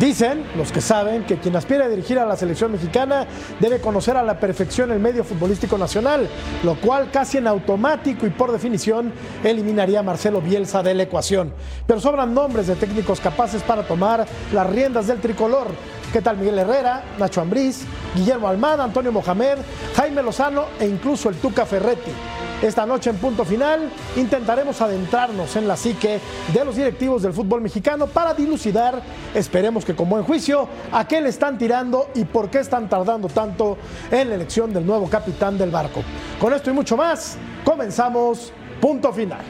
Dicen 0.00 0.46
los 0.56 0.72
que 0.72 0.80
saben 0.80 1.24
que 1.24 1.36
quien 1.36 1.54
aspira 1.56 1.84
a 1.84 1.88
dirigir 1.90 2.18
a 2.18 2.24
la 2.24 2.34
selección 2.34 2.72
mexicana 2.72 3.26
debe 3.60 3.82
conocer 3.82 4.16
a 4.16 4.22
la 4.22 4.40
perfección 4.40 4.90
el 4.90 4.98
medio 4.98 5.24
futbolístico 5.24 5.76
nacional, 5.76 6.26
lo 6.64 6.80
cual 6.80 7.10
casi 7.10 7.36
en 7.36 7.46
automático 7.46 8.26
y 8.26 8.30
por 8.30 8.50
definición 8.50 9.12
eliminaría 9.44 10.00
a 10.00 10.02
Marcelo 10.02 10.40
Bielsa 10.40 10.82
de 10.82 10.94
la 10.94 11.02
ecuación. 11.02 11.52
Pero 11.86 12.00
sobran 12.00 12.32
nombres 12.32 12.66
de 12.66 12.76
técnicos 12.76 13.20
capaces 13.20 13.62
para 13.62 13.86
tomar 13.86 14.24
las 14.54 14.70
riendas 14.70 15.06
del 15.06 15.20
tricolor. 15.20 15.66
¿Qué 16.14 16.22
tal 16.22 16.38
Miguel 16.38 16.60
Herrera, 16.60 17.04
Nacho 17.18 17.42
Ambriz, 17.42 17.84
Guillermo 18.14 18.48
Almada, 18.48 18.84
Antonio 18.84 19.12
Mohamed, 19.12 19.58
Jaime 19.96 20.22
Lozano 20.22 20.64
e 20.80 20.86
incluso 20.86 21.28
el 21.28 21.36
Tuca 21.36 21.66
Ferretti? 21.66 22.39
Esta 22.62 22.84
noche 22.84 23.08
en 23.08 23.16
punto 23.16 23.46
final 23.46 23.90
intentaremos 24.16 24.82
adentrarnos 24.82 25.56
en 25.56 25.66
la 25.66 25.78
psique 25.78 26.20
de 26.52 26.64
los 26.64 26.76
directivos 26.76 27.22
del 27.22 27.32
fútbol 27.32 27.62
mexicano 27.62 28.06
para 28.06 28.34
dilucidar, 28.34 29.00
esperemos 29.34 29.82
que 29.82 29.96
con 29.96 30.10
buen 30.10 30.24
juicio, 30.24 30.68
a 30.92 31.08
qué 31.08 31.22
le 31.22 31.30
están 31.30 31.56
tirando 31.56 32.10
y 32.14 32.26
por 32.26 32.50
qué 32.50 32.58
están 32.58 32.90
tardando 32.90 33.28
tanto 33.28 33.78
en 34.10 34.28
la 34.28 34.34
elección 34.34 34.74
del 34.74 34.84
nuevo 34.84 35.08
capitán 35.08 35.56
del 35.56 35.70
barco. 35.70 36.02
Con 36.38 36.52
esto 36.52 36.68
y 36.68 36.74
mucho 36.74 36.98
más, 36.98 37.38
comenzamos 37.64 38.52
punto 38.78 39.10
final. 39.10 39.40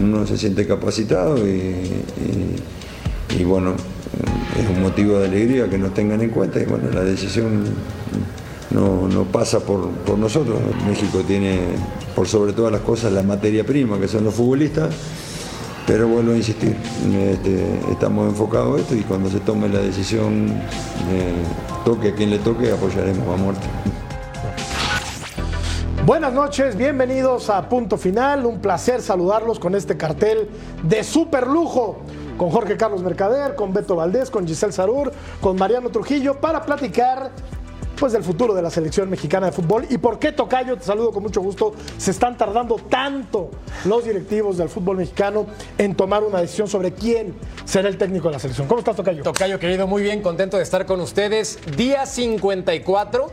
Uno 0.00 0.26
se 0.26 0.38
siente 0.38 0.66
capacitado 0.66 1.46
y, 1.46 3.44
bueno, 3.44 3.74
es 4.58 4.66
un 4.66 4.80
motivo 4.80 5.18
de 5.18 5.26
alegría 5.26 5.68
que 5.68 5.76
nos 5.76 5.92
tengan 5.92 6.22
en 6.22 6.30
cuenta 6.30 6.58
y 6.58 6.64
bueno, 6.64 6.88
la 6.90 7.04
decisión 7.04 7.64
no, 8.72 9.24
pasa 9.30 9.60
por, 9.60 9.88
por, 9.90 10.18
nosotros. 10.18 10.58
México 10.86 11.22
tiene, 11.26 11.60
por 12.14 12.26
sobre 12.26 12.52
todas 12.52 12.72
las 12.72 12.80
cosas, 12.80 13.12
la 13.12 13.22
materia 13.22 13.64
prima, 13.64 13.98
que 13.98 14.08
son 14.08 14.24
los 14.24 14.34
futbolistas. 14.34 14.94
Pero 15.86 16.06
vuelvo 16.06 16.32
a 16.32 16.36
insistir, 16.36 16.76
este, 17.12 17.80
estamos 17.90 18.28
enfocados 18.28 18.76
en 18.76 18.80
esto 18.82 18.94
y 18.94 19.00
cuando 19.00 19.28
se 19.28 19.40
tome 19.40 19.68
la 19.68 19.80
decisión, 19.80 20.46
toque 21.84 22.10
a 22.10 22.14
quien 22.14 22.30
le 22.30 22.38
toque, 22.38 22.70
apoyaremos 22.70 23.26
a 23.28 23.36
muerte. 23.36 23.66
Buenas 26.06 26.32
noches, 26.32 26.76
bienvenidos 26.76 27.50
a 27.50 27.68
Punto 27.68 27.96
Final. 27.96 28.46
Un 28.46 28.60
placer 28.60 29.02
saludarlos 29.02 29.58
con 29.58 29.74
este 29.74 29.96
cartel 29.96 30.48
de 30.82 31.02
super 31.04 31.46
lujo. 31.46 32.00
Con 32.38 32.50
Jorge 32.50 32.76
Carlos 32.76 33.02
Mercader, 33.02 33.54
con 33.54 33.72
Beto 33.72 33.94
Valdés, 33.94 34.30
con 34.30 34.46
Giselle 34.46 34.72
Sarur, 34.72 35.12
con 35.40 35.56
Mariano 35.56 35.90
Trujillo, 35.90 36.40
para 36.40 36.64
platicar 36.64 37.30
pues 37.96 38.12
del 38.12 38.22
futuro 38.22 38.54
de 38.54 38.62
la 38.62 38.70
selección 38.70 39.08
mexicana 39.08 39.46
de 39.46 39.52
fútbol 39.52 39.86
y 39.90 39.98
por 39.98 40.18
qué 40.18 40.32
Tocayo, 40.32 40.76
te 40.76 40.84
saludo 40.84 41.12
con 41.12 41.22
mucho 41.22 41.40
gusto, 41.40 41.72
se 41.96 42.10
están 42.10 42.36
tardando 42.36 42.76
tanto 42.76 43.50
los 43.84 44.04
directivos 44.04 44.56
del 44.56 44.68
fútbol 44.68 44.96
mexicano 44.98 45.46
en 45.78 45.94
tomar 45.94 46.22
una 46.22 46.40
decisión 46.40 46.68
sobre 46.68 46.92
quién 46.92 47.34
será 47.64 47.88
el 47.88 47.98
técnico 47.98 48.28
de 48.28 48.34
la 48.34 48.38
selección. 48.38 48.66
¿Cómo 48.66 48.80
estás, 48.80 48.96
Tocayo? 48.96 49.22
Tocayo, 49.22 49.58
querido, 49.58 49.86
muy 49.86 50.02
bien, 50.02 50.22
contento 50.22 50.56
de 50.56 50.62
estar 50.62 50.86
con 50.86 51.00
ustedes. 51.00 51.58
Día 51.76 52.06
54 52.06 53.30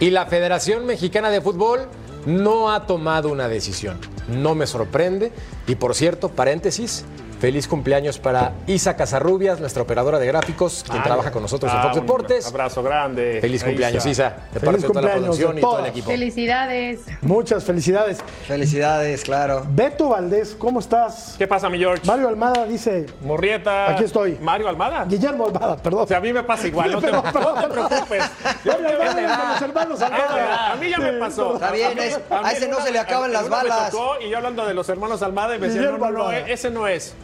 y 0.00 0.10
la 0.10 0.26
Federación 0.26 0.86
Mexicana 0.86 1.30
de 1.30 1.40
Fútbol 1.40 1.88
no 2.26 2.72
ha 2.72 2.86
tomado 2.86 3.30
una 3.30 3.48
decisión. 3.48 3.98
No 4.28 4.54
me 4.54 4.66
sorprende. 4.66 5.32
Y 5.66 5.74
por 5.74 5.94
cierto, 5.94 6.28
paréntesis, 6.28 7.04
Feliz 7.42 7.66
cumpleaños 7.66 8.20
para 8.20 8.52
Isa 8.68 8.94
Casarrubias, 8.94 9.58
nuestra 9.58 9.82
operadora 9.82 10.20
de 10.20 10.28
gráficos, 10.28 10.84
quien 10.88 11.00
ah, 11.00 11.02
trabaja 11.02 11.32
con 11.32 11.42
nosotros 11.42 11.72
ah, 11.74 11.78
en 11.78 11.82
Fox 11.82 11.94
Deportes. 11.96 12.46
Un 12.46 12.50
abrazo 12.52 12.84
grande. 12.84 13.38
Feliz 13.40 13.64
cumpleaños, 13.64 14.06
Isa. 14.06 14.36
De 14.52 14.60
Feliz 14.60 14.62
parte 14.62 14.80
de 14.80 14.86
toda 14.86 15.02
la 15.02 15.14
producción 15.14 15.58
y 15.58 15.60
todo 15.60 15.78
el 15.80 15.86
equipo. 15.86 16.08
Felicidades. 16.08 17.00
Muchas 17.20 17.64
felicidades. 17.64 18.18
Felicidades, 18.46 19.24
claro. 19.24 19.66
Beto 19.68 20.10
Valdés, 20.10 20.54
¿cómo 20.56 20.78
estás? 20.78 21.34
¿Qué 21.36 21.48
pasa, 21.48 21.68
mi 21.68 21.78
George? 21.78 22.06
Mario 22.06 22.28
Almada 22.28 22.64
dice. 22.64 23.06
Morrieta. 23.22 23.90
Aquí 23.90 24.04
estoy. 24.04 24.38
Mario 24.40 24.68
Almada. 24.68 25.04
Guillermo 25.06 25.46
Almada, 25.46 25.76
perdón. 25.78 26.04
O 26.04 26.06
sea, 26.06 26.18
a 26.18 26.20
mí 26.20 26.32
me 26.32 26.44
pasa 26.44 26.68
igual, 26.68 26.92
no 26.92 27.00
te, 27.00 27.10
no 27.10 27.22
te 27.22 27.68
preocupes. 27.68 28.22
Yo 28.64 28.72
me 28.78 28.92
los 28.92 29.62
hermanos 29.62 30.00
Almada. 30.00 30.72
A 30.74 30.76
mí 30.76 30.88
ya 30.88 30.98
me 30.98 31.12
pasó. 31.14 31.54
Está 31.54 31.72
bien, 31.72 31.98
a 32.30 32.52
ese 32.52 32.68
no 32.68 32.80
se 32.80 32.92
le 32.92 33.00
acaban 33.00 33.32
las 33.32 33.48
balas. 33.48 33.92
Y 34.24 34.30
yo 34.30 34.36
hablando 34.36 34.64
de 34.64 34.74
los 34.74 34.88
hermanos 34.88 35.22
Almada 35.22 35.56
y 35.56 35.58
me 35.58 35.66
decían, 35.66 35.98
no, 35.98 36.10
no, 36.12 36.30
ese 36.30 36.70
no 36.70 36.86
es. 36.86 37.16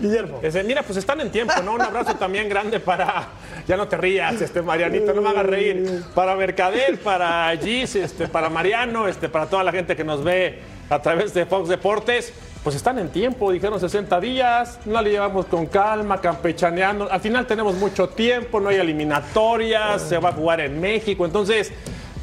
Mira, 0.64 0.82
pues 0.82 0.98
están 0.98 1.20
en 1.20 1.30
tiempo, 1.30 1.54
¿no? 1.64 1.74
Un 1.74 1.82
abrazo 1.82 2.14
también 2.14 2.48
grande 2.48 2.80
para, 2.80 3.28
ya 3.66 3.76
no 3.76 3.88
te 3.88 3.96
rías, 3.96 4.40
este 4.40 4.62
Marianito, 4.62 5.12
no 5.12 5.22
me 5.22 5.28
hagas 5.28 5.46
reír, 5.46 6.02
para 6.14 6.34
Mercader, 6.34 6.98
para 7.00 7.56
Gis, 7.56 7.96
este, 7.96 8.28
para 8.28 8.48
Mariano, 8.48 9.08
este, 9.08 9.28
para 9.28 9.46
toda 9.46 9.62
la 9.62 9.72
gente 9.72 9.96
que 9.96 10.04
nos 10.04 10.24
ve 10.24 10.60
a 10.90 11.00
través 11.00 11.34
de 11.34 11.46
Fox 11.46 11.68
Deportes. 11.68 12.32
Pues 12.64 12.74
están 12.74 12.98
en 12.98 13.08
tiempo, 13.10 13.52
dijeron 13.52 13.78
60 13.78 14.20
días, 14.20 14.80
no 14.84 15.00
le 15.00 15.10
llevamos 15.10 15.46
con 15.46 15.66
calma, 15.66 16.20
campechaneando. 16.20 17.10
Al 17.10 17.20
final 17.20 17.46
tenemos 17.46 17.76
mucho 17.76 18.08
tiempo, 18.08 18.60
no 18.60 18.68
hay 18.68 18.76
eliminatorias, 18.76 20.02
se 20.02 20.18
va 20.18 20.30
a 20.30 20.32
jugar 20.32 20.60
en 20.60 20.80
México. 20.80 21.24
Entonces, 21.24 21.72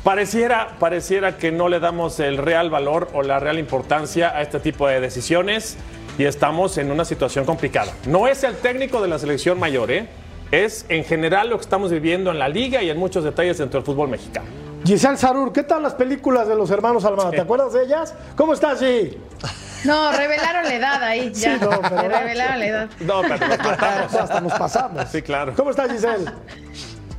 pareciera, 0.04 0.76
pareciera 0.78 1.38
que 1.38 1.52
no 1.52 1.70
le 1.70 1.80
damos 1.80 2.20
el 2.20 2.38
real 2.38 2.70
valor 2.70 3.08
o 3.14 3.24
la 3.24 3.40
real 3.40 3.58
importancia 3.58 4.30
a 4.36 4.42
este 4.42 4.60
tipo 4.60 4.88
de 4.88 5.00
decisiones 5.00 5.78
y 6.18 6.26
estamos 6.26 6.78
en 6.78 6.92
una 6.92 7.06
situación 7.06 7.46
complicada. 7.46 7.92
No 8.08 8.28
es 8.28 8.44
el 8.44 8.56
técnico 8.56 9.02
de 9.02 9.08
la 9.08 9.20
selección 9.20 9.60
mayor, 9.60 9.92
¿eh? 9.92 10.08
es 10.52 10.86
en 10.90 11.04
general 11.04 11.50
lo 11.50 11.58
que 11.58 11.64
estamos 11.64 11.92
viviendo 11.92 12.32
en 12.32 12.40
la 12.40 12.48
liga 12.48 12.82
y 12.82 12.90
en 12.90 12.98
muchos 12.98 13.24
detalles 13.24 13.58
dentro 13.58 13.80
del 13.80 13.86
fútbol 13.86 14.10
mexicano. 14.10 14.46
Giselle 14.86 15.18
Sarur, 15.18 15.52
¿qué 15.52 15.64
tal 15.64 15.82
las 15.82 15.96
películas 15.96 16.48
de 16.48 16.56
los 16.56 16.70
hermanos 16.70 17.04
Almada? 17.06 17.32
¿Te 17.32 17.42
acuerdas 17.42 17.74
de 17.74 17.84
ellas? 17.84 18.14
¿Cómo 18.36 18.54
estás, 18.54 18.80
sí? 18.80 19.18
No, 19.84 20.12
revelaron 20.12 20.64
la 20.64 20.76
edad 20.76 21.04
ahí. 21.04 21.32
Ya. 21.34 21.58
Sí, 21.58 21.66
no, 21.66 21.70
pero 21.82 22.10
revelaron 22.10 22.60
la 22.60 22.66
edad. 22.66 22.90
No, 23.00 23.22
pero 23.22 23.48
nos 23.48 23.58
pasamos. 23.58 24.14
Hasta 24.14 24.42
nos 24.42 24.54
pasamos. 24.54 25.06
Sí, 25.12 25.22
claro. 25.24 25.54
¿Cómo 25.56 25.72
estás, 25.72 25.92
Giselle? 25.92 26.26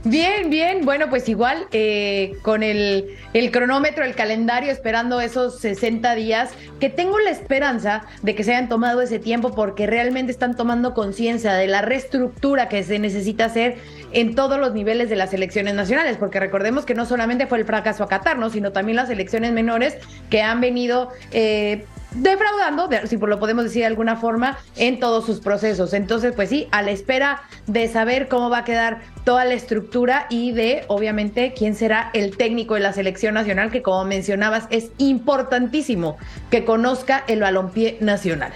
Bien, 0.09 0.51
bien. 0.51 0.85
Bueno, 0.85 1.11
pues 1.11 1.29
igual 1.29 1.67
eh, 1.73 2.37
con 2.43 2.63
el, 2.63 3.19
cronómetro, 3.51 4.05
el 4.05 4.15
calendario, 4.15 4.71
esperando 4.71 5.21
esos 5.21 5.59
60 5.59 6.15
días, 6.15 6.51
que 6.79 6.89
tengo 6.89 7.19
la 7.19 7.31
esperanza 7.31 8.05
de 8.23 8.37
que 8.37 8.45
se 8.45 8.55
hayan 8.55 8.69
tomado 8.69 9.03
ese 9.03 9.19
tiempo 9.19 9.53
porque 9.53 9.85
realmente 9.89 10.31
están 10.31 10.55
tomando 10.55 10.95
conciencia 10.95 11.55
de 11.55 11.67
la 11.67 11.83
reestructura 11.83 12.69
que 12.69 12.85
se 12.85 13.01
necesita 13.01 13.47
hacer 13.47 13.79
en 14.13 14.37
todos 14.37 14.61
los 14.61 14.75
niveles 14.75 15.11
de 15.11 15.17
las 15.17 15.35
elecciones 15.35 15.75
nacionales, 15.75 16.19
porque 16.19 16.39
recordemos 16.39 16.87
que 16.87 16.95
no 16.95 17.05
solamente 17.05 17.49
fue 17.49 17.59
el 17.59 17.65
fracaso 17.65 18.05
a 18.05 18.09
Qatar, 18.09 18.39
¿no? 18.39 18.49
sino 18.49 18.71
también 18.71 18.95
las 18.95 19.11
elecciones 19.11 19.51
menores 19.53 19.97
que 20.31 20.41
han 20.41 20.61
venido... 20.61 21.11
Eh, 21.33 21.85
defraudando, 22.17 22.89
si 23.07 23.17
lo 23.17 23.39
podemos 23.39 23.65
decir 23.65 23.81
de 23.81 23.87
alguna 23.87 24.17
forma, 24.17 24.59
en 24.77 25.01
todos 25.01 25.25
sus 25.27 25.41
procesos. 25.41 25.93
Entonces, 25.93 26.33
pues 26.35 26.49
sí, 26.49 26.69
a 26.73 26.83
la 26.83 26.91
espera 26.91 27.43
de 27.67 27.89
saber 27.89 28.29
cómo 28.29 28.51
va 28.51 28.59
a 28.59 28.65
quedar 28.65 29.03
toda 29.25 29.45
la 29.45 29.55
estructura 29.55 30.27
y 30.31 30.53
de, 30.53 30.85
obviamente, 30.89 31.55
quién 31.57 31.75
será 31.75 32.11
el 32.13 32.37
técnico 32.37 32.75
de 32.75 32.81
la 32.81 32.93
selección 32.93 33.35
nacional, 33.35 33.71
que 33.71 33.83
como 33.83 34.05
mencionabas, 34.05 34.67
es 34.71 34.91
importantísimo 34.99 36.17
que 36.51 36.65
conozca 36.65 37.25
el 37.27 37.41
balompié 37.41 37.99
nacional. 38.01 38.53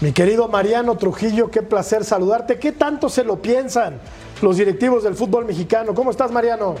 Mi 0.00 0.12
querido 0.12 0.46
Mariano 0.46 0.96
Trujillo, 0.96 1.50
qué 1.50 1.62
placer 1.62 2.04
saludarte. 2.04 2.58
¿Qué 2.58 2.70
tanto 2.70 3.08
se 3.08 3.24
lo 3.24 3.42
piensan 3.42 3.98
los 4.40 4.56
directivos 4.56 5.02
del 5.02 5.16
fútbol 5.16 5.44
mexicano? 5.44 5.92
¿Cómo 5.92 6.12
estás, 6.12 6.30
Mariano? 6.30 6.76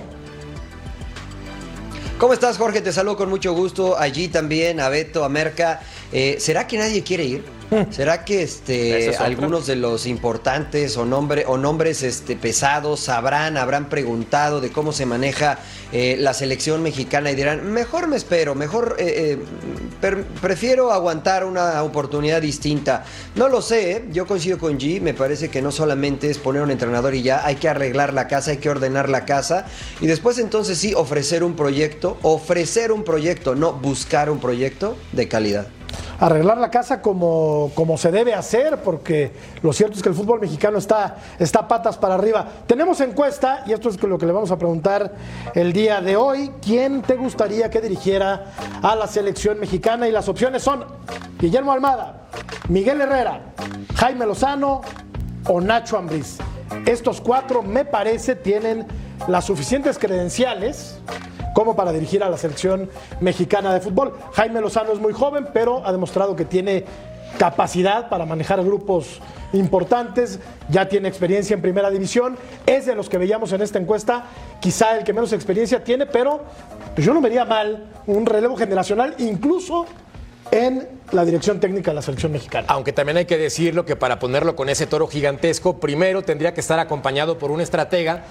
¿Cómo 2.18 2.32
estás, 2.32 2.58
Jorge? 2.58 2.80
Te 2.80 2.92
saludo 2.92 3.16
con 3.16 3.28
mucho 3.28 3.54
gusto. 3.54 3.98
Allí 3.98 4.28
también, 4.28 4.80
a 4.80 4.88
Beto, 4.88 5.24
a 5.24 5.28
Merca. 5.28 5.80
Eh, 6.12 6.36
¿Será 6.38 6.66
que 6.66 6.78
nadie 6.78 7.02
quiere 7.02 7.24
ir? 7.24 7.58
¿Será 7.90 8.24
que 8.24 8.42
este, 8.42 9.14
algunos 9.18 9.66
de 9.66 9.76
los 9.76 10.06
importantes 10.06 10.96
o, 10.96 11.04
nombre, 11.04 11.44
o 11.46 11.58
nombres 11.58 12.02
este, 12.02 12.34
pesados 12.34 13.00
sabrán, 13.00 13.58
habrán 13.58 13.90
preguntado 13.90 14.62
de 14.62 14.70
cómo 14.70 14.92
se 14.92 15.04
maneja 15.04 15.58
eh, 15.92 16.16
la 16.18 16.32
selección 16.32 16.82
mexicana 16.82 17.30
y 17.30 17.34
dirán, 17.34 17.70
mejor 17.70 18.08
me 18.08 18.16
espero, 18.16 18.54
mejor 18.54 18.96
eh, 18.98 19.38
prefiero 20.40 20.92
aguantar 20.92 21.44
una 21.44 21.82
oportunidad 21.82 22.40
distinta? 22.40 23.04
No 23.34 23.48
lo 23.48 23.60
sé, 23.60 24.06
yo 24.12 24.26
coincido 24.26 24.56
con 24.56 24.78
G, 24.78 25.02
me 25.02 25.12
parece 25.12 25.50
que 25.50 25.60
no 25.60 25.70
solamente 25.70 26.30
es 26.30 26.38
poner 26.38 26.62
un 26.62 26.70
entrenador 26.70 27.14
y 27.14 27.22
ya, 27.22 27.44
hay 27.44 27.56
que 27.56 27.68
arreglar 27.68 28.14
la 28.14 28.28
casa, 28.28 28.52
hay 28.52 28.58
que 28.58 28.70
ordenar 28.70 29.10
la 29.10 29.26
casa 29.26 29.66
y 30.00 30.06
después 30.06 30.38
entonces 30.38 30.78
sí 30.78 30.94
ofrecer 30.94 31.44
un 31.44 31.54
proyecto, 31.54 32.16
ofrecer 32.22 32.92
un 32.92 33.04
proyecto, 33.04 33.54
no 33.54 33.74
buscar 33.74 34.30
un 34.30 34.40
proyecto 34.40 34.96
de 35.12 35.28
calidad. 35.28 35.68
Arreglar 36.18 36.58
la 36.58 36.70
casa 36.70 37.00
como, 37.00 37.70
como 37.74 37.96
se 37.96 38.10
debe 38.10 38.34
hacer, 38.34 38.78
porque 38.82 39.32
lo 39.62 39.72
cierto 39.72 39.96
es 39.96 40.02
que 40.02 40.08
el 40.08 40.14
fútbol 40.14 40.40
mexicano 40.40 40.78
está, 40.78 41.16
está 41.38 41.68
patas 41.68 41.96
para 41.96 42.14
arriba. 42.14 42.46
Tenemos 42.66 43.00
encuesta, 43.00 43.62
y 43.66 43.72
esto 43.72 43.88
es 43.88 44.02
lo 44.02 44.18
que 44.18 44.26
le 44.26 44.32
vamos 44.32 44.50
a 44.50 44.58
preguntar 44.58 45.14
el 45.54 45.72
día 45.72 46.00
de 46.00 46.16
hoy. 46.16 46.52
¿Quién 46.62 47.02
te 47.02 47.14
gustaría 47.14 47.70
que 47.70 47.80
dirigiera 47.80 48.52
a 48.82 48.96
la 48.96 49.06
selección 49.06 49.60
mexicana? 49.60 50.08
Y 50.08 50.12
las 50.12 50.28
opciones 50.28 50.62
son 50.62 50.84
Guillermo 51.38 51.72
Almada, 51.72 52.28
Miguel 52.68 53.00
Herrera, 53.00 53.52
Jaime 53.96 54.26
Lozano 54.26 54.80
o 55.46 55.60
Nacho 55.60 55.96
Ambriz. 55.96 56.38
Estos 56.84 57.20
cuatro, 57.20 57.62
me 57.62 57.84
parece, 57.84 58.34
tienen 58.34 58.86
las 59.26 59.44
suficientes 59.44 59.98
credenciales 59.98 60.98
como 61.58 61.74
para 61.74 61.92
dirigir 61.92 62.22
a 62.22 62.28
la 62.28 62.38
selección 62.38 62.88
mexicana 63.18 63.74
de 63.74 63.80
fútbol. 63.80 64.12
Jaime 64.34 64.60
Lozano 64.60 64.92
es 64.92 65.00
muy 65.00 65.12
joven, 65.12 65.48
pero 65.52 65.84
ha 65.84 65.90
demostrado 65.90 66.36
que 66.36 66.44
tiene 66.44 66.84
capacidad 67.36 68.08
para 68.08 68.24
manejar 68.24 68.62
grupos 68.62 69.18
importantes, 69.52 70.38
ya 70.68 70.88
tiene 70.88 71.08
experiencia 71.08 71.54
en 71.54 71.60
primera 71.60 71.90
división, 71.90 72.38
es 72.64 72.86
de 72.86 72.94
los 72.94 73.08
que 73.08 73.18
veíamos 73.18 73.52
en 73.52 73.62
esta 73.62 73.80
encuesta, 73.80 74.26
quizá 74.60 74.98
el 74.98 75.02
que 75.02 75.12
menos 75.12 75.32
experiencia 75.32 75.82
tiene, 75.82 76.06
pero 76.06 76.42
pues 76.94 77.04
yo 77.04 77.12
no 77.12 77.20
vería 77.20 77.44
mal 77.44 77.88
un 78.06 78.24
relevo 78.24 78.56
generacional, 78.56 79.16
incluso 79.18 79.84
en 80.52 80.86
la 81.12 81.24
dirección 81.24 81.60
técnica 81.60 81.90
de 81.90 81.94
la 81.96 82.02
selección 82.02 82.32
mexicana. 82.32 82.66
Aunque 82.68 82.92
también 82.92 83.16
hay 83.16 83.24
que 83.24 83.38
decirlo 83.38 83.84
que 83.84 83.96
para 83.96 84.18
ponerlo 84.18 84.54
con 84.56 84.68
ese 84.68 84.86
toro 84.86 85.06
gigantesco, 85.06 85.80
primero 85.80 86.22
tendría 86.22 86.54
que 86.54 86.60
estar 86.60 86.78
acompañado 86.78 87.38
por 87.38 87.50
un 87.50 87.60
estratega 87.60 88.24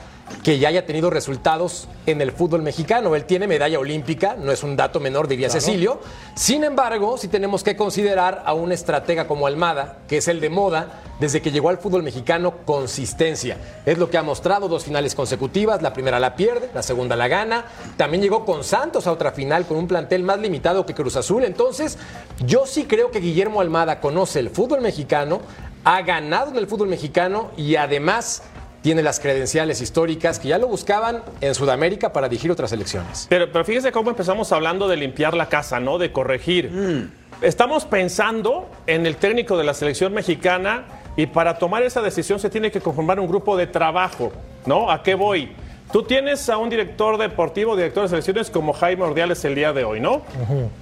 que 0.44 0.60
ya 0.60 0.70
haya 0.70 0.86
tenido 0.86 1.10
resultados 1.10 1.88
en 2.06 2.22
el 2.22 2.32
fútbol 2.32 2.62
mexicano. 2.62 3.16
Él 3.16 3.26
tiene 3.26 3.48
medalla 3.48 3.80
olímpica, 3.80 4.36
no 4.38 4.52
es 4.52 4.62
un 4.64 4.76
dato 4.76 5.00
menor, 5.00 5.28
diría 5.28 5.50
Cecilio. 5.50 6.00
Sin 6.36 6.64
embargo, 6.64 7.18
sí 7.18 7.28
tenemos 7.28 7.64
que 7.64 7.76
considerar 7.76 8.44
a 8.46 8.54
un 8.54 8.72
estratega 8.72 9.28
como 9.28 9.48
Almada, 9.48 10.00
que 10.08 10.18
es 10.18 10.28
el 10.28 10.40
de 10.42 10.50
moda, 10.50 11.02
desde 11.20 11.42
que 11.42 11.52
llegó 11.52 11.70
al 11.70 11.78
fútbol 11.80 12.04
mexicano, 12.04 12.56
consistencia. 12.66 13.58
Es 13.86 13.98
lo 13.98 14.10
que 14.10 14.18
ha 14.18 14.24
mostrado 14.24 14.68
dos 14.68 14.84
finales 14.84 15.16
consecutivas, 15.16 15.82
la 15.82 15.94
primera 15.94 16.20
la 16.20 16.36
pierde, 16.36 16.70
la 16.74 16.84
segunda 16.84 17.16
la 17.16 17.28
gana. 17.28 17.66
También 17.96 18.22
llegó 18.22 18.46
con 18.46 18.64
Santos 18.64 19.08
a 19.08 19.12
otra 19.12 19.32
final 19.32 19.66
con 19.66 19.78
un 19.78 19.88
plantel 19.88 20.24
más 20.24 20.40
limitado 20.40 20.86
que 20.86 20.94
Cruz 20.94 21.16
Azul. 21.16 21.44
Entonces, 21.46 21.98
yo 22.46 22.67
sí 22.68 22.86
creo 22.86 23.12
que 23.12 23.20
Guillermo 23.20 23.62
Almada 23.62 24.00
conoce 24.00 24.40
el 24.40 24.50
fútbol 24.50 24.82
mexicano, 24.82 25.42
ha 25.84 26.02
ganado 26.02 26.52
en 26.52 26.58
el 26.58 26.68
fútbol 26.68 26.88
mexicano 26.88 27.52
y 27.58 27.76
además 27.76 28.44
tiene 28.82 29.02
las 29.02 29.20
credenciales 29.20 29.82
históricas 29.82 30.40
que 30.40 30.50
ya 30.50 30.58
lo 30.58 30.68
buscaban 30.68 31.24
en 31.42 31.56
Sudamérica 31.56 32.14
para 32.14 32.30
dirigir 32.30 32.52
otras 32.52 32.72
elecciones. 32.72 33.28
Pero, 33.30 33.52
pero 33.52 33.66
fíjese 33.66 33.92
cómo 33.92 34.10
empezamos 34.10 34.52
hablando 34.52 34.88
de 34.88 34.98
limpiar 34.98 35.34
la 35.34 35.50
casa, 35.50 35.80
¿no? 35.80 35.98
De 35.98 36.12
corregir. 36.12 36.72
Mm. 36.72 37.12
Estamos 37.42 37.86
pensando 37.86 38.70
en 38.86 39.06
el 39.06 39.18
técnico 39.18 39.58
de 39.58 39.64
la 39.64 39.74
selección 39.74 40.14
mexicana 40.14 40.86
y 41.16 41.26
para 41.26 41.58
tomar 41.58 41.84
esa 41.84 42.02
decisión 42.02 42.40
se 42.40 42.50
tiene 42.50 42.72
que 42.72 42.80
conformar 42.80 43.20
un 43.20 43.28
grupo 43.28 43.58
de 43.58 43.68
trabajo, 43.68 44.32
¿no? 44.66 44.92
¿A 44.92 45.04
qué 45.04 45.16
voy? 45.16 45.52
Tú 45.92 46.04
tienes 46.04 46.50
a 46.50 46.58
un 46.58 46.70
director 46.70 47.18
deportivo, 47.18 47.76
director 47.76 48.04
de 48.04 48.10
selecciones 48.10 48.50
como 48.50 48.74
Jaime 48.74 49.04
Ordiales 49.04 49.44
el 49.46 49.56
día 49.56 49.72
de 49.72 49.86
hoy, 49.86 50.00
¿no? 50.00 50.22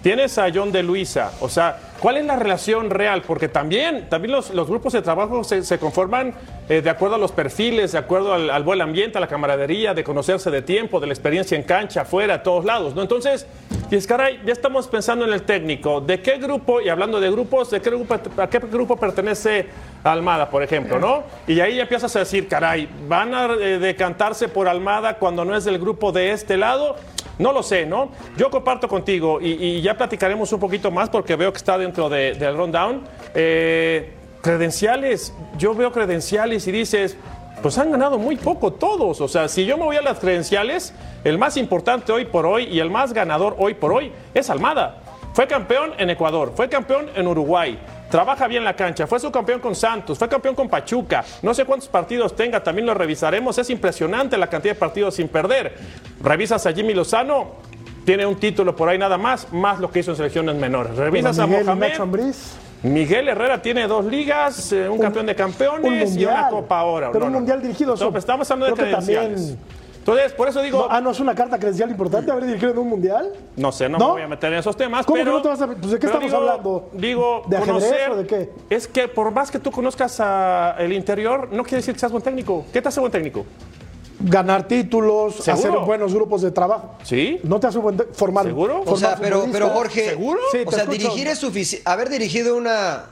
Tienes 0.02 0.38
a 0.38 0.48
John 0.54 0.72
de 0.72 0.81
Luisa. 0.81 1.31
O 1.42 1.50
sea, 1.50 1.78
¿cuál 2.00 2.18
es 2.18 2.26
la 2.26 2.36
relación 2.36 2.90
real? 2.90 3.22
Porque 3.22 3.48
también, 3.48 4.08
también 4.10 4.32
los, 4.32 4.52
grupos 4.68 4.94
de 4.94 5.02
trabajo 5.02 5.44
se, 5.44 5.80
conforman 5.80 6.34
eh, 6.70 6.82
de 6.82 6.90
acuerdo 6.90 7.16
a 7.16 7.18
los 7.18 7.32
perfiles, 7.32 7.92
de 7.92 7.98
acuerdo 7.98 8.34
al, 8.34 8.64
buen 8.64 8.82
ambiente, 8.82 9.18
a 9.18 9.22
la 9.22 9.28
camaradería, 9.28 9.94
de 9.94 10.04
conocerse 10.04 10.52
de 10.52 10.62
tiempo, 10.62 11.00
de 11.00 11.08
la 11.08 11.14
experiencia 11.14 11.58
en 11.58 11.64
cancha, 11.64 12.02
afuera, 12.02 12.36
a 12.36 12.44
todos 12.44 12.66
lados, 12.66 12.96
¿no? 12.96 13.02
Entonces, 13.02 13.48
y 13.90 13.96
es 13.96 14.08
caray, 14.08 14.40
ya 14.46 14.54
estamos 14.54 14.88
pensando 14.88 15.26
en 15.26 15.34
el 15.34 15.44
técnico. 15.44 16.02
¿De 16.02 16.22
qué 16.22 16.38
grupo, 16.38 16.82
y 16.82 16.90
hablando 16.90 17.20
de 17.20 17.30
grupos, 17.30 17.72
de 17.72 17.82
qué 17.82 17.90
grupo, 17.90 18.16
a 18.38 18.50
qué 18.50 18.60
grupo 18.60 18.96
pertenece 18.98 19.68
Almada, 20.04 20.50
por 20.50 20.62
ejemplo, 20.62 21.00
¿no? 21.00 21.24
Y 21.48 21.60
ahí 21.60 21.78
ya 21.78 21.84
empiezas 21.84 22.16
a 22.16 22.20
decir, 22.20 22.48
caray, 22.48 22.88
¿van 23.08 23.34
a 23.34 23.54
eh, 23.54 23.80
decantarse 23.80 24.48
por 24.48 24.68
Almada 24.68 25.18
cuando 25.18 25.44
no 25.44 25.56
es 25.56 25.66
del 25.66 25.80
grupo 25.80 26.12
de 26.12 26.32
este 26.32 26.58
lado? 26.58 26.96
No 27.38 27.52
lo 27.52 27.64
sé, 27.64 27.86
¿no? 27.86 28.10
Yo 28.38 28.50
comparto 28.50 28.88
contigo 28.88 29.40
y, 29.42 29.82
ya 29.82 29.98
platicaremos 29.98 30.52
un 30.54 30.60
poquito 30.60 30.90
más 30.90 31.10
porque 31.10 31.36
veo 31.36 31.52
que 31.52 31.58
está 31.58 31.78
dentro 31.86 32.10
del 32.10 32.58
rundown. 32.58 33.04
Eh, 33.34 34.14
credenciales, 34.42 35.34
yo 35.58 35.74
veo 35.74 35.92
credenciales 35.92 36.68
y 36.68 36.72
dices, 36.72 37.18
pues 37.62 37.78
han 37.78 37.92
ganado 37.92 38.18
muy 38.18 38.36
poco 38.36 38.74
todos. 38.74 39.22
O 39.22 39.28
sea, 39.28 39.48
si 39.48 39.66
yo 39.66 39.78
me 39.78 39.86
voy 39.86 39.96
a 39.96 40.02
las 40.02 40.20
credenciales, 40.20 40.94
el 41.24 41.38
más 41.38 41.58
importante 41.58 42.12
hoy 42.12 42.26
por 42.26 42.46
hoy 42.46 42.66
y 42.66 42.80
el 42.80 42.90
más 42.90 43.14
ganador 43.14 43.56
hoy 43.58 43.74
por 43.74 43.92
hoy 43.92 44.12
es 44.34 44.50
Almada. 44.50 45.02
Fue 45.34 45.48
campeón 45.48 45.92
en 45.98 46.10
Ecuador, 46.10 46.54
fue 46.56 46.70
campeón 46.70 47.10
en 47.14 47.28
Uruguay, 47.28 47.78
trabaja 48.10 48.48
bien 48.48 48.64
la 48.64 48.74
cancha, 48.74 49.06
fue 49.06 49.20
su 49.20 49.30
campeón 49.34 49.60
con 49.60 49.76
Santos, 49.76 50.18
fue 50.18 50.30
campeón 50.30 50.56
con 50.56 50.70
Pachuca, 50.70 51.26
no 51.42 51.54
sé 51.54 51.66
cuántos 51.66 51.90
partidos 51.90 52.34
tenga, 52.38 52.64
también 52.64 52.86
lo 52.86 52.94
revisaremos, 52.94 53.58
es 53.58 53.70
impresionante 53.70 54.38
la 54.38 54.48
cantidad 54.48 54.76
de 54.76 54.80
partidos 54.80 55.16
sin 55.16 55.28
perder. 55.28 55.76
Revisas 56.22 56.66
a 56.66 56.72
Jimmy 56.72 56.94
Lozano, 56.94 57.56
tiene 58.06 58.25
un 58.25 58.36
título 58.36 58.75
por 58.75 58.88
ahí 58.88 58.98
nada 58.98 59.18
más, 59.18 59.52
más 59.52 59.80
lo 59.80 59.92
que 59.92 60.00
hizo 60.00 60.12
en 60.12 60.18
selecciones 60.18 60.56
menores. 60.56 60.96
Revisas 60.96 61.40
a 61.40 61.48
Mohamed. 61.48 61.94
Miguel 62.84 63.28
Herrera 63.30 63.62
tiene 63.62 63.88
dos 63.88 64.06
ligas, 64.06 64.72
eh, 64.72 64.88
un, 64.88 65.00
campeón 65.00 65.25
de 65.25 65.36
campeones 65.36 66.16
y 66.16 66.25
una 66.25 66.50
Copa 66.50 66.80
ahora. 66.80 67.12
Pero 67.12 67.25
un 67.25 67.34
mundial 67.34 67.62
dirigido. 67.62 67.96
estamos 68.16 68.50
hablando 68.52 68.75
de 68.75 68.81
credenciales. 68.81 69.57
Entonces, 69.98 70.34
por 70.34 70.48
eso 70.48 70.62
digo. 70.62 70.88
ah, 70.88 71.02
no 71.02 71.10
es 71.10 71.19
una 71.19 71.34
carta 71.34 71.57
credencial 71.57 71.90
importante 71.90 72.30
haber 72.30 72.46
dirigido 72.46 72.74
en 72.74 72.78
un 72.78 72.90
mundial. 72.90 73.31
No 73.56 73.72
sé, 73.72 73.90
no, 73.90 73.98
me 73.98 74.06
voy 74.06 74.22
a 74.22 74.28
meter 74.28 74.54
en 74.54 74.60
esos 74.60 74.78
temas. 74.78 75.04
¿Cómo 75.04 75.18
pero, 75.18 75.31
que 75.31 75.38
no 75.38 75.42
te 75.42 75.48
vas 75.48 75.62
a.? 75.62 75.68
Pues, 75.68 75.92
¿De 75.94 76.00
qué 76.00 76.06
estamos 76.06 76.31
hablando? 76.31 76.90
Digo, 76.94 77.42
¿de 77.48 77.58
conocer, 77.58 78.12
o 78.12 78.18
de 78.18 78.28
qué? 78.28 78.51
Es 78.69 78.88
que 78.88 79.08
por 79.08 79.31
más 79.31 79.50
que 79.50 79.58
tú 79.58 79.72
conozcas 79.72 80.22
el 80.78 80.94
interior, 80.94 81.50
no 81.51 81.63
quiere 81.63 81.78
decir 81.78 81.96
que 81.96 82.00
seas 82.00 82.12
buen 82.12 82.24
técnico. 82.24 82.66
¿Qué 82.72 82.84
te 82.84 82.90
hace 82.90 83.00
buen 83.00 83.12
técnico? 83.12 83.46
Ganar 84.25 84.68
títulos, 84.68 85.48
hacer 85.48 85.72
buenos 85.72 86.13
grupos 86.13 86.42
de 86.42 86.51
trabajo. 86.51 86.95
¿Sí? 87.04 87.39
No 87.44 87.60
te 87.60 87.68
hace 87.68 87.80
buen 87.80 87.98
formar. 88.13 88.45
¿Seguro? 88.45 88.83
O 88.86 88.98
sea, 88.98 89.16
pero, 89.16 89.45
pero 89.51 89.69
Jorge, 89.69 90.10
¿Seguro? 90.10 90.39
o 90.66 90.72
sea, 90.72 90.86
dirigir 90.86 91.27
es 91.27 91.39
suficiente. 91.39 91.89
Haber 91.89 92.10
dirigido 92.10 92.56
una 92.56 93.06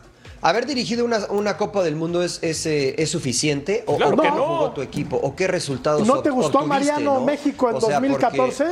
¿Haber 0.44 0.66
dirigido 0.66 1.06
una, 1.06 1.20
una 1.30 1.56
Copa 1.56 1.84
del 1.84 1.96
Mundo 1.96 2.22
es, 2.22 2.40
es, 2.44 2.66
eh, 2.66 2.96
es 2.98 3.10
suficiente? 3.10 3.86
¿O, 3.88 3.96
claro 3.96 4.18
o 4.18 4.22
que 4.22 4.28
no. 4.28 4.46
jugó 4.46 4.72
tu 4.72 4.82
equipo? 4.82 5.16
¿O 5.16 5.38
qué 5.38 5.48
resultados 5.48 6.06
¿No 6.06 6.22
te 6.22 6.32
gustó 6.32 6.66
Mariano 6.66 7.22
México 7.22 7.70
en 7.70 7.80
2014? 7.80 8.66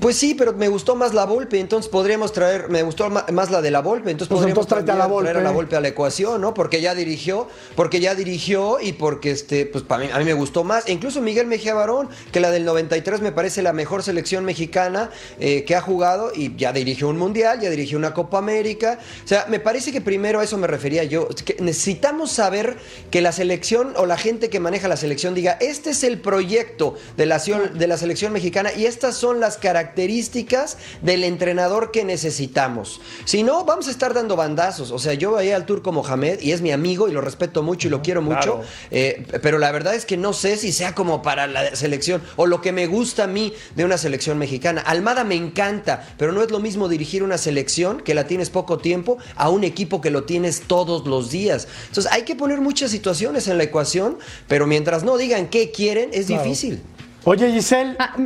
Pues 0.00 0.16
sí, 0.16 0.34
pero 0.34 0.52
me 0.52 0.68
gustó 0.68 0.96
más 0.96 1.14
la 1.14 1.24
Volpe, 1.24 1.58
entonces 1.58 1.90
podríamos 1.90 2.34
traer, 2.34 2.68
me 2.68 2.82
gustó 2.82 3.08
más 3.08 3.50
la 3.50 3.62
de 3.62 3.70
la 3.70 3.80
Volpe, 3.80 4.10
entonces 4.10 4.28
pues 4.28 4.40
podríamos 4.40 4.66
entonces 4.66 4.90
a 4.90 4.98
la 4.98 5.06
Volpe. 5.06 5.30
traer 5.30 5.38
a 5.38 5.48
la 5.48 5.50
Volpe 5.50 5.76
a 5.76 5.80
la 5.80 5.88
ecuación, 5.88 6.42
¿no? 6.42 6.52
Porque 6.52 6.82
ya 6.82 6.94
dirigió, 6.94 7.48
porque 7.74 7.98
ya 7.98 8.14
dirigió 8.14 8.80
y 8.82 8.92
porque 8.92 9.30
este, 9.30 9.64
pues 9.64 9.84
para 9.84 10.04
mí, 10.04 10.10
a 10.12 10.18
mí 10.18 10.26
me 10.26 10.34
gustó 10.34 10.62
más. 10.62 10.86
E 10.86 10.92
incluso 10.92 11.22
Miguel 11.22 11.46
Mejía 11.46 11.72
Barón, 11.72 12.10
que 12.32 12.38
la 12.38 12.50
del 12.50 12.66
93 12.66 13.22
me 13.22 13.32
parece 13.32 13.62
la 13.62 13.72
mejor 13.72 14.02
selección 14.02 14.44
mexicana 14.44 15.08
eh, 15.40 15.64
que 15.64 15.74
ha 15.74 15.80
jugado 15.80 16.32
y 16.34 16.54
ya 16.54 16.74
dirigió 16.74 17.08
un 17.08 17.16
mundial, 17.16 17.58
ya 17.58 17.70
dirigió 17.70 17.96
una 17.96 18.12
Copa 18.12 18.36
América. 18.36 18.98
O 19.24 19.28
sea, 19.28 19.46
me 19.48 19.58
parece 19.58 19.90
que 19.90 20.02
primero 20.02 20.40
a 20.40 20.44
eso 20.44 20.58
me 20.58 20.66
refería 20.66 21.04
yo. 21.04 21.28
Que 21.46 21.56
necesitamos 21.60 22.30
saber 22.30 22.76
que 23.10 23.22
la 23.22 23.32
selección 23.32 23.94
o 23.96 24.04
la 24.04 24.18
gente 24.18 24.50
que 24.50 24.60
maneja 24.60 24.86
la 24.86 24.98
selección 24.98 25.34
diga, 25.34 25.56
este 25.62 25.90
es 25.90 26.04
el 26.04 26.20
proyecto 26.20 26.94
de 27.16 27.24
la, 27.24 27.38
de 27.38 27.86
la 27.86 27.96
selección 27.96 28.34
mexicana 28.34 28.70
y 28.74 28.84
estas 28.84 29.16
son 29.16 29.40
las 29.40 29.56
características 29.56 29.77
características 29.78 30.76
del 31.02 31.22
entrenador 31.22 31.92
que 31.92 32.04
necesitamos. 32.04 33.00
Si 33.24 33.44
no, 33.44 33.64
vamos 33.64 33.86
a 33.86 33.92
estar 33.92 34.12
dando 34.12 34.34
bandazos. 34.34 34.90
O 34.90 34.98
sea, 34.98 35.14
yo 35.14 35.32
veía 35.32 35.54
al 35.54 35.66
turco 35.66 35.92
Mohamed 35.92 36.40
y 36.40 36.50
es 36.50 36.62
mi 36.62 36.72
amigo 36.72 37.08
y 37.08 37.12
lo 37.12 37.20
respeto 37.20 37.62
mucho 37.62 37.86
y 37.86 37.90
lo 37.90 38.02
quiero 38.02 38.20
mucho, 38.20 38.60
eh, 38.90 39.24
pero 39.40 39.58
la 39.58 39.70
verdad 39.70 39.94
es 39.94 40.04
que 40.04 40.16
no 40.16 40.32
sé 40.32 40.56
si 40.56 40.72
sea 40.72 40.96
como 40.96 41.22
para 41.22 41.46
la 41.46 41.76
selección 41.76 42.22
o 42.34 42.46
lo 42.46 42.60
que 42.60 42.72
me 42.72 42.88
gusta 42.88 43.24
a 43.24 43.26
mí 43.28 43.52
de 43.76 43.84
una 43.84 43.98
selección 43.98 44.36
mexicana. 44.36 44.80
Almada 44.80 45.22
me 45.22 45.36
encanta, 45.36 46.08
pero 46.18 46.32
no 46.32 46.42
es 46.42 46.50
lo 46.50 46.58
mismo 46.58 46.88
dirigir 46.88 47.22
una 47.22 47.38
selección 47.38 48.00
que 48.00 48.14
la 48.14 48.26
tienes 48.26 48.50
poco 48.50 48.78
tiempo 48.78 49.18
a 49.36 49.48
un 49.48 49.62
equipo 49.62 50.00
que 50.00 50.10
lo 50.10 50.24
tienes 50.24 50.62
todos 50.62 51.06
los 51.06 51.30
días. 51.30 51.68
Entonces 51.86 52.10
hay 52.10 52.22
que 52.22 52.34
poner 52.34 52.60
muchas 52.60 52.90
situaciones 52.90 53.46
en 53.46 53.58
la 53.58 53.64
ecuación, 53.64 54.18
pero 54.48 54.66
mientras 54.66 55.04
no 55.04 55.16
digan 55.16 55.46
qué 55.46 55.70
quieren, 55.70 56.10
es 56.12 56.26
difícil. 56.26 56.82
Oye, 57.24 57.52
Giselle. 57.52 57.94
Ah, 58.00 58.16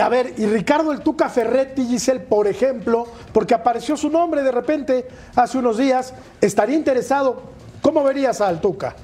a 0.00 0.08
ver, 0.08 0.34
y 0.36 0.46
Ricardo 0.46 0.92
el 0.92 1.00
Tuca 1.00 1.28
Ferretti, 1.28 1.86
Giselle, 1.86 2.20
por 2.20 2.46
ejemplo, 2.46 3.06
porque 3.32 3.54
apareció 3.54 3.96
su 3.96 4.10
nombre 4.10 4.42
de 4.42 4.52
repente 4.52 5.06
hace 5.34 5.58
unos 5.58 5.78
días, 5.78 6.12
estaría 6.40 6.76
interesado. 6.76 7.42
¿Cómo 7.80 8.02
verías 8.04 8.40
al 8.40 8.60
Tuca? 8.60 8.94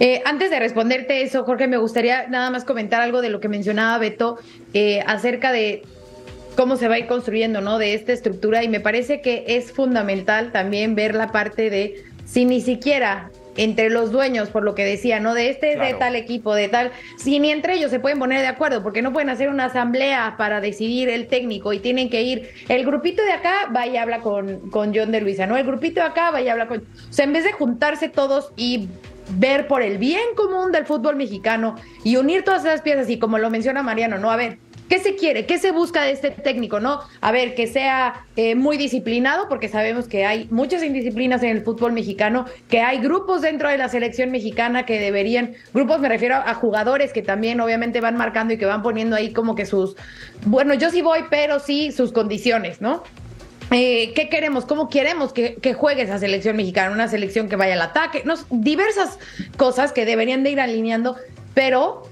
Eh, 0.00 0.22
antes 0.24 0.50
de 0.50 0.58
responderte 0.58 1.22
eso, 1.22 1.44
Jorge, 1.44 1.68
me 1.68 1.76
gustaría 1.76 2.26
nada 2.28 2.50
más 2.50 2.64
comentar 2.64 3.00
algo 3.00 3.20
de 3.20 3.28
lo 3.28 3.40
que 3.40 3.48
mencionaba 3.48 3.98
Beto 3.98 4.38
eh, 4.72 5.02
acerca 5.06 5.52
de 5.52 5.82
cómo 6.56 6.76
se 6.76 6.88
va 6.88 6.96
a 6.96 6.98
ir 6.98 7.06
construyendo, 7.06 7.60
¿no? 7.60 7.78
De 7.78 7.94
esta 7.94 8.12
estructura 8.12 8.64
y 8.64 8.68
me 8.68 8.80
parece 8.80 9.20
que 9.20 9.44
es 9.46 9.72
fundamental 9.72 10.52
también 10.52 10.94
ver 10.94 11.14
la 11.14 11.32
parte 11.32 11.70
de 11.70 12.04
si 12.24 12.44
ni 12.44 12.60
siquiera 12.60 13.30
entre 13.56 13.90
los 13.90 14.10
dueños, 14.12 14.50
por 14.50 14.62
lo 14.62 14.74
que 14.74 14.84
decía, 14.84 15.20
¿no? 15.20 15.34
De 15.34 15.48
este, 15.48 15.76
de 15.76 15.94
tal 15.94 16.16
equipo, 16.16 16.54
de 16.54 16.68
tal, 16.68 16.92
si 17.16 17.38
ni 17.38 17.50
entre 17.50 17.74
ellos 17.74 17.90
se 17.90 18.00
pueden 18.00 18.18
poner 18.18 18.40
de 18.40 18.48
acuerdo, 18.48 18.82
porque 18.82 19.02
no 19.02 19.12
pueden 19.12 19.30
hacer 19.30 19.48
una 19.48 19.66
asamblea 19.66 20.34
para 20.36 20.60
decidir 20.60 21.08
el 21.08 21.28
técnico 21.28 21.72
y 21.72 21.78
tienen 21.78 22.10
que 22.10 22.22
ir, 22.22 22.50
el 22.68 22.84
grupito 22.84 23.22
de 23.22 23.32
acá 23.32 23.68
vaya 23.70 23.92
y 23.92 23.96
habla 23.96 24.20
con, 24.20 24.70
con 24.70 24.94
John 24.94 25.12
de 25.12 25.20
Luisa, 25.20 25.46
¿no? 25.46 25.56
El 25.56 25.66
grupito 25.66 26.00
de 26.00 26.06
acá 26.06 26.30
vaya 26.30 26.46
y 26.46 26.48
habla 26.48 26.66
con... 26.66 26.78
O 26.78 27.12
sea, 27.12 27.24
en 27.24 27.32
vez 27.32 27.44
de 27.44 27.52
juntarse 27.52 28.08
todos 28.08 28.52
y 28.56 28.88
ver 29.30 29.66
por 29.66 29.82
el 29.82 29.98
bien 29.98 30.34
común 30.36 30.72
del 30.72 30.86
fútbol 30.86 31.16
mexicano 31.16 31.76
y 32.02 32.16
unir 32.16 32.44
todas 32.44 32.64
esas 32.64 32.82
piezas 32.82 33.08
y 33.08 33.18
como 33.18 33.38
lo 33.38 33.50
menciona 33.50 33.82
Mariano, 33.82 34.18
¿no? 34.18 34.30
A 34.30 34.36
ver, 34.36 34.58
¿Qué 34.88 34.98
se 34.98 35.16
quiere? 35.16 35.46
¿Qué 35.46 35.58
se 35.58 35.70
busca 35.70 36.02
de 36.02 36.12
este 36.12 36.30
técnico? 36.30 36.78
No, 36.78 37.00
a 37.20 37.32
ver, 37.32 37.54
que 37.54 37.66
sea 37.66 38.26
eh, 38.36 38.54
muy 38.54 38.76
disciplinado, 38.76 39.48
porque 39.48 39.68
sabemos 39.68 40.08
que 40.08 40.26
hay 40.26 40.46
muchas 40.50 40.82
indisciplinas 40.82 41.42
en 41.42 41.50
el 41.50 41.62
fútbol 41.62 41.92
mexicano, 41.92 42.44
que 42.68 42.80
hay 42.80 42.98
grupos 42.98 43.40
dentro 43.40 43.70
de 43.70 43.78
la 43.78 43.88
selección 43.88 44.30
mexicana 44.30 44.84
que 44.84 45.00
deberían, 45.00 45.54
grupos 45.72 46.00
me 46.00 46.08
refiero 46.08 46.36
a 46.36 46.52
jugadores 46.54 47.12
que 47.12 47.22
también 47.22 47.60
obviamente 47.60 48.00
van 48.02 48.16
marcando 48.16 48.52
y 48.52 48.58
que 48.58 48.66
van 48.66 48.82
poniendo 48.82 49.16
ahí 49.16 49.32
como 49.32 49.54
que 49.54 49.64
sus, 49.64 49.96
bueno, 50.44 50.74
yo 50.74 50.90
sí 50.90 51.00
voy, 51.00 51.20
pero 51.30 51.60
sí 51.60 51.90
sus 51.90 52.12
condiciones, 52.12 52.82
¿no? 52.82 53.02
Eh, 53.70 54.12
¿Qué 54.14 54.28
queremos? 54.28 54.66
¿Cómo 54.66 54.88
queremos 54.88 55.32
que, 55.32 55.74
juegue 55.74 56.02
esa 56.02 56.18
selección 56.18 56.56
mexicana? 56.56 56.92
Una 56.92 57.08
selección 57.08 57.48
que 57.48 57.56
vaya 57.56 57.72
al 57.72 57.82
ataque, 57.82 58.22
no, 58.24 58.34
diversas 58.50 59.18
cosas 59.56 59.92
que 59.92 60.04
deberían 60.04 60.44
de 60.44 60.50
ir 60.50 60.60
alineando, 60.60 61.16
pero 61.54 62.02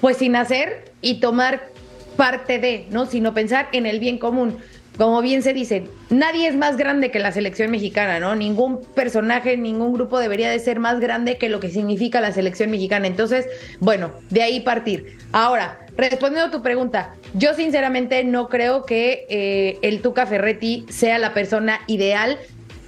pues 0.00 0.18
sin 0.18 0.36
hacer 0.36 0.92
y 1.00 1.20
tomar 1.20 1.75
parte 2.16 2.58
de, 2.58 2.86
¿no? 2.90 3.06
Sino 3.06 3.34
pensar 3.34 3.68
en 3.72 3.86
el 3.86 4.00
bien 4.00 4.18
común. 4.18 4.58
Como 4.96 5.20
bien 5.20 5.42
se 5.42 5.52
dice, 5.52 5.88
nadie 6.08 6.48
es 6.48 6.56
más 6.56 6.78
grande 6.78 7.10
que 7.10 7.18
la 7.18 7.30
selección 7.30 7.70
mexicana, 7.70 8.18
¿no? 8.18 8.34
Ningún 8.34 8.82
personaje, 8.94 9.58
ningún 9.58 9.92
grupo 9.92 10.18
debería 10.18 10.48
de 10.48 10.58
ser 10.58 10.80
más 10.80 11.00
grande 11.00 11.36
que 11.36 11.50
lo 11.50 11.60
que 11.60 11.68
significa 11.68 12.22
la 12.22 12.32
selección 12.32 12.70
mexicana. 12.70 13.06
Entonces, 13.06 13.46
bueno, 13.78 14.12
de 14.30 14.42
ahí 14.42 14.60
partir. 14.60 15.18
Ahora, 15.32 15.80
respondiendo 15.98 16.48
a 16.48 16.50
tu 16.50 16.62
pregunta, 16.62 17.14
yo 17.34 17.52
sinceramente 17.52 18.24
no 18.24 18.48
creo 18.48 18.86
que 18.86 19.26
eh, 19.28 19.78
el 19.82 20.00
Tuca 20.00 20.24
Ferretti 20.24 20.86
sea 20.88 21.18
la 21.18 21.34
persona 21.34 21.80
ideal. 21.86 22.38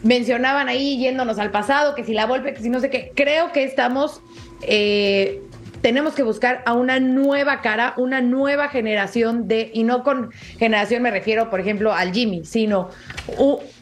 Mencionaban 0.03 0.69
ahí 0.69 0.97
yéndonos 0.97 1.39
al 1.39 1.51
pasado, 1.51 1.95
que 1.95 2.05
si 2.05 2.15
la 2.15 2.25
Volpe, 2.25 2.55
que 2.55 2.63
si 2.63 2.71
no 2.71 2.81
sé 2.81 2.89
qué. 2.89 3.13
Creo 3.15 3.53
que 3.53 3.65
estamos 3.65 4.23
eh, 4.63 5.43
tenemos 5.81 6.15
que 6.15 6.23
buscar 6.23 6.63
a 6.67 6.73
una 6.73 7.01
nueva 7.01 7.61
cara, 7.61 7.95
una 7.97 8.21
nueva 8.21 8.69
generación 8.69 9.49
de, 9.49 9.71
y 9.73 9.85
no 9.85 10.03
con 10.03 10.31
generación 10.59 11.03
me 11.03 11.11
refiero, 11.11 11.51
por 11.51 11.61
ejemplo, 11.61 11.93
al 11.93 12.13
Jimmy, 12.13 12.45
sino 12.45 12.91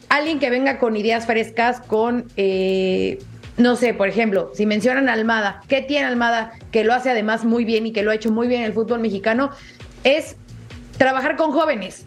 alguien 0.09 0.39
que 0.39 0.49
venga 0.49 0.79
con 0.79 0.95
ideas 0.95 1.25
frescas, 1.25 1.79
con, 1.81 2.25
eh, 2.37 3.19
no 3.57 3.75
sé, 3.75 3.93
por 3.93 4.07
ejemplo, 4.07 4.51
si 4.53 4.65
mencionan 4.65 5.09
a 5.09 5.13
Almada, 5.13 5.61
¿qué 5.67 5.81
tiene 5.81 6.05
Almada 6.05 6.53
que 6.71 6.83
lo 6.83 6.93
hace 6.93 7.09
además 7.09 7.45
muy 7.45 7.65
bien 7.65 7.87
y 7.87 7.91
que 7.91 8.03
lo 8.03 8.11
ha 8.11 8.15
hecho 8.15 8.31
muy 8.31 8.47
bien 8.47 8.61
en 8.61 8.67
el 8.67 8.73
fútbol 8.73 8.99
mexicano? 8.99 9.51
Es 10.03 10.35
trabajar 10.97 11.35
con 11.35 11.51
jóvenes. 11.51 12.05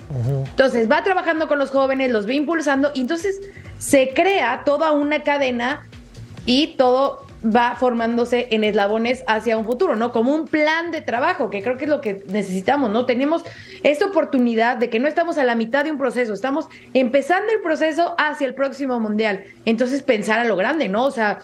Entonces 0.51 0.91
va 0.91 1.03
trabajando 1.05 1.49
con 1.49 1.59
los 1.59 1.71
jóvenes, 1.71 2.11
los 2.11 2.27
va 2.27 2.33
impulsando 2.33 2.91
y 2.95 3.01
entonces 3.01 3.41
se 3.79 4.13
crea 4.15 4.63
toda 4.65 4.93
una 4.93 5.23
cadena 5.23 5.87
y 6.45 6.75
todo 6.77 7.30
va 7.45 7.77
formándose 7.77 8.49
en 8.51 8.65
eslabones 8.65 9.25
hacia 9.27 9.57
un 9.57 9.65
futuro, 9.65 9.97
¿no? 9.97 10.13
Como 10.13 10.35
un 10.35 10.47
plan 10.47 10.91
de 10.91 11.01
trabajo, 11.01 11.51
que 11.51 11.63
creo 11.63 11.77
que 11.77 11.85
es 11.85 11.91
lo 11.91 12.01
que 12.01 12.23
necesitamos, 12.29 12.91
¿no? 12.91 13.07
Tenemos 13.07 13.45
esta 13.83 14.07
oportunidad 14.07 14.77
de 14.77 14.91
que 14.91 14.99
no 14.99 15.09
estamos 15.09 15.39
a 15.39 15.45
la 15.45 15.55
mitad 15.55 15.85
de 15.85 15.91
un 15.91 15.99
proceso, 15.99 16.35
estamos 16.35 16.69
empezando 16.93 17.53
el 17.53 17.61
proceso 17.61 18.15
hacia 18.19 18.47
el 18.47 18.55
próximo 18.55 19.01
mundial. 19.01 19.45
Entonces, 19.65 20.03
pensar 20.03 20.39
a 20.39 20.45
lo 20.45 20.57
grande, 20.57 20.89
¿no? 20.89 21.05
O 21.05 21.11
sea, 21.11 21.41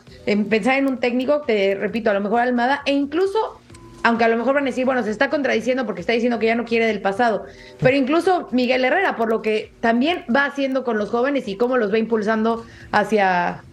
pensar 0.51 0.79
en 0.79 0.87
un 0.87 0.99
técnico, 0.99 1.43
te 1.43 1.75
repito, 1.75 2.11
a 2.11 2.15
lo 2.15 2.21
mejor 2.21 2.41
Almada, 2.41 2.83
e 2.85 2.93
incluso 2.93 3.61
aunque 4.03 4.23
a 4.23 4.29
lo 4.29 4.37
mejor 4.37 4.55
van 4.55 4.63
a 4.63 4.67
decir, 4.67 4.85
bueno, 4.85 5.03
se 5.03 5.11
está 5.11 5.31
contradiciendo 5.31 5.85
porque 5.85 6.01
está 6.01 6.13
diciendo 6.13 6.39
que 6.39 6.47
ya 6.47 6.55
no 6.55 6.65
quiere 6.65 6.87
del 6.87 7.01
pasado, 7.01 7.45
pero 7.81 7.97
incluso 7.97 8.47
Miguel 8.53 8.85
Herrera, 8.85 9.17
por 9.17 9.29
lo 9.29 9.43
que 9.43 9.73
también 9.81 10.25
va 10.33 10.45
haciendo 10.45 10.85
con 10.85 10.97
los 10.97 11.11
jóvenes 11.11 11.49
y 11.49 11.57
cómo 11.57 11.77
los 11.77 11.93
va 11.93 11.99
impulsando 11.99 12.65
hacia, 12.93 13.65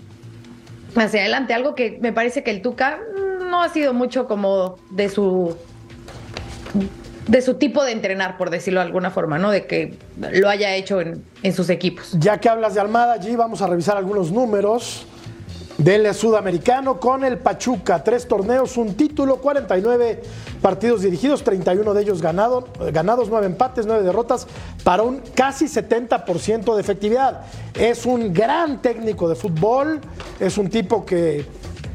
hacia 0.96 1.22
adelante. 1.22 1.54
Algo 1.54 1.76
que 1.76 1.98
me 2.02 2.14
parece 2.14 2.44
que 2.44 2.52
el 2.52 2.62
Tuca 2.62 3.00
no 3.50 3.62
ha 3.62 3.70
sido 3.70 3.94
mucho 3.94 4.28
como 4.28 4.78
de 4.90 5.10
su 5.10 5.56
de 7.28 7.42
su 7.42 7.54
tipo 7.54 7.84
de 7.86 7.94
entrenar, 7.94 8.38
por 8.38 8.50
decirlo 8.50 8.82
de 8.82 8.88
alguna 8.88 9.10
forma, 9.10 9.38
¿no? 9.38 9.52
De 9.52 9.66
que 9.66 9.98
lo 10.18 10.50
haya 10.50 10.76
hecho 10.76 11.00
en, 11.00 11.24
en 11.42 11.54
sus 11.54 11.70
equipos. 11.70 12.16
Ya 12.20 12.38
que 12.40 12.50
hablas 12.50 12.74
de 12.74 12.82
Almada, 12.82 13.14
allí 13.14 13.36
vamos 13.36 13.62
a 13.62 13.68
revisar 13.68 13.96
algunos 13.96 14.32
números 14.32 15.06
del 15.78 16.14
sudamericano 16.14 17.00
con 17.00 17.24
el 17.24 17.40
Pachuca. 17.40 18.04
Tres 18.04 18.28
torneos, 18.28 18.78
un 18.78 18.96
título, 18.96 19.38
49 19.38 20.22
partidos 20.62 21.02
dirigidos, 21.02 21.44
31 21.44 21.94
de 21.94 22.02
ellos 22.02 22.22
ganado, 22.22 22.68
ganados, 22.92 23.30
9 23.30 23.46
empates, 23.48 23.86
9 23.86 24.04
derrotas, 24.04 24.48
para 24.84 25.04
un 25.04 25.22
casi 25.34 25.66
70% 25.66 26.76
de 26.76 26.82
efectividad. 26.82 27.42
Es 27.74 28.06
un 28.06 28.34
gran 28.34 28.82
técnico 28.82 29.28
de 29.28 29.36
fútbol, 29.36 30.00
es 30.40 30.58
un 30.58 30.70
tipo 30.70 31.06
que 31.06 31.46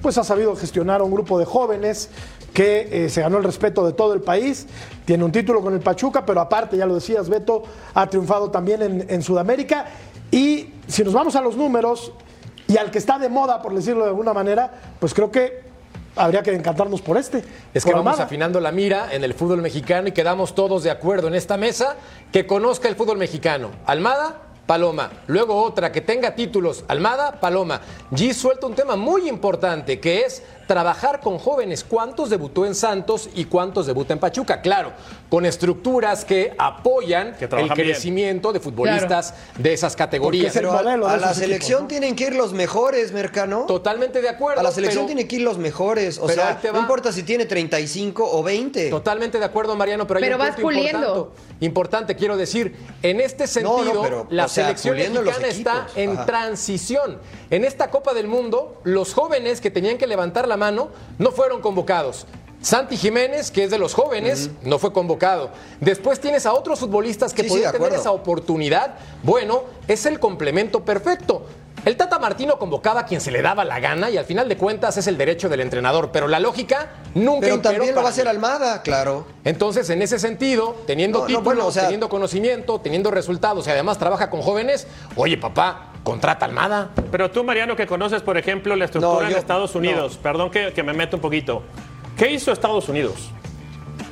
pues 0.02 0.16
ha 0.18 0.24
sabido 0.24 0.54
gestionar 0.54 1.00
a 1.00 1.04
un 1.04 1.10
grupo 1.10 1.38
de 1.38 1.44
jóvenes 1.44 2.08
que 2.52 3.04
eh, 3.04 3.08
se 3.08 3.20
ganó 3.20 3.38
el 3.38 3.44
respeto 3.44 3.86
de 3.86 3.92
todo 3.92 4.14
el 4.14 4.20
país, 4.20 4.66
tiene 5.04 5.24
un 5.24 5.32
título 5.32 5.60
con 5.60 5.74
el 5.74 5.80
Pachuca, 5.80 6.26
pero 6.26 6.40
aparte, 6.40 6.76
ya 6.76 6.86
lo 6.86 6.94
decías, 6.94 7.28
Beto, 7.28 7.62
ha 7.94 8.08
triunfado 8.08 8.50
también 8.50 8.82
en, 8.82 9.06
en 9.08 9.22
Sudamérica. 9.22 9.86
Y 10.30 10.74
si 10.86 11.04
nos 11.04 11.14
vamos 11.14 11.36
a 11.36 11.40
los 11.40 11.56
números, 11.56 12.12
y 12.68 12.76
al 12.76 12.90
que 12.90 12.98
está 12.98 13.18
de 13.18 13.28
moda, 13.28 13.60
por 13.62 13.74
decirlo 13.74 14.04
de 14.04 14.10
alguna 14.10 14.34
manera, 14.34 14.70
pues 15.00 15.14
creo 15.14 15.30
que 15.30 15.62
habría 16.14 16.42
que 16.42 16.54
encantarnos 16.54 17.00
por 17.00 17.16
este. 17.16 17.42
Es 17.72 17.84
que 17.84 17.92
vamos 17.92 18.20
afinando 18.20 18.60
la 18.60 18.72
mira 18.72 19.08
en 19.12 19.24
el 19.24 19.32
fútbol 19.34 19.62
mexicano 19.62 20.08
y 20.08 20.12
quedamos 20.12 20.54
todos 20.54 20.82
de 20.82 20.90
acuerdo 20.90 21.28
en 21.28 21.34
esta 21.34 21.56
mesa 21.56 21.96
que 22.30 22.46
conozca 22.46 22.88
el 22.88 22.94
fútbol 22.94 23.16
mexicano. 23.16 23.70
Almada, 23.86 24.42
Paloma. 24.66 25.10
Luego 25.28 25.62
otra 25.62 25.90
que 25.90 26.02
tenga 26.02 26.34
títulos, 26.34 26.84
Almada, 26.88 27.40
Paloma. 27.40 27.80
G 28.12 28.34
suelta 28.34 28.66
un 28.66 28.74
tema 28.74 28.96
muy 28.96 29.28
importante 29.28 29.98
que 29.98 30.20
es 30.20 30.42
trabajar 30.68 31.20
con 31.20 31.38
jóvenes. 31.38 31.82
¿Cuántos 31.82 32.30
debutó 32.30 32.64
en 32.64 32.76
Santos 32.76 33.28
y 33.34 33.46
cuántos 33.46 33.86
debuta 33.86 34.12
en 34.12 34.20
Pachuca? 34.20 34.60
Claro, 34.60 34.92
con 35.28 35.44
estructuras 35.46 36.24
que 36.24 36.54
apoyan 36.58 37.34
el 37.40 37.70
crecimiento 37.70 38.52
de 38.52 38.60
futbolistas 38.60 39.34
de 39.56 39.72
esas 39.72 39.96
categorías. 39.96 40.52
Pero 40.52 40.78
a, 40.78 41.16
la 41.16 41.34
selección 41.34 41.88
tienen 41.88 42.14
que 42.14 42.28
ir 42.28 42.36
los 42.36 42.52
mejores, 42.52 43.12
Mercano. 43.12 43.64
Totalmente 43.66 44.20
de 44.20 44.28
acuerdo. 44.28 44.60
A 44.60 44.62
la 44.62 44.70
selección 44.70 45.06
tienen 45.06 45.26
que 45.26 45.36
ir 45.36 45.42
los 45.42 45.58
mejores. 45.58 46.18
O 46.18 46.28
sea, 46.28 46.60
no 46.72 46.78
importa 46.78 47.10
si 47.10 47.24
tiene 47.24 47.46
35 47.46 48.28
o 48.30 48.42
20. 48.42 48.90
Totalmente 48.90 49.38
de 49.38 49.44
acuerdo, 49.46 49.74
Mariano, 49.74 50.06
pero 50.06 50.18
hay 50.18 50.24
pero 50.24 50.36
un 50.36 50.42
vas 50.42 50.56
puliendo. 50.56 51.32
Importante, 51.60 52.14
quiero 52.14 52.36
decir, 52.36 52.76
en 53.02 53.20
este 53.20 53.46
sentido, 53.46 54.26
la 54.30 54.48
selección 54.48 54.96
mexicana 54.96 55.48
está 55.48 55.86
en 55.96 56.14
transición. 56.26 57.18
En 57.50 57.64
esta 57.64 57.90
Copa 57.90 58.12
del 58.12 58.28
Mundo, 58.28 58.80
los 58.84 59.14
jóvenes 59.14 59.62
que 59.62 59.70
tenían 59.70 59.96
que 59.96 60.06
levantar 60.06 60.46
la 60.46 60.57
mano 60.58 60.90
no 61.18 61.30
fueron 61.30 61.62
convocados. 61.62 62.26
Santi 62.60 62.96
Jiménez, 62.96 63.50
que 63.50 63.64
es 63.64 63.70
de 63.70 63.78
los 63.78 63.94
jóvenes, 63.94 64.50
no 64.62 64.78
fue 64.78 64.92
convocado. 64.92 65.50
Después 65.80 66.20
tienes 66.20 66.44
a 66.44 66.52
otros 66.52 66.80
futbolistas 66.80 67.32
que 67.32 67.44
pueden 67.44 67.70
tener 67.70 67.92
esa 67.94 68.10
oportunidad. 68.10 68.96
Bueno, 69.22 69.62
es 69.86 70.06
el 70.06 70.18
complemento 70.18 70.84
perfecto. 70.84 71.46
El 71.84 71.96
Tata 71.96 72.18
Martino 72.18 72.58
convocaba 72.58 73.00
a 73.00 73.06
quien 73.06 73.20
se 73.20 73.30
le 73.30 73.40
daba 73.40 73.64
la 73.64 73.78
gana 73.78 74.10
y 74.10 74.16
al 74.16 74.24
final 74.24 74.48
de 74.48 74.56
cuentas 74.56 74.96
es 74.96 75.06
el 75.06 75.16
derecho 75.16 75.48
del 75.48 75.60
entrenador, 75.60 76.10
pero 76.12 76.26
la 76.26 76.40
lógica 76.40 76.90
nunca 77.14 77.46
Pero 77.46 77.60
también 77.60 77.94
lo 77.94 78.02
va 78.02 78.08
a 78.08 78.10
hacer 78.10 78.26
Almada, 78.26 78.82
claro. 78.82 79.26
Entonces, 79.44 79.88
en 79.90 80.02
ese 80.02 80.18
sentido, 80.18 80.74
teniendo 80.86 81.24
títulos, 81.24 81.74
teniendo 81.74 82.08
conocimiento, 82.08 82.80
teniendo 82.80 83.10
resultados 83.10 83.66
y 83.68 83.70
además 83.70 83.96
trabaja 83.96 84.28
con 84.28 84.42
jóvenes, 84.42 84.88
oye 85.14 85.38
papá, 85.38 85.92
contrata 86.08 86.46
Almada. 86.46 86.88
Pero 87.10 87.30
tú, 87.30 87.44
Mariano, 87.44 87.76
que 87.76 87.86
conoces, 87.86 88.22
por 88.22 88.38
ejemplo, 88.38 88.74
la 88.74 88.86
estructura 88.86 89.28
en 89.28 89.36
Estados 89.36 89.74
Unidos, 89.74 90.18
perdón 90.22 90.50
que, 90.50 90.72
que 90.72 90.82
me 90.82 90.94
meto 90.94 91.16
un 91.16 91.20
poquito. 91.20 91.62
¿Qué 92.16 92.32
hizo 92.32 92.50
Estados 92.50 92.88
Unidos? 92.88 93.30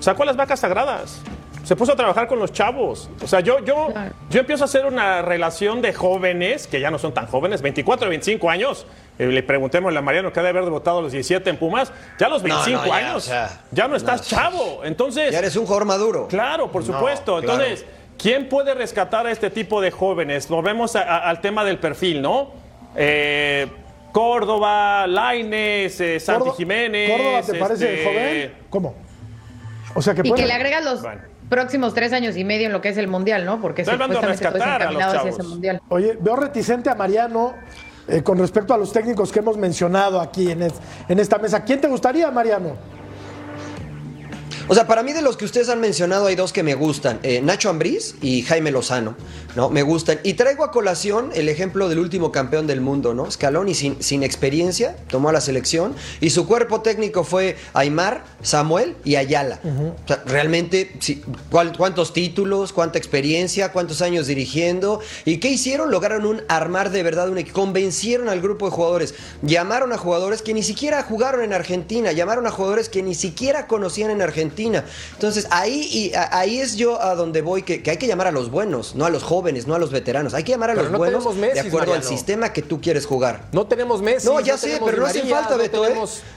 Sacó 0.01 0.25
las 0.27 0.37
vacas 0.37 0.61
sagradas. 0.61 1.23
Se 1.65 1.75
puso 1.75 1.93
a 1.93 1.97
trabajar 1.97 2.29
con 2.29 2.39
los 2.39 2.53
chavos. 2.53 3.09
O 3.25 3.27
sea, 3.27 3.41
yo, 3.41 3.65
yo, 3.65 3.89
yo 4.29 4.41
empiezo 4.41 4.63
a 4.63 4.67
hacer 4.67 4.85
una 4.85 5.23
relación 5.23 5.81
de 5.81 5.95
jóvenes, 5.95 6.67
que 6.67 6.81
ya 6.81 6.91
no 6.91 6.99
son 6.99 7.15
tan 7.15 7.27
jóvenes, 7.27 7.63
24, 7.63 8.09
25 8.09 8.51
años. 8.51 8.87
Eh, 9.19 9.27
le 9.27 9.43
preguntemos 9.43 9.97
a 9.97 10.03
Mariano 10.03 10.33
que 10.33 10.39
ha 10.39 10.43
de 10.43 10.51
haber 10.51 10.65
votado 10.71 10.99
a 10.99 11.03
los 11.03 11.13
17 11.13 11.49
en 11.49 11.57
Pumas. 11.57 11.91
Ya 12.21 12.27
a 12.27 12.31
los 12.31 12.43
25 12.43 12.93
años, 12.93 13.33
ya 13.73 13.89
no 13.89 13.97
estás 13.97 14.29
chavo. 14.29 14.85
Entonces. 14.85 15.33
Ya 15.33 15.39
eres 15.39 15.57
un 15.57 15.65
jugador 15.65 15.87
maduro. 15.87 16.29
Claro, 16.29 16.71
por 16.71 16.85
supuesto. 16.85 17.41
Entonces, 17.41 17.87
¿quién 18.19 18.49
puede 18.49 18.75
rescatar 18.75 19.27
a 19.27 19.31
este 19.31 19.51
tipo 19.51 19.81
de 19.81 19.91
jóvenes? 19.91 20.49
Volvemos 20.49 20.97
al 20.97 21.41
tema 21.41 21.65
del 21.65 21.79
perfil, 21.79 22.23
¿no? 22.23 22.51
Eh, 22.95 23.67
Córdoba, 24.13 25.07
Laines, 25.07 26.01
eh, 26.01 26.19
Santi 26.19 26.51
Jiménez. 26.57 27.11
¿Córdoba 27.11 27.43
te 27.43 27.55
parece 27.59 27.95
este, 27.95 28.05
joven? 28.05 28.67
¿Cómo? 28.71 28.95
O 29.95 30.03
sea 30.03 30.15
que 30.15 30.23
Y 30.25 30.33
que 30.33 30.47
le 30.47 30.53
agregas 30.53 30.85
los 30.85 31.03
próximos 31.49 31.95
tres 31.95 32.13
años 32.13 32.37
y 32.37 32.45
medio 32.45 32.67
en 32.67 32.73
lo 32.73 32.81
que 32.81 32.89
es 32.89 32.97
el 32.97 33.09
mundial, 33.09 33.45
¿no? 33.45 33.61
Porque 33.61 33.83
a 33.83 34.21
rescatar 34.23 34.83
a 34.83 34.91
los 34.91 35.03
hacia 35.03 35.31
ese 35.31 35.43
mundial. 35.43 35.81
Oye, 35.89 36.17
veo 36.21 36.37
reticente 36.37 36.91
a 36.91 36.95
Mariano 36.95 37.55
eh, 38.09 38.23
con 38.23 38.39
respecto 38.39 38.73
a 38.73 38.79
los 38.79 38.93
técnicos 38.93 39.31
que 39.31 39.41
hemos 39.41 39.57
mencionado 39.57 40.21
aquí 40.21 40.51
en, 40.51 40.63
en 40.63 41.19
esta 41.19 41.39
mesa. 41.39 41.65
¿Quién 41.65 41.81
te 41.81 41.89
gustaría, 41.89 42.31
Mariano? 42.31 42.77
O 44.69 44.75
sea, 44.75 44.89
para 44.89 45.05
mí 45.05 45.13
de 45.13 45.23
los 45.23 45.37
que 45.37 45.45
ustedes 45.45 45.69
han 45.69 45.81
mencionado 45.81 46.27
hay 46.27 46.35
dos 46.35 46.53
que 46.53 46.65
me 46.65 46.75
gustan, 46.75 47.21
eh, 47.23 47.41
Nacho 47.41 47.71
Ambriz 47.71 48.17
y 48.21 48.43
Jaime 48.43 48.73
Lozano, 48.73 49.15
¿no? 49.55 49.71
Me 49.71 49.83
gustan. 49.83 50.19
Y 50.25 50.35
traigo 50.35 50.65
a 50.65 50.73
colación 50.73 51.31
el 51.35 51.49
ejemplo 51.49 51.89
del 51.89 52.01
último 52.01 52.33
campeón 52.33 52.67
del 52.67 52.81
mundo, 52.81 53.15
¿no? 53.15 53.31
Scaloni 53.31 53.75
sin, 53.75 54.03
sin 54.03 54.25
experiencia, 54.25 54.97
tomó 55.09 55.29
a 55.29 55.33
la 55.33 55.41
selección 55.41 55.95
y 56.21 56.31
su 56.31 56.49
cuerpo 56.49 56.81
técnico 56.81 57.23
fue 57.23 57.57
Aymar, 57.75 58.25
Samuel 58.43 58.97
y 59.05 59.15
Ayala. 59.15 59.61
O 59.65 60.09
sea, 60.09 60.25
realmente, 60.27 60.99
¿cuántos 61.51 62.13
títulos, 62.13 62.73
cuánta 62.73 62.99
experiencia, 62.99 63.71
cuántos 63.71 64.03
años 64.03 64.27
dirigiendo? 64.27 64.99
¿Y 65.25 65.37
qué 65.37 65.49
hicieron? 65.49 65.93
Lograron 65.93 66.27
un 66.27 66.43
armar 66.49 66.91
de 66.91 67.05
verdad 67.05 67.31
un 67.31 67.39
equipo, 67.39 67.61
convencieron 67.61 68.29
al 68.29 68.41
grupo 68.41 68.67
de 68.67 68.73
jugadores, 68.73 69.15
llamaron 69.43 69.93
a 69.93 69.97
jugadores 69.97 70.43
que 70.43 70.55
ni 70.55 70.65
siquiera 70.65 71.05
jugaron 71.05 71.45
en 71.45 71.53
Argentina, 71.53 72.11
llamaron 72.11 72.49
a 72.49 72.51
jugadores 72.51 72.89
que 72.89 73.05
ni 73.05 73.15
siquiera 73.15 73.69
conocían 73.69 74.11
en 74.11 74.23
Argentina 74.23 74.56
entonces 74.65 75.47
ahí, 75.51 75.89
y, 75.93 76.13
ahí 76.15 76.61
es 76.61 76.77
yo 76.77 77.01
a 77.01 77.15
donde 77.15 77.43
voy, 77.43 77.63
que, 77.63 77.83
hay 77.89 77.97
que 77.97 78.07
llamar 78.07 78.27
a 78.27 78.33
los 78.33 78.51
buenos, 78.51 78.95
no 78.95 79.05
a 79.05 79.11
los 79.11 79.23
jóvenes, 79.23 79.67
no 79.67 79.75
a 79.75 79.79
los 79.79 79.91
veteranos. 79.91 80.35
Hay 80.35 80.45
que 80.45 80.53
llamar 80.53 80.71
a 80.71 80.75
los 80.75 80.91
buenos 80.91 81.25
de 81.37 81.61
acuerdo 81.61 81.95
al 81.95 82.03
sistema 82.03 82.53
que 82.53 82.63
tú 82.63 82.81
quieres 82.81 83.07
jugar. 83.07 83.45
No 83.53 83.67
tenemos 83.67 84.03
Messi. 84.03 84.27
No, 84.27 84.41
ya 84.41 84.57
sé, 84.57 84.81
pero 84.85 84.99
no 84.99 85.07
hace 85.07 85.23
falta, 85.23 85.57
Beto. 85.57 85.87
¿eh? 85.87 85.95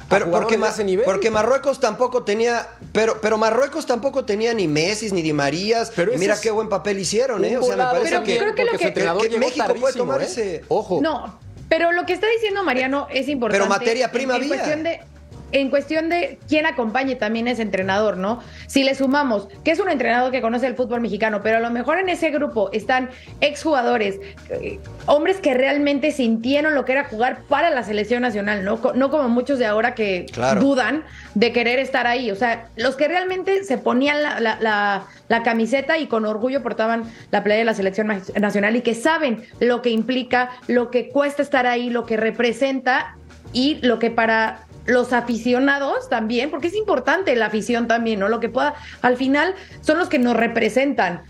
Pero 0.10 0.32
porque, 0.32 0.58
porque 1.06 1.32
Marruecos 1.32 1.80
tampoco 1.80 2.24
tenía, 2.24 2.68
pero, 2.92 3.20
pero 3.22 3.38
Marruecos 3.38 3.86
tampoco 3.86 4.26
tenía 4.26 4.54
ni 4.54 4.68
Messi 4.68 5.12
ni 5.12 5.22
Di 5.22 5.34
Marías. 5.34 5.92
Pero 5.96 6.14
y 6.14 6.18
mira 6.18 6.40
qué 6.40 6.52
buen 6.52 6.70
papel 6.70 7.00
hicieron, 7.00 7.46
¿eh? 7.46 7.58
O 7.58 7.64
sea, 7.64 7.76
me 7.76 7.84
parece 7.84 8.24
que, 8.24 8.38
creo 8.38 8.56
que, 8.56 8.94
que, 9.30 9.40
México 9.40 9.76
puede 9.80 9.94
tomar 9.94 10.22
¿eh? 10.22 10.26
ese. 10.26 10.64
Ojo. 10.68 11.00
No, 11.02 11.38
pero 11.70 11.92
lo 11.92 12.06
que 12.06 12.14
está 12.14 12.28
diciendo 12.28 12.64
Mariano 12.64 13.08
es 13.12 13.28
importante. 13.28 13.64
Pero 13.64 13.70
materia 13.70 14.12
prima 14.12 14.38
en, 14.38 14.48
cuestión 14.48 14.84
de 14.84 15.02
en 15.51 15.70
cuestión 15.70 16.10
de 16.10 16.39
quién 16.48 16.65
acompañe 16.65 17.15
también 17.15 17.48
ese 17.48 17.62
entrenador, 17.62 18.18
¿no? 18.18 18.41
Si 18.68 18.84
le 18.84 18.96
sumamos 18.96 19.48
que 19.63 19.72
es 19.72 19.79
un 19.79 19.89
entrenador 19.89 20.32
que 20.32 20.41
conoce 20.41 20.68
el 20.68 20.75
fútbol 20.75 21.01
mexicano, 21.01 21.41
pero 21.44 21.58
a 21.58 21.60
lo 21.60 21.70
mejor 21.70 22.00
en 22.00 22.10
ese 22.10 22.29
grupo 22.29 22.70
están 22.72 23.10
exjugadores, 23.41 24.20
eh, 24.50 24.79
hombres 25.06 25.38
que 25.38 25.53
realmente 25.53 26.12
sintieron 26.12 26.75
lo 26.75 26.86
que 26.86 26.94
era 26.94 27.06
jugar 27.06 27.44
para 27.48 27.70
la 27.70 27.84
selección 27.84 28.22
nacional, 28.22 28.63
¿no? 28.63 28.79
No 28.96 29.10
como 29.10 29.29
muchos 29.29 29.60
de 29.60 29.65
ahora 29.65 29.96
que 29.96 30.25
dudan 30.60 31.03
de 31.36 31.51
querer 31.51 31.79
estar 31.79 32.08
ahí. 32.08 32.32
O 32.32 32.36
sea, 32.36 32.68
los 32.75 32.96
que 32.96 33.08
realmente 33.08 33.63
se 33.63 33.77
ponían 33.77 34.22
la, 34.22 35.06
la 35.29 35.44
camiseta 35.44 35.98
y 35.98 36.08
con 36.08 36.25
orgullo 36.25 36.62
portaban 36.62 37.03
la 37.32 37.44
playa 37.44 37.60
de 37.60 37.65
la 37.65 37.74
selección 37.74 38.08
nacional 38.36 38.75
y 38.75 38.82
que 38.82 38.96
saben 38.96 39.44
lo 39.60 39.82
que 39.82 39.89
implica, 39.89 40.50
lo 40.68 40.91
que 40.91 41.10
cuesta 41.10 41.41
estar 41.41 41.68
ahí, 41.68 41.89
lo 41.89 42.06
que 42.06 42.18
representa 42.18 43.15
y 43.53 43.79
lo 43.82 44.00
que 44.00 44.12
para 44.12 44.68
los 44.86 45.14
aficionados 45.14 46.10
también, 46.10 46.50
porque 46.50 46.68
es 46.68 46.76
importante 46.76 47.36
la 47.36 47.48
afición 47.48 47.88
también, 47.88 48.20
¿no? 48.20 48.28
Lo 48.30 48.40
que 48.40 48.50
pueda, 48.50 48.76
al 49.02 49.18
final 49.18 49.56
son 49.82 49.98
los 49.98 50.10
que 50.10 50.20
nos 50.20 50.36
representan. 50.36 51.24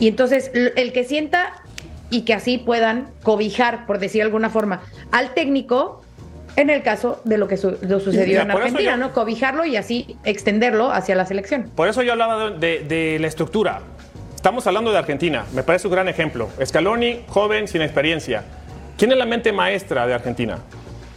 Y 0.00 0.08
entonces 0.08 0.50
el 0.54 0.92
que 0.92 1.04
sienta 1.04 1.54
y 2.10 2.22
que 2.22 2.34
así 2.34 2.58
puedan 2.58 3.08
cobijar, 3.22 3.86
por 3.86 3.98
decir 3.98 4.20
de 4.20 4.26
alguna 4.26 4.50
forma, 4.50 4.82
al 5.12 5.34
técnico, 5.34 6.02
en 6.56 6.70
el 6.70 6.82
caso 6.82 7.20
de 7.24 7.38
lo 7.38 7.46
que 7.46 7.56
sucedió 7.56 8.40
en 8.40 8.50
Argentina, 8.50 8.96
¿no? 8.96 9.12
Cobijarlo 9.12 9.64
y 9.64 9.76
así 9.76 10.16
extenderlo 10.24 10.90
hacia 10.90 11.14
la 11.14 11.24
selección. 11.24 11.70
Por 11.74 11.88
eso 11.88 12.02
yo 12.02 12.12
hablaba 12.12 12.50
de, 12.50 12.80
de, 12.80 13.18
la 13.20 13.28
estructura. 13.28 13.80
Estamos 14.34 14.66
hablando 14.66 14.90
de 14.90 14.98
Argentina, 14.98 15.44
me 15.52 15.62
parece 15.62 15.86
un 15.86 15.92
gran 15.92 16.08
ejemplo. 16.08 16.48
Scaloni, 16.64 17.20
joven, 17.28 17.68
sin 17.68 17.82
experiencia. 17.82 18.44
¿Quién 18.96 19.12
es 19.12 19.18
la 19.18 19.26
mente 19.26 19.52
maestra 19.52 20.06
de 20.06 20.14
Argentina? 20.14 20.58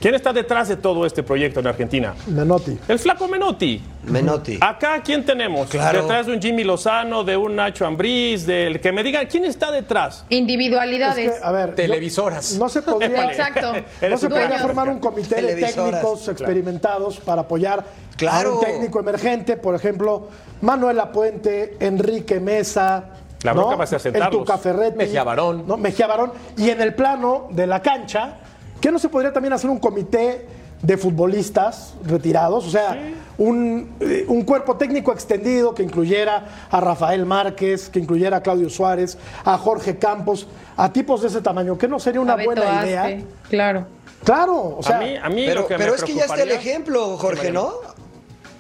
¿Quién 0.02 0.16
está 0.16 0.34
detrás 0.34 0.68
de 0.68 0.78
todo 0.78 1.06
este 1.06 1.22
proyecto 1.22 1.60
en 1.60 1.68
Argentina? 1.68 2.16
Menotti. 2.26 2.76
El 2.88 2.98
flaco 2.98 3.28
Menotti. 3.28 3.80
Menotti. 4.06 4.58
Acá, 4.60 5.00
¿quién 5.04 5.24
tenemos? 5.24 5.70
Claro. 5.70 6.02
Detrás 6.02 6.26
de 6.26 6.34
un 6.34 6.42
Jimmy 6.42 6.64
Lozano, 6.64 7.24
de 7.24 7.38
un 7.38 7.56
Nacho 7.56 7.86
Ambriz, 7.86 8.48
del 8.48 8.82
que 8.82 8.92
me 8.92 9.04
diga, 9.04 9.24
¿quién 9.26 9.46
está 9.46 9.70
detrás? 9.70 10.26
Individualidades. 10.30 11.40
a 11.44 11.52
ver, 11.52 11.76
Televisoras. 11.76 12.58
No, 12.58 12.68
se 12.68 12.82
podría, 12.82 13.26
Exacto. 13.26 13.74
no 14.10 14.18
se 14.18 14.28
podría 14.28 14.58
formar 14.58 14.90
un 14.90 15.00
comité 15.00 15.40
de 15.40 15.56
técnicos 15.68 16.28
experimentados 16.30 17.20
para 17.20 17.42
apoyar 17.42 17.86
claro. 18.18 18.54
a 18.54 18.56
un 18.56 18.60
técnico 18.60 19.00
emergente, 19.00 19.56
por 19.56 19.76
ejemplo, 19.76 20.30
Manuel 20.62 21.00
Apuente, 21.00 21.78
Enrique 21.80 22.40
Mesa. 22.40 23.04
La 23.44 23.54
bronca 23.54 23.76
va 23.76 23.84
a 23.84 23.88
ser 23.88 24.00
sentarlos. 24.00 24.34
El 24.34 24.40
Tuca 24.40 24.58
Ferretti, 24.58 24.98
Mejía 24.98 25.24
Barón. 25.24 25.68
¿no? 25.68 25.78
Mejía 25.78 26.08
Barón. 26.08 26.32
Y 26.58 26.72
en 26.72 26.82
el 26.82 26.96
plano 26.96 27.50
de 27.52 27.68
la 27.68 27.84
cancha 27.84 28.40
¿Qué 28.82 28.92
no 28.92 28.98
se 28.98 29.10
podría 29.10 29.32
también 29.32 29.54
hacer 29.54 29.70
un 29.70 29.78
comité 29.78 30.48
de 30.82 30.98
futbolistas 30.98 31.94
retirados? 32.04 32.66
O 32.66 32.70
sea, 32.72 32.96
eh, 32.96 34.26
un, 34.28 34.44
cuerpo 34.44 34.76
técnico 34.76 35.14
extendido 35.14 35.76
que 35.76 35.84
incluyera 35.84 36.68
a 36.70 36.82
Rafael 36.82 37.26
Márquez, 37.26 37.90
que 37.90 38.00
incluyera 38.00 38.38
a 38.38 38.42
Claudio 38.42 38.70
Suárez, 38.72 39.20
a 39.46 39.56
Jorge 39.60 40.00
Campos, 40.00 40.48
a 40.76 40.92
tipos 40.92 41.22
de 41.22 41.28
ese 41.28 41.42
tamaño. 41.42 41.78
¿Qué 41.78 41.88
no 41.88 42.00
sería 42.00 42.22
una 42.22 42.36
buena 42.36 42.84
idea? 42.84 43.22
Claro. 43.50 43.86
Claro, 44.24 44.78
o 44.78 44.84
sea. 44.84 44.98
A 44.98 45.30
mí, 45.30 45.46
pero, 45.46 45.68
pero 45.68 45.96
es 45.96 46.04
que 46.04 46.14
ya 46.14 46.26
está 46.26 46.42
el 46.42 46.52
ejemplo, 46.52 47.18
Jorge, 47.18 47.52
¿no? 47.52 47.74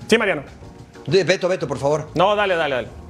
Sí, 0.07 0.17
Mariano. 0.17 0.43
Beto, 1.07 1.47
Beto, 1.47 1.67
por 1.67 1.79
favor. 1.79 2.09
No, 2.13 2.35
dale, 2.35 2.55
dale, 2.55 2.75
dale. 2.75 3.00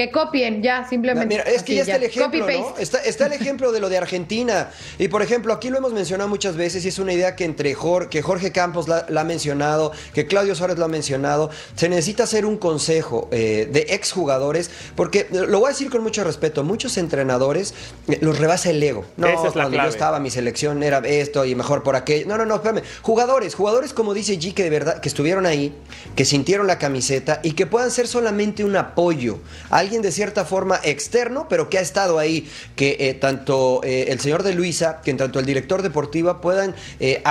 Que 0.00 0.10
copien, 0.10 0.62
ya, 0.62 0.88
simplemente. 0.88 1.26
Mira, 1.26 1.42
es 1.42 1.62
que 1.62 1.74
ya 1.74 1.82
está 1.82 1.96
el 1.96 2.04
ejemplo, 2.04 2.46
¿no? 2.46 2.74
Está, 2.78 3.26
el 3.26 3.32
ejemplo 3.34 3.70
de 3.70 3.80
lo 3.80 3.90
de 3.90 3.98
Argentina. 3.98 4.70
Y 4.98 5.08
por 5.08 5.20
ejemplo, 5.20 5.52
aquí 5.52 5.68
lo 5.68 5.76
hemos 5.76 5.92
mencionado 5.92 6.26
muchas 6.30 6.56
veces 6.56 6.86
y 6.86 6.88
es 6.88 6.98
una 6.98 7.12
idea 7.12 7.36
que 7.36 7.44
entre 7.44 7.74
Jorge, 7.74 8.08
que 8.08 8.22
Jorge 8.22 8.50
Campos 8.50 8.88
la, 8.88 9.04
ha 9.14 9.24
mencionado, 9.24 9.92
que 10.14 10.26
Claudio 10.26 10.54
Suárez 10.54 10.78
lo 10.78 10.86
ha 10.86 10.88
mencionado. 10.88 11.50
Se 11.74 11.90
necesita 11.90 12.22
hacer 12.22 12.46
un 12.46 12.56
consejo 12.56 13.28
eh, 13.30 13.68
de 13.70 13.88
exjugadores, 13.90 14.70
porque 14.96 15.26
lo 15.30 15.60
voy 15.60 15.66
a 15.66 15.72
decir 15.72 15.90
con 15.90 16.02
mucho 16.02 16.24
respeto, 16.24 16.64
muchos 16.64 16.96
entrenadores 16.96 17.74
eh, 18.08 18.16
los 18.22 18.38
rebasa 18.38 18.70
el 18.70 18.82
ego. 18.82 19.04
No, 19.18 19.26
Esa 19.26 19.34
es 19.36 19.44
la 19.44 19.64
cuando 19.64 19.70
clave. 19.72 19.88
yo 19.90 19.92
estaba, 19.92 20.18
mi 20.18 20.30
selección 20.30 20.82
era 20.82 21.00
esto 21.00 21.44
y 21.44 21.54
mejor 21.54 21.82
por 21.82 21.94
aquello. 21.94 22.26
No, 22.26 22.38
no, 22.38 22.46
no, 22.46 22.54
espérame. 22.54 22.80
Jugadores, 23.02 23.54
jugadores 23.54 23.92
como 23.92 24.14
dice 24.14 24.38
G, 24.38 24.54
que 24.54 24.62
de 24.62 24.70
verdad, 24.70 25.02
que 25.02 25.10
estuvieron 25.10 25.44
ahí, 25.44 25.74
que 26.16 26.24
sintieron 26.24 26.66
la 26.66 26.78
camiseta 26.78 27.40
y 27.42 27.52
que 27.52 27.66
puedan 27.66 27.90
ser 27.90 28.08
solamente 28.08 28.64
un 28.64 28.76
apoyo 28.76 29.40
alguien 29.89 29.89
de 29.98 30.12
cierta 30.12 30.44
forma 30.44 30.80
externo, 30.84 31.46
pero 31.48 31.68
que 31.68 31.78
ha 31.78 31.80
estado 31.80 32.18
ahí, 32.18 32.48
que 32.76 32.96
eh, 33.00 33.14
tanto 33.14 33.80
eh, 33.82 34.06
el 34.08 34.20
señor 34.20 34.44
de 34.44 34.54
Luisa, 34.54 35.00
que 35.02 35.12
tanto 35.14 35.40
el 35.40 35.46
director 35.46 35.82
deportiva 35.82 36.40
puedan 36.40 36.76
eh, 37.00 37.22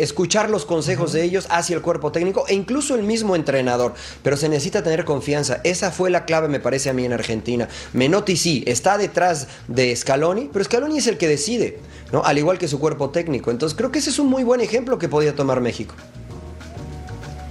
escuchar 0.00 0.50
los 0.50 0.66
consejos 0.66 1.12
de 1.12 1.22
ellos 1.22 1.46
hacia 1.48 1.76
el 1.76 1.82
cuerpo 1.82 2.10
técnico 2.10 2.44
e 2.48 2.54
incluso 2.54 2.96
el 2.96 3.04
mismo 3.04 3.36
entrenador. 3.36 3.94
Pero 4.22 4.36
se 4.36 4.48
necesita 4.48 4.82
tener 4.82 5.04
confianza. 5.04 5.60
Esa 5.62 5.92
fue 5.92 6.10
la 6.10 6.24
clave, 6.24 6.48
me 6.48 6.58
parece 6.58 6.90
a 6.90 6.92
mí, 6.92 7.04
en 7.04 7.12
Argentina. 7.12 7.68
Menotti 7.92 8.36
sí, 8.36 8.64
está 8.66 8.98
detrás 8.98 9.46
de 9.68 9.94
Scaloni, 9.94 10.50
pero 10.52 10.64
Scaloni 10.64 10.98
es 10.98 11.06
el 11.06 11.18
que 11.18 11.28
decide, 11.28 11.78
¿no? 12.12 12.24
Al 12.24 12.36
igual 12.36 12.58
que 12.58 12.66
su 12.66 12.80
cuerpo 12.80 13.10
técnico. 13.10 13.52
Entonces 13.52 13.78
creo 13.78 13.92
que 13.92 14.00
ese 14.00 14.10
es 14.10 14.18
un 14.18 14.26
muy 14.26 14.42
buen 14.42 14.60
ejemplo 14.60 14.98
que 14.98 15.08
podía 15.08 15.36
tomar 15.36 15.60
México. 15.60 15.94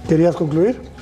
¿Querías 0.08 0.36
concluir? 0.36 0.95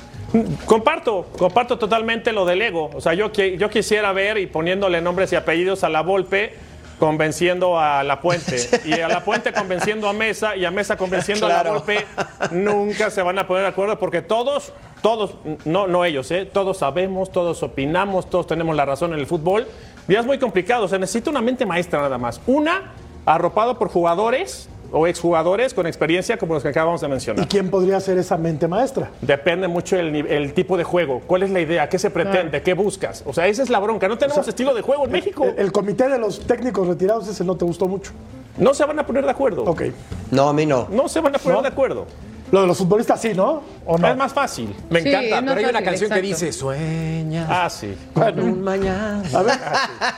Comparto, 0.65 1.27
comparto 1.37 1.77
totalmente 1.77 2.31
lo 2.33 2.45
del 2.45 2.61
ego. 2.61 2.89
O 2.93 3.01
sea, 3.01 3.13
yo, 3.13 3.31
yo 3.31 3.69
quisiera 3.69 4.11
ver 4.13 4.37
y 4.37 4.47
poniéndole 4.47 5.01
nombres 5.01 5.31
y 5.33 5.35
apellidos 5.35 5.83
a 5.83 5.89
la 5.89 6.01
Volpe 6.01 6.53
convenciendo 6.99 7.79
a 7.79 8.03
la 8.03 8.21
Puente 8.21 8.57
y 8.85 8.93
a 8.93 9.07
la 9.07 9.23
Puente 9.23 9.53
convenciendo 9.53 10.07
a 10.07 10.13
Mesa 10.13 10.55
y 10.55 10.65
a 10.65 10.71
Mesa 10.71 10.97
convenciendo 10.97 11.45
a 11.45 11.49
la 11.49 11.63
Volpe, 11.63 12.05
nunca 12.51 13.09
se 13.09 13.21
van 13.21 13.37
a 13.39 13.47
poner 13.47 13.63
de 13.63 13.69
acuerdo 13.69 13.99
porque 13.99 14.21
todos, 14.21 14.71
todos, 15.01 15.35
no, 15.65 15.87
no 15.87 16.05
ellos, 16.05 16.31
¿eh? 16.31 16.45
todos 16.45 16.77
sabemos, 16.77 17.31
todos 17.31 17.63
opinamos, 17.63 18.29
todos 18.29 18.47
tenemos 18.47 18.75
la 18.75 18.85
razón 18.85 19.13
en 19.13 19.19
el 19.19 19.27
fútbol. 19.27 19.67
Y 20.07 20.15
es 20.15 20.25
muy 20.25 20.37
complicado, 20.37 20.87
se 20.87 20.99
necesita 20.99 21.29
una 21.29 21.41
mente 21.41 21.65
maestra 21.65 22.01
nada 22.01 22.17
más. 22.17 22.39
Una, 22.45 22.93
arropado 23.25 23.77
por 23.79 23.89
jugadores 23.89 24.69
o 24.91 25.07
exjugadores 25.07 25.73
con 25.73 25.87
experiencia 25.87 26.37
como 26.37 26.53
los 26.53 26.63
que 26.63 26.69
acabamos 26.69 27.01
de 27.01 27.07
mencionar. 27.07 27.45
¿Y 27.45 27.47
quién 27.47 27.69
podría 27.69 27.99
ser 27.99 28.17
esa 28.17 28.37
mente 28.37 28.67
maestra? 28.67 29.11
Depende 29.21 29.67
mucho 29.67 29.97
el, 29.97 30.53
tipo 30.53 30.77
de 30.77 30.83
juego. 30.83 31.21
¿Cuál 31.25 31.43
es 31.43 31.51
la 31.51 31.61
idea? 31.61 31.89
¿Qué 31.89 31.99
se 31.99 32.09
pretende? 32.09 32.61
¿Qué 32.61 32.73
buscas? 32.73 33.23
O 33.25 33.33
sea, 33.33 33.47
esa 33.47 33.63
es 33.63 33.69
la 33.69 33.79
bronca. 33.79 34.07
No 34.07 34.17
tenemos 34.17 34.47
estilo 34.47 34.73
de 34.73 34.81
juego 34.81 35.05
en 35.05 35.11
México. 35.11 35.45
El, 35.57 35.71
comité 35.71 36.07
de 36.07 36.17
los 36.17 36.39
técnicos 36.41 36.87
retirados, 36.87 37.27
ese 37.27 37.43
no 37.43 37.55
te 37.55 37.65
gustó 37.65 37.87
mucho. 37.87 38.11
No 38.57 38.73
se 38.73 38.85
van 38.85 38.99
a 38.99 39.05
poner 39.05 39.25
de 39.25 39.31
acuerdo. 39.31 39.63
Ok. 39.63 39.83
No, 40.31 40.49
a 40.49 40.53
mí 40.53 40.65
no. 40.65 40.87
No 40.89 41.09
se 41.09 41.19
van 41.19 41.35
a 41.35 41.39
poner 41.39 41.61
de 41.61 41.67
acuerdo. 41.67 42.05
Lo 42.51 42.61
de 42.61 42.67
los 42.67 42.77
futbolistas 42.77 43.19
sí, 43.19 43.33
¿no? 43.33 43.63
¿O 43.85 43.97
no? 43.97 44.07
Es 44.07 44.15
más 44.15 44.31
fácil. 44.33 44.73
Me 44.89 45.01
Sí, 45.01 45.09
encanta, 45.09 45.53
pero 45.53 45.59
hay 45.59 45.65
una 45.71 45.81
canción 45.83 46.11
que 46.11 46.21
dice 46.21 46.53
Sueña 46.53 47.47
Ah, 47.49 47.69
sí. 47.69 47.95
con 48.13 48.39
un 48.39 48.61
mañana. 48.61 49.23
A 49.33 49.41
ver, 49.41 49.59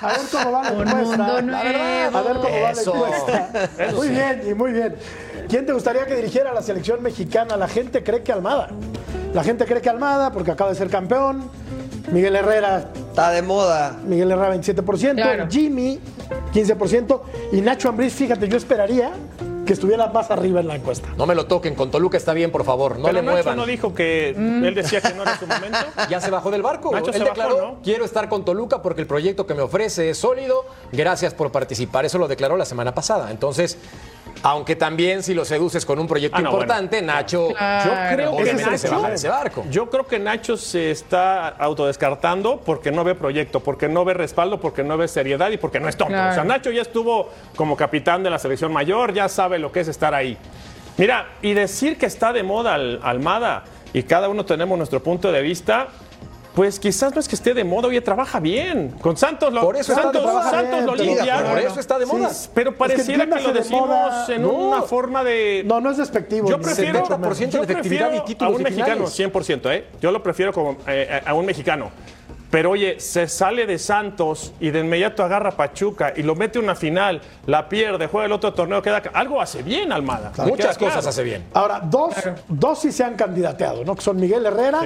a 0.02 0.08
ver 0.10 0.20
cómo 0.32 0.52
va 0.52 0.64
la 0.64 0.70
encuesta. 0.70 1.18
La 1.18 1.64
verdad, 1.64 2.16
a 2.16 2.22
ver 2.22 2.34
cómo 2.38 2.44
va 2.54 2.60
la 2.60 2.72
Eso. 2.72 2.94
encuesta. 2.96 3.70
Muy 3.96 4.10
bien, 4.10 4.42
y 4.50 4.54
muy 4.54 4.72
bien. 4.74 4.96
¿Quién 5.48 5.66
te 5.66 5.72
gustaría 5.72 6.06
que 6.06 6.16
dirigiera 6.16 6.54
la 6.54 6.62
selección 6.62 7.02
mexicana? 7.02 7.56
La 7.56 7.68
gente 7.70 8.04
cree 8.04 8.22
que 8.24 8.34
Almada. 8.34 8.68
La 9.34 9.44
gente 9.44 9.66
cree 9.66 9.82
que 9.82 9.90
Almada, 9.90 10.32
porque 10.32 10.52
acaba 10.52 10.70
de 10.70 10.76
ser 10.76 10.90
campeón. 10.90 11.50
Miguel 12.12 12.36
Herrera, 12.36 12.90
Está 13.10 13.32
de 13.32 13.42
moda. 13.42 13.98
Miguel 14.06 14.32
Herrera 14.32 14.54
27%, 14.56 15.16
Claro. 15.16 15.48
Jimmy 15.50 16.00
15% 16.54 17.22
y 17.54 17.62
Nacho 17.62 17.90
Ambriz, 17.90 18.14
fíjate, 18.14 18.48
yo 18.48 18.58
esperaría 18.58 19.12
que 19.68 19.74
estuviera 19.74 20.08
más 20.08 20.32
arriba 20.32 20.62
en 20.62 20.68
la 20.68 20.76
encuesta. 20.76 21.10
No 21.18 21.28
me 21.28 21.36
lo 21.36 21.46
toquen, 21.46 21.76
con 21.76 21.92
Toluca 21.92 22.18
está 22.18 22.34
bien, 22.34 22.52
por 22.52 22.64
favor, 22.64 22.98
no 22.98 23.04
Pero 23.04 23.14
le 23.14 23.22
Nacho 23.22 23.32
muevan. 23.34 23.58
no 23.58 23.66
dijo 23.68 23.94
que 23.94 24.30
él 24.30 24.74
decía 24.74 25.02
que 25.02 25.14
no 25.14 25.22
era 25.22 25.38
su 25.38 25.46
momento. 25.46 25.78
Ya 26.10 26.20
se 26.22 26.32
bajó 26.32 26.50
del 26.50 26.62
barco. 26.64 26.92
Nacho 26.92 27.08
Él 27.08 27.14
se 27.14 27.20
bajó, 27.20 27.30
declaró, 27.36 27.62
¿no? 27.62 27.80
quiero 27.84 28.06
estar 28.06 28.30
con 28.30 28.44
Toluca 28.46 28.82
porque 28.82 29.02
el 29.02 29.08
proyecto 29.08 29.46
que 29.46 29.54
me 29.54 29.62
ofrece 29.62 30.10
es 30.10 30.18
sólido. 30.18 30.66
Gracias 30.92 31.34
por 31.34 31.52
participar. 31.52 32.06
Eso 32.06 32.18
lo 32.18 32.28
declaró 32.28 32.58
la 32.58 32.66
semana 32.66 32.96
pasada. 32.96 33.30
Entonces, 33.30 33.78
aunque 34.44 34.76
también 34.76 35.24
si 35.24 35.34
lo 35.34 35.44
seduces 35.46 35.86
con 35.86 36.00
un 36.00 36.08
proyecto 36.08 36.38
Ah, 36.38 36.42
no, 36.42 36.50
importante, 36.52 37.02
Nacho, 37.02 37.50
Yo 37.50 37.56
creo 37.56 38.32
que 38.32 38.42
obviamente 38.44 38.78
se 38.78 38.88
Nacho, 38.88 38.96
baja 38.98 39.10
de 39.10 39.16
ese 39.16 39.30
barco. 39.30 39.66
Yo 39.70 39.90
creo 39.90 40.06
que 40.08 40.20
Nacho 40.20 40.58
se 40.58 40.92
está 40.92 41.48
autodescartando 41.50 42.62
porque 42.66 42.92
no 42.92 43.04
ve 43.04 43.16
proyecto, 43.16 43.60
porque 43.60 43.88
no 43.88 44.06
ve 44.06 44.14
respaldo, 44.14 44.60
porque 44.60 44.84
no 44.84 44.98
ve 44.98 45.08
seriedad 45.08 45.50
y 45.52 45.58
porque 45.58 45.80
no 45.80 45.88
es 45.90 45.98
tonto. 45.98 46.14
Claro. 46.14 46.32
O 46.32 46.34
sea, 46.34 46.44
Nacho 46.44 46.72
ya 46.72 46.82
estuvo 46.82 47.30
como 47.56 47.76
capitán 47.76 48.24
de 48.24 48.30
la 48.30 48.40
selección 48.40 48.72
mayor, 48.72 49.14
ya 49.14 49.28
sabe 49.30 49.60
lo 49.60 49.72
que 49.72 49.82
es 49.82 49.88
estar 49.88 50.14
ahí. 50.14 50.38
Mira, 50.98 51.28
y 51.42 51.54
decir 51.54 51.98
que 51.98 52.06
está 52.08 52.34
de 52.34 52.44
moda 52.44 52.74
Al- 52.76 53.00
Almada 53.04 53.64
y 53.94 54.04
cada 54.04 54.30
uno 54.30 54.46
tenemos 54.46 54.78
nuestro 54.78 55.02
punto 55.02 55.32
de 55.32 55.42
vista. 55.42 55.88
Pues 56.58 56.80
quizás 56.80 57.14
no 57.14 57.20
es 57.20 57.28
que 57.28 57.36
esté 57.36 57.54
de 57.54 57.64
moda, 57.64 57.88
oye, 57.88 58.02
trabaja 58.02 58.40
bien. 58.40 58.90
Con 59.00 59.16
Santos 59.16 59.54
lo, 59.54 59.62
Por 59.62 59.76
eso 59.76 59.92
está 59.92 60.12
Santos, 60.12 60.86
lo 60.86 60.96
limpiaron. 60.96 61.52
Por 61.52 61.60
eso 61.60 61.80
está 61.80 62.00
de 62.00 62.08
moda. 62.08 62.32
Pero 62.56 62.76
pareciera 62.76 63.28
que, 63.28 63.40
lo 63.44 63.54
de 63.54 63.60
decimos 63.60 64.28
en 64.28 64.42
No. 64.42 64.54
una 64.54 64.82
forma 64.82 65.24
de. 65.24 65.62
No, 65.68 65.80
no 65.80 65.92
es 65.92 65.98
despectivo. 65.98 66.50
Yo 66.50 66.60
prefiero, 66.60 67.06
70% 67.06 67.50
yo 67.52 67.60
de 67.60 67.64
efectividad 67.64 68.08
prefiero 68.08 68.16
y 68.16 68.22
títulos 68.26 68.54
a 68.56 68.58
un 68.58 68.64
mexicano, 68.64 69.08
finales. 69.08 69.60
100%, 69.60 69.72
¿eh? 69.72 69.86
Yo 70.02 70.12
lo 70.12 70.24
prefiero 70.24 70.52
como 70.52 70.78
eh, 70.88 71.22
a 71.24 71.34
un 71.36 71.46
mexicano. 71.46 71.92
Pero 72.50 72.72
oye, 72.72 73.00
se 73.00 73.28
sale 73.28 73.66
de 73.66 73.78
Santos 73.78 74.54
y 74.62 74.70
de 74.72 74.80
inmediato 74.80 75.22
agarra 75.24 75.50
a 75.50 75.52
Pachuca 75.58 76.14
y 76.16 76.24
lo 76.24 76.34
mete 76.34 76.60
a 76.60 76.62
una 76.62 76.76
final, 76.76 77.22
la 77.46 77.68
pierde, 77.68 78.08
juega 78.08 78.26
el 78.26 78.32
otro 78.32 78.54
torneo, 78.54 78.82
queda. 78.82 79.02
Algo 79.14 79.42
hace 79.42 79.64
bien, 79.64 79.92
Almada. 79.92 80.32
Muchas 80.46 80.78
cosas 80.78 80.94
claro. 80.96 81.10
hace 81.10 81.24
bien. 81.24 81.44
Ahora, 81.54 81.82
dos, 81.84 82.14
dos 82.48 82.80
sí 82.80 82.92
se 82.94 83.04
han 83.04 83.16
candidateado, 83.16 83.84
¿no? 83.84 83.96
Que 83.96 84.02
son 84.02 84.16
Miguel 84.18 84.46
Herrera 84.46 84.80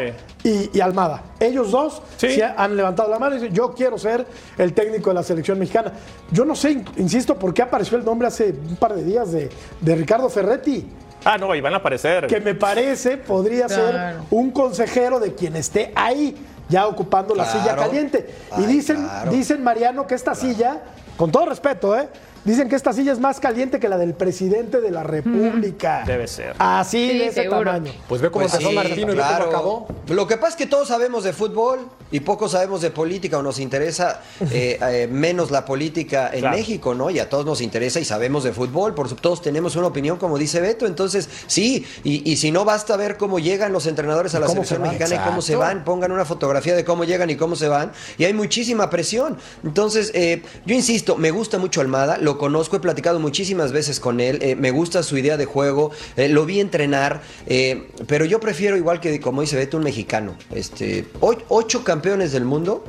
y, 0.44 0.76
y 0.76 0.82
Almada. 0.82 1.22
Ellos 1.40 1.70
dos 1.72 2.02
Sí. 2.18 2.40
han 2.42 2.76
levantado 2.76 3.10
la 3.12 3.20
mano 3.20 3.36
y 3.36 3.40
dicen, 3.40 3.54
yo 3.54 3.74
quiero 3.74 3.98
ser 4.00 4.26
el 4.58 4.74
técnico 4.74 5.12
de 5.12 5.14
la 5.16 5.24
selección 5.24 5.60
mexicana. 5.60 5.92
Yo 6.32 6.46
no 6.46 6.56
sé, 6.56 6.72
in- 6.72 6.86
insisto, 6.98 7.38
por 7.38 7.54
qué 7.54 7.62
apareció 7.62 7.98
el 7.98 8.04
nombre 8.06 8.28
hace 8.28 8.56
un 8.70 8.76
par 8.78 8.96
de 8.96 9.04
días 9.04 9.32
de, 9.32 9.50
de 9.80 9.96
Ricardo 9.96 10.30
Ferretti, 10.30 10.88
Ah, 11.24 11.38
no, 11.38 11.54
y 11.54 11.62
van 11.62 11.76
a 11.76 11.78
aparecer. 11.78 12.26
que 12.26 12.40
me 12.42 12.56
parece 12.56 13.16
podría 13.18 13.70
ser 13.70 14.16
un 14.32 14.50
consejero 14.50 15.20
de 15.20 15.36
quien 15.36 15.56
esté 15.56 15.92
ahí, 15.94 16.36
ya 16.72 16.88
ocupando 16.88 17.36
la 17.36 17.46
silla 17.46 17.76
caliente. 17.76 18.28
y 18.58 18.64
dicen, 18.64 19.04
claro. 19.04 19.32
dicen, 19.32 19.64
Mariano, 19.64 20.08
que 20.08 20.16
esta 20.16 20.34
silla, 20.34 20.82
con 21.18 21.32
todo 21.32 21.46
respeto, 21.46 21.96
¿eh? 21.96 22.10
Dicen 22.44 22.70
que 22.70 22.76
esta 22.76 22.92
silla 22.94 23.12
es 23.12 23.20
más 23.20 23.40
caliente 23.40 23.80
que 23.80 23.88
la 23.88 23.98
del 23.98 24.14
presidente 24.14 24.82
de 24.82 24.90
la 24.92 25.04
República. 25.04 26.04
Debe 26.06 26.28
ser. 26.28 26.56
Así 26.58 27.10
Sí, 27.12 27.18
de 27.20 27.26
ese 27.28 27.44
seguro. 27.44 27.64
tamaño. 27.66 27.92
Pues 28.08 28.22
ve 28.22 28.30
cómo 28.32 28.44
Pues 28.44 28.54
empezó 28.54 28.70
sí, 28.70 28.76
Martino 28.76 29.14
y 29.14 29.16
ve 29.16 29.22
cómo 29.22 29.44
acabó. 29.50 29.88
Lo 30.08 30.28
que 30.28 30.38
pasa 30.38 30.50
es 30.50 30.56
que 30.56 30.66
todos 30.68 30.88
sabemos 30.88 31.24
de 31.24 31.34
fútbol 31.34 31.80
y 32.12 32.20
poco 32.22 32.50
sabemos 32.50 32.82
de 32.82 32.92
política 32.92 33.38
o 33.38 33.44
nos 33.44 33.60
interesa 33.60 34.22
eh, 34.52 34.78
eh, 34.82 35.08
menos 35.10 35.52
la 35.52 35.66
política 35.66 36.30
en 36.34 36.42
Claro. 36.42 36.58
México, 36.58 36.94
¿no? 36.96 37.10
Y 37.12 37.20
a 37.20 37.30
todos 37.30 37.46
nos 37.46 37.62
interesa 37.62 38.00
y 38.00 38.06
sabemos 38.06 38.44
de 38.44 38.52
fútbol, 38.54 38.94
por 38.96 39.08
supuesto 39.08 39.22
todos 39.30 39.42
tenemos 39.42 39.76
una 39.76 39.88
opinión 39.88 40.18
como 40.18 40.38
dice 40.38 40.60
Beto, 40.62 40.88
entonces 40.88 41.30
sí, 41.48 41.86
y, 42.04 42.30
y 42.30 42.38
si 42.38 42.52
no 42.52 42.66
basta 42.66 42.98
ver 42.98 43.18
cómo 43.18 43.38
llegan 43.40 43.72
los 43.72 43.86
entrenadores 43.86 44.34
a 44.36 44.40
la 44.40 44.48
cómo 44.48 44.64
se 44.64 44.70
selección 44.70 44.82
van. 44.82 44.90
mexicana 45.00 45.24
y 45.24 45.28
cómo 45.30 45.42
se 45.42 45.54
Exacto. 45.54 45.76
van, 45.76 45.84
pongan 45.86 46.12
una 46.12 46.26
fotografía 46.26 46.76
de 46.76 46.84
cómo 46.84 47.04
llegan 47.04 47.30
y 47.30 47.36
cómo 47.36 47.56
se 47.56 47.68
van, 47.68 47.92
y 48.18 48.26
hay 48.26 48.34
muchísima 48.34 48.90
presión. 48.90 49.38
Entonces, 49.64 50.12
eh, 50.16 50.42
yo 50.66 50.74
insisto, 50.76 51.16
me 51.18 51.30
gusta 51.32 51.60
mucho 51.60 51.82
Almada, 51.82 52.18
lo 52.18 52.31
conozco, 52.38 52.76
he 52.76 52.80
platicado 52.80 53.20
muchísimas 53.20 53.72
veces 53.72 54.00
con 54.00 54.20
él, 54.20 54.40
eh, 54.42 54.56
me 54.56 54.72
gusta 54.72 55.04
su 55.04 55.18
idea 55.18 55.38
de 55.38 55.46
juego, 55.46 55.92
eh, 56.18 56.28
lo 56.30 56.46
vi 56.46 56.60
entrenar, 56.60 57.22
eh, 57.48 57.88
pero 58.08 58.26
yo 58.26 58.40
prefiero, 58.40 58.78
igual 58.78 59.00
que 59.00 59.20
como 59.20 59.42
dice 59.42 59.56
Beto, 59.56 59.78
un 59.78 59.84
mexicano. 59.84 60.36
Este, 60.52 61.06
ocho 61.50 61.84
campeones 61.84 62.32
del 62.32 62.46
mundo 62.46 62.84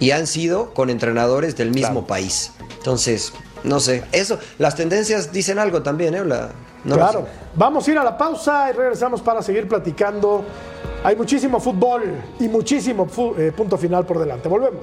y 0.00 0.10
han 0.10 0.26
sido 0.26 0.72
con 0.74 0.90
entrenadores 0.90 1.56
del 1.56 1.70
mismo 1.70 2.06
país. 2.06 2.52
Entonces, 2.78 3.32
no 3.62 3.80
sé, 3.80 4.04
eso, 4.12 4.38
las 4.58 4.74
tendencias 4.76 5.32
dicen 5.32 5.58
algo 5.58 5.82
también, 5.82 6.14
¿eh? 6.14 6.24
La- 6.24 6.50
no 6.84 6.96
lo 6.96 7.00
claro. 7.00 7.26
Vamos 7.54 7.88
a 7.88 7.90
ir 7.92 7.98
a 7.98 8.04
la 8.04 8.18
pausa 8.18 8.68
y 8.70 8.72
regresamos 8.76 9.22
para 9.22 9.40
seguir 9.40 9.66
platicando. 9.66 10.44
Hay 11.02 11.16
muchísimo 11.16 11.58
fútbol 11.58 12.02
y 12.38 12.48
muchísimo 12.48 13.06
fu- 13.06 13.34
punto 13.56 13.78
final 13.78 14.04
por 14.04 14.18
delante. 14.18 14.48
Volvemos. 14.50 14.82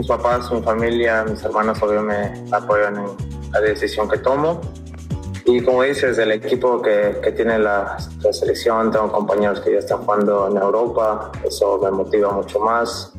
Mis 0.00 0.08
papás, 0.08 0.50
mi 0.50 0.62
familia, 0.62 1.24
mis 1.24 1.44
hermanos 1.44 1.82
obvio 1.82 2.00
me 2.00 2.32
apoyan 2.52 2.96
en 2.96 3.52
la 3.52 3.60
decisión 3.60 4.08
que 4.08 4.16
tomo. 4.16 4.58
Y 5.44 5.60
como 5.60 5.82
dices, 5.82 6.16
el 6.16 6.32
equipo 6.32 6.80
que, 6.80 7.20
que 7.22 7.32
tiene 7.32 7.58
la, 7.58 7.98
la 8.22 8.32
selección, 8.32 8.90
tengo 8.90 9.12
compañeros 9.12 9.60
que 9.60 9.72
ya 9.74 9.80
están 9.80 9.98
jugando 9.98 10.48
en 10.48 10.56
Europa, 10.56 11.30
eso 11.44 11.78
me 11.82 11.90
motiva 11.90 12.32
mucho 12.32 12.60
más. 12.60 13.12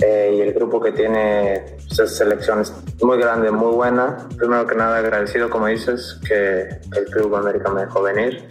Eh, 0.00 0.34
y 0.36 0.40
el 0.40 0.52
grupo 0.52 0.80
que 0.80 0.90
tiene 0.90 1.76
pues, 1.86 1.92
esa 1.92 2.08
selección 2.08 2.60
es 2.60 2.72
muy 3.00 3.18
grande, 3.18 3.52
muy 3.52 3.76
buena. 3.76 4.26
Primero 4.36 4.66
que 4.66 4.74
nada 4.74 4.96
agradecido, 4.96 5.48
como 5.48 5.68
dices, 5.68 6.18
que, 6.26 6.80
que 6.92 6.98
el 6.98 7.04
Club 7.04 7.36
América 7.36 7.70
me 7.70 7.82
dejó 7.82 8.02
venir. 8.02 8.48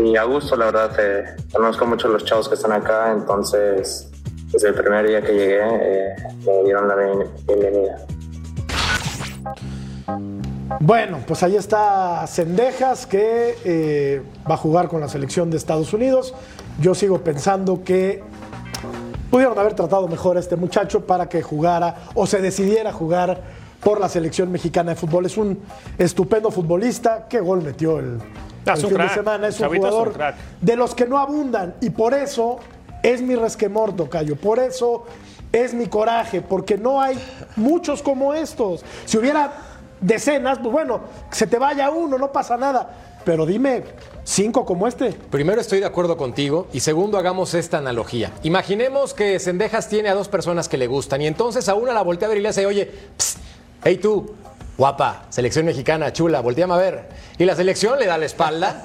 Y 0.00 0.16
a 0.16 0.22
gusto, 0.22 0.54
la 0.54 0.66
verdad, 0.66 0.92
eh, 1.00 1.24
conozco 1.52 1.86
mucho 1.86 2.06
a 2.06 2.12
los 2.12 2.24
chavos 2.24 2.48
que 2.48 2.54
están 2.54 2.70
acá, 2.70 3.10
entonces 3.10 4.10
desde 4.52 4.68
el 4.68 4.74
primer 4.74 5.06
día 5.06 5.20
que 5.22 5.32
llegué 5.32 5.58
eh, 5.62 6.14
me 6.46 6.62
dieron 6.64 6.88
la 6.88 6.94
bien- 6.96 7.24
bienvenida. 7.46 8.06
Bueno, 10.80 11.18
pues 11.26 11.42
ahí 11.42 11.56
está 11.56 12.24
Cendejas 12.26 13.06
que 13.06 13.56
eh, 13.64 14.22
va 14.48 14.54
a 14.54 14.58
jugar 14.58 14.88
con 14.88 15.00
la 15.00 15.08
selección 15.08 15.50
de 15.50 15.56
Estados 15.56 15.92
Unidos. 15.92 16.34
Yo 16.80 16.94
sigo 16.94 17.18
pensando 17.22 17.82
que 17.84 18.22
pudieron 19.30 19.58
haber 19.58 19.74
tratado 19.74 20.08
mejor 20.08 20.36
a 20.36 20.40
este 20.40 20.56
muchacho 20.56 21.06
para 21.06 21.28
que 21.28 21.42
jugara 21.42 21.96
o 22.14 22.26
se 22.26 22.40
decidiera 22.40 22.92
jugar 22.92 23.40
por 23.82 24.00
la 24.00 24.08
selección 24.08 24.50
mexicana 24.52 24.90
de 24.90 24.96
fútbol. 24.96 25.26
Es 25.26 25.36
un 25.36 25.58
estupendo 25.98 26.50
futbolista. 26.50 27.26
¿Qué 27.28 27.40
gol 27.40 27.62
metió 27.62 27.98
el, 27.98 28.18
Ah, 28.66 28.74
el 28.74 28.80
fin 28.80 28.90
crack. 28.90 29.08
de 29.08 29.14
semana? 29.14 29.48
Es 29.48 29.54
un 29.54 29.60
Chavito 29.60 29.86
es 29.86 29.92
un 29.92 29.98
jugador 29.98 30.14
crack. 30.14 30.36
de 30.60 30.76
los 30.76 30.94
que 30.94 31.06
no 31.06 31.18
abundan 31.18 31.74
y 31.80 31.90
por 31.90 32.14
eso 32.14 32.58
es 33.02 33.22
mi 33.22 33.34
resquemor, 33.34 33.94
Tocayo. 33.94 34.36
Por 34.36 34.58
eso 34.58 35.04
es 35.52 35.74
mi 35.74 35.86
coraje, 35.86 36.40
porque 36.40 36.78
no 36.78 37.00
hay 37.00 37.18
muchos 37.56 38.02
como 38.02 38.34
estos. 38.34 38.84
Si 39.04 39.18
hubiera 39.18 39.52
decenas, 40.00 40.58
pues 40.58 40.72
bueno, 40.72 41.00
se 41.30 41.46
te 41.46 41.58
vaya 41.58 41.90
uno, 41.90 42.18
no 42.18 42.32
pasa 42.32 42.56
nada. 42.56 43.18
Pero 43.24 43.44
dime, 43.44 43.84
cinco 44.24 44.64
como 44.64 44.86
este. 44.86 45.12
Primero 45.12 45.60
estoy 45.60 45.80
de 45.80 45.86
acuerdo 45.86 46.16
contigo 46.16 46.68
y 46.72 46.80
segundo 46.80 47.18
hagamos 47.18 47.52
esta 47.54 47.78
analogía. 47.78 48.32
Imaginemos 48.42 49.12
que 49.12 49.38
Sendejas 49.38 49.88
tiene 49.88 50.08
a 50.08 50.14
dos 50.14 50.28
personas 50.28 50.68
que 50.68 50.78
le 50.78 50.86
gustan 50.86 51.20
y 51.20 51.26
entonces 51.26 51.68
a 51.68 51.74
una 51.74 51.92
la 51.92 52.02
voltea 52.02 52.26
a 52.26 52.30
ver 52.30 52.38
y 52.38 52.42
le 52.42 52.48
hace, 52.48 52.64
oye, 52.64 52.90
psst, 53.18 53.38
hey 53.84 53.98
tú, 53.98 54.34
guapa, 54.80 55.26
selección 55.28 55.66
mexicana, 55.66 56.10
chula, 56.10 56.40
volteame 56.40 56.72
a 56.72 56.78
ver. 56.78 57.08
Y 57.36 57.44
la 57.44 57.54
selección 57.54 57.98
le 57.98 58.06
da 58.06 58.16
la 58.16 58.24
espalda 58.24 58.82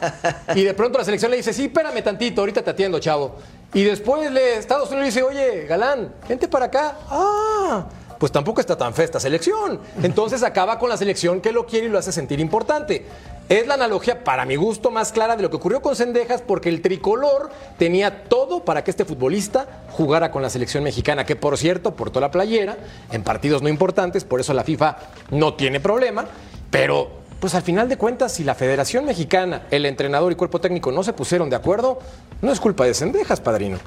y 0.53 0.61
de 0.61 0.73
pronto 0.73 0.97
la 0.97 1.05
selección 1.05 1.31
le 1.31 1.37
dice, 1.37 1.53
sí, 1.53 1.65
espérame 1.65 2.03
tantito, 2.03 2.41
ahorita 2.41 2.61
te 2.61 2.71
atiendo, 2.71 2.99
chavo. 2.99 3.37
Y 3.73 3.83
después 3.83 4.29
le, 4.29 4.57
Estados 4.57 4.89
Unidos 4.89 5.03
le 5.03 5.05
dice, 5.05 5.23
oye, 5.23 5.65
galán, 5.65 6.13
vente 6.27 6.49
para 6.49 6.65
acá. 6.65 6.97
Ah, 7.09 7.85
pues 8.19 8.29
tampoco 8.29 8.59
está 8.59 8.77
tan 8.77 8.93
fea 8.93 9.05
esta 9.05 9.21
selección. 9.21 9.79
Entonces 10.03 10.43
acaba 10.43 10.77
con 10.79 10.89
la 10.89 10.97
selección 10.97 11.39
que 11.39 11.53
lo 11.53 11.65
quiere 11.65 11.87
y 11.87 11.89
lo 11.89 11.97
hace 11.97 12.11
sentir 12.11 12.41
importante. 12.41 13.05
Es 13.47 13.67
la 13.67 13.75
analogía, 13.75 14.23
para 14.23 14.43
mi 14.43 14.55
gusto, 14.55 14.89
más 14.89 15.11
clara 15.11 15.35
de 15.35 15.43
lo 15.43 15.51
que 15.51 15.57
ocurrió 15.57 15.79
con 15.79 15.95
Sendejas, 15.95 16.41
porque 16.41 16.67
el 16.67 16.81
tricolor 16.81 17.51
tenía 17.77 18.23
todo 18.23 18.65
para 18.65 18.83
que 18.83 18.89
este 18.89 19.05
futbolista 19.05 19.67
jugara 19.91 20.31
con 20.31 20.41
la 20.41 20.49
selección 20.49 20.83
mexicana, 20.83 21.27
que 21.27 21.35
por 21.35 21.55
cierto 21.59 21.95
portó 21.95 22.19
la 22.19 22.31
playera 22.31 22.75
en 23.11 23.21
partidos 23.21 23.61
no 23.61 23.69
importantes, 23.69 24.23
por 24.23 24.39
eso 24.39 24.51
la 24.55 24.63
FIFA 24.63 24.97
no 25.29 25.53
tiene 25.53 25.79
problema, 25.79 26.25
pero 26.71 27.11
pues 27.39 27.53
al 27.53 27.61
final 27.61 27.87
de 27.87 27.97
cuentas, 27.97 28.31
si 28.31 28.43
la 28.43 28.55
Federación 28.55 29.05
Mexicana, 29.05 29.67
el 29.69 29.85
entrenador 29.85 30.31
y 30.31 30.35
cuerpo 30.35 30.59
técnico 30.59 30.91
no 30.91 31.03
se 31.03 31.13
pusieron 31.13 31.47
de 31.51 31.55
acuerdo, 31.55 31.99
no 32.41 32.51
es 32.51 32.59
culpa 32.59 32.85
de 32.85 32.95
Cendejas, 32.95 33.41
padrino. 33.41 33.77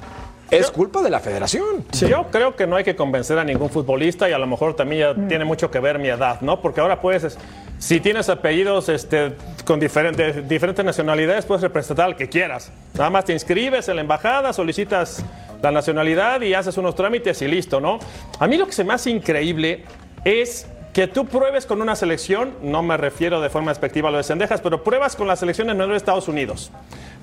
Es 0.51 0.71
culpa 0.71 1.01
de 1.01 1.09
la 1.09 1.19
federación. 1.19 1.85
Yo 1.91 2.27
creo 2.31 2.55
que 2.55 2.65
no 2.65 2.75
hay 2.75 2.83
que 2.83 2.95
convencer 2.95 3.37
a 3.37 3.43
ningún 3.43 3.69
futbolista 3.69 4.29
y 4.29 4.33
a 4.33 4.37
lo 4.37 4.47
mejor 4.47 4.75
también 4.75 5.15
ya 5.15 5.27
tiene 5.27 5.45
mucho 5.45 5.69
que 5.69 5.79
ver 5.79 5.99
mi 5.99 6.09
edad, 6.09 6.41
¿no? 6.41 6.61
Porque 6.61 6.81
ahora 6.81 7.01
puedes, 7.01 7.37
si 7.77 7.99
tienes 7.99 8.29
apellidos 8.29 8.89
este, 8.89 9.33
con 9.65 9.79
diferentes, 9.79 10.47
diferentes 10.47 10.83
nacionalidades, 10.83 11.45
puedes 11.45 11.61
representar 11.61 12.07
al 12.07 12.15
que 12.15 12.29
quieras. 12.29 12.71
Nada 12.95 13.09
más 13.09 13.25
te 13.25 13.33
inscribes 13.33 13.87
en 13.89 13.97
la 13.97 14.01
embajada, 14.01 14.51
solicitas 14.53 15.23
la 15.61 15.71
nacionalidad 15.71 16.41
y 16.41 16.53
haces 16.53 16.77
unos 16.77 16.95
trámites 16.95 17.41
y 17.41 17.47
listo, 17.47 17.79
¿no? 17.79 17.99
A 18.39 18.47
mí 18.47 18.57
lo 18.57 18.65
que 18.65 18.71
se 18.71 18.83
me 18.83 18.93
hace 18.93 19.09
increíble 19.09 19.83
es 20.23 20.67
que 20.99 21.07
tú 21.07 21.25
pruebes 21.25 21.65
con 21.65 21.81
una 21.81 21.95
selección, 21.95 22.55
no 22.61 22.83
me 22.83 22.97
refiero 22.97 23.39
de 23.39 23.49
forma 23.49 23.71
despectiva 23.71 24.09
a 24.09 24.11
lo 24.11 24.17
de 24.17 24.23
Cendejas, 24.25 24.59
pero 24.59 24.83
pruebas 24.83 25.15
con 25.15 25.29
la 25.29 25.37
selección 25.37 25.67
de 25.67 25.73
de 25.73 25.95
Estados 25.95 26.27
Unidos. 26.27 26.71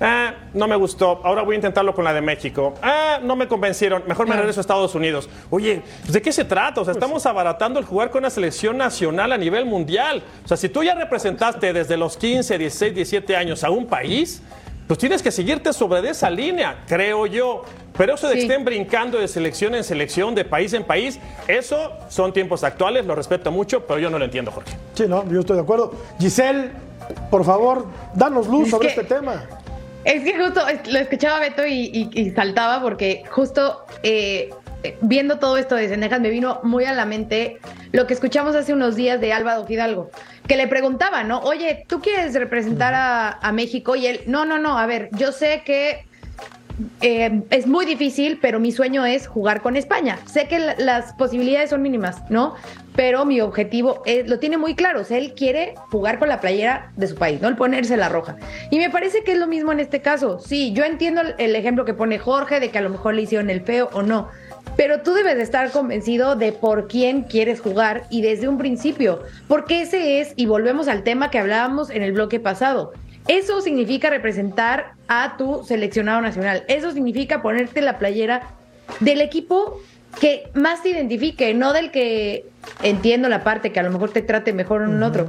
Ah, 0.01 0.33
no 0.55 0.67
me 0.67 0.75
gustó, 0.75 1.21
ahora 1.23 1.43
voy 1.43 1.53
a 1.53 1.57
intentarlo 1.57 1.93
con 1.93 2.03
la 2.03 2.11
de 2.11 2.21
México. 2.21 2.73
Ah, 2.81 3.19
no 3.21 3.35
me 3.35 3.47
convencieron, 3.47 4.01
mejor 4.07 4.27
me 4.27 4.35
regreso 4.35 4.59
a 4.59 4.61
Estados 4.61 4.95
Unidos. 4.95 5.29
Oye, 5.51 5.83
pues, 6.01 6.11
¿de 6.11 6.23
qué 6.23 6.31
se 6.31 6.43
trata? 6.43 6.81
O 6.81 6.85
sea, 6.85 6.93
estamos 6.93 7.23
abaratando 7.27 7.77
el 7.77 7.85
jugar 7.85 8.09
con 8.09 8.21
una 8.21 8.31
selección 8.31 8.77
nacional 8.77 9.31
a 9.31 9.37
nivel 9.37 9.67
mundial. 9.67 10.23
O 10.43 10.47
sea, 10.47 10.57
si 10.57 10.69
tú 10.69 10.81
ya 10.81 10.95
representaste 10.95 11.71
desde 11.71 11.97
los 11.97 12.17
15, 12.17 12.57
16, 12.57 12.95
17 12.95 13.35
años 13.35 13.63
a 13.63 13.69
un 13.69 13.85
país, 13.85 14.41
pues 14.87 14.97
tienes 14.99 15.21
que 15.21 15.31
seguirte 15.31 15.73
sobre 15.73 16.09
esa 16.09 16.29
línea, 16.29 16.83
creo 16.87 17.25
yo. 17.25 17.63
Pero 17.97 18.15
eso 18.15 18.27
de 18.27 18.35
que 18.35 18.41
estén 18.41 18.63
brincando 18.63 19.17
de 19.17 19.27
selección 19.27 19.75
en 19.75 19.83
selección, 19.83 20.33
de 20.33 20.45
país 20.45 20.71
en 20.73 20.83
país, 20.83 21.19
eso 21.47 21.91
son 22.09 22.31
tiempos 22.31 22.63
actuales, 22.63 23.05
lo 23.05 23.15
respeto 23.15 23.51
mucho, 23.51 23.85
pero 23.85 23.99
yo 23.99 24.09
no 24.09 24.19
lo 24.19 24.25
entiendo, 24.25 24.51
Jorge. 24.51 24.77
Sí, 24.93 25.05
no, 25.07 25.27
yo 25.29 25.41
estoy 25.41 25.57
de 25.57 25.63
acuerdo. 25.63 25.93
Giselle, 26.19 26.71
por 27.29 27.43
favor, 27.43 27.87
danos 28.13 28.47
luz 28.47 28.69
sobre 28.69 28.89
este 28.89 29.03
tema. 29.03 29.45
Es 30.05 30.23
que 30.23 30.39
justo 30.39 30.61
lo 30.89 30.99
escuchaba 30.99 31.39
Beto 31.39 31.65
y, 31.67 32.31
saltaba 32.33 32.81
porque 32.81 33.23
justo 33.29 33.85
eh, 34.03 34.51
viendo 35.01 35.39
todo 35.39 35.57
esto 35.57 35.75
de 35.75 35.87
Cendejas 35.87 36.21
me 36.21 36.29
vino 36.29 36.59
muy 36.63 36.85
a 36.85 36.93
la 36.93 37.05
mente 37.05 37.59
lo 37.91 38.07
que 38.07 38.13
escuchamos 38.13 38.55
hace 38.55 38.73
unos 38.73 38.95
días 38.95 39.19
de 39.19 39.33
Álvaro 39.33 39.65
Fidalgo, 39.65 40.11
que 40.47 40.57
le 40.57 40.67
preguntaba, 40.67 41.23
¿no? 41.23 41.39
Oye, 41.39 41.85
¿tú 41.87 42.01
quieres 42.01 42.33
representar 42.33 42.93
a 42.95 43.51
México? 43.51 43.95
Y 43.95 44.07
él, 44.07 44.21
no, 44.27 44.45
no, 44.45 44.57
no, 44.59 44.77
a 44.77 44.85
ver, 44.85 45.09
yo 45.13 45.31
sé 45.31 45.63
que 45.65 46.07
eh, 47.01 47.41
es 47.49 47.65
muy 47.65 47.85
difícil, 47.85 48.37
pero 48.41 48.59
mi 48.59 48.71
sueño 48.71 49.05
es 49.05 49.27
jugar 49.27 49.61
con 49.61 49.75
España. 49.75 50.19
Sé 50.25 50.47
que 50.47 50.59
las 50.59 51.13
posibilidades 51.13 51.71
son 51.71 51.81
mínimas, 51.81 52.29
¿no? 52.29 52.55
Pero 52.95 53.25
mi 53.25 53.41
objetivo 53.41 54.03
lo 54.25 54.39
tiene 54.39 54.57
muy 54.57 54.75
claro. 54.75 55.01
O 55.01 55.03
sea, 55.03 55.17
él 55.17 55.33
quiere 55.35 55.73
jugar 55.91 56.19
con 56.19 56.29
la 56.29 56.39
playera 56.39 56.91
de 56.95 57.07
su 57.07 57.15
país, 57.15 57.41
¿no? 57.41 57.47
El 57.47 57.55
ponerse 57.55 57.97
la 57.97 58.09
roja. 58.09 58.35
Y 58.69 58.77
me 58.77 58.89
parece 58.89 59.23
que 59.23 59.33
es 59.33 59.37
lo 59.37 59.47
mismo 59.47 59.71
en 59.71 59.79
este 59.79 60.01
caso. 60.01 60.39
Sí, 60.39 60.71
yo 60.73 60.83
entiendo 60.83 61.21
el 61.37 61.55
ejemplo 61.55 61.85
que 61.85 61.93
pone 61.93 62.19
Jorge 62.19 62.59
de 62.59 62.69
que 62.69 62.77
a 62.77 62.81
lo 62.81 62.89
mejor 62.89 63.15
le 63.15 63.23
hicieron 63.23 63.49
el 63.49 63.61
feo 63.61 63.89
o 63.93 64.03
no. 64.03 64.29
Pero 64.75 65.01
tú 65.01 65.13
debes 65.13 65.37
de 65.37 65.43
estar 65.43 65.71
convencido 65.71 66.35
de 66.35 66.51
por 66.51 66.87
quién 66.87 67.23
quieres 67.23 67.61
jugar 67.61 68.03
y 68.09 68.21
desde 68.21 68.47
un 68.47 68.57
principio, 68.57 69.23
porque 69.47 69.81
ese 69.81 70.19
es, 70.19 70.33
y 70.35 70.45
volvemos 70.45 70.87
al 70.87 71.03
tema 71.03 71.31
que 71.31 71.39
hablábamos 71.39 71.89
en 71.89 72.03
el 72.03 72.11
bloque 72.11 72.39
pasado, 72.39 72.93
eso 73.27 73.61
significa 73.61 74.09
representar 74.09 74.93
a 75.07 75.35
tu 75.37 75.63
seleccionado 75.65 76.21
nacional. 76.21 76.63
Eso 76.67 76.91
significa 76.91 77.41
ponerte 77.41 77.81
la 77.81 77.97
playera 77.97 78.43
del 78.99 79.21
equipo 79.21 79.81
que 80.21 80.49
más 80.53 80.81
te 80.81 80.89
identifique, 80.89 81.53
no 81.53 81.73
del 81.73 81.91
que 81.91 82.45
entiendo 82.81 83.29
la 83.29 83.43
parte 83.43 83.71
que 83.71 83.79
a 83.79 83.83
lo 83.83 83.91
mejor 83.91 84.11
te 84.11 84.21
trate 84.21 84.53
mejor 84.53 84.81
en 84.81 84.89
un 84.89 85.03
otro. 85.03 85.27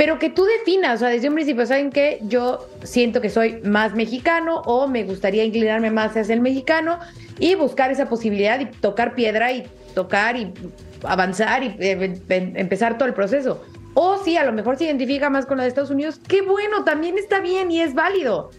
Pero 0.00 0.18
que 0.18 0.30
tú 0.30 0.46
definas, 0.46 0.94
o 0.94 0.98
sea, 1.00 1.08
desde 1.10 1.28
un 1.28 1.34
principio, 1.34 1.66
¿saben 1.66 1.90
qué? 1.90 2.20
Yo 2.22 2.66
siento 2.84 3.20
que 3.20 3.28
soy 3.28 3.60
más 3.64 3.94
mexicano 3.94 4.62
o 4.64 4.88
me 4.88 5.04
gustaría 5.04 5.44
inclinarme 5.44 5.90
más 5.90 6.16
hacia 6.16 6.32
el 6.32 6.40
mexicano 6.40 6.98
y 7.38 7.54
buscar 7.54 7.90
esa 7.90 8.08
posibilidad 8.08 8.58
y 8.60 8.64
tocar 8.64 9.14
piedra 9.14 9.52
y 9.52 9.64
tocar 9.94 10.38
y 10.38 10.54
avanzar 11.02 11.64
y 11.64 11.76
eh, 11.80 12.18
em, 12.30 12.56
empezar 12.56 12.96
todo 12.96 13.08
el 13.08 13.12
proceso. 13.12 13.62
O 13.92 14.16
si 14.24 14.38
a 14.38 14.44
lo 14.46 14.52
mejor 14.52 14.78
se 14.78 14.84
identifica 14.84 15.28
más 15.28 15.44
con 15.44 15.58
la 15.58 15.64
de 15.64 15.68
Estados 15.68 15.90
Unidos, 15.90 16.18
qué 16.26 16.40
bueno, 16.40 16.82
también 16.82 17.18
está 17.18 17.40
bien 17.40 17.70
y 17.70 17.82
es 17.82 17.92
válido. 17.92 18.52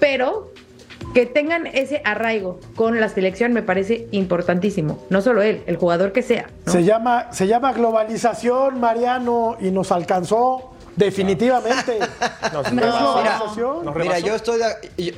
Pero 0.00 0.52
que 1.14 1.24
tengan 1.24 1.68
ese 1.68 2.02
arraigo 2.04 2.58
con 2.74 3.00
la 3.00 3.08
selección 3.08 3.52
me 3.52 3.62
parece 3.62 4.08
importantísimo. 4.10 4.98
No 5.08 5.20
solo 5.20 5.42
él, 5.42 5.62
el 5.66 5.76
jugador 5.76 6.10
que 6.10 6.22
sea. 6.22 6.48
Se, 6.66 6.82
llama, 6.82 7.32
se 7.32 7.46
llama 7.46 7.72
globalización, 7.72 8.80
Mariano, 8.80 9.56
y 9.60 9.70
nos 9.70 9.92
alcanzó 9.92 10.70
definitivamente. 11.00 11.98
Mira, 13.96 14.18
yo 14.20 14.34
estoy... 14.34 14.60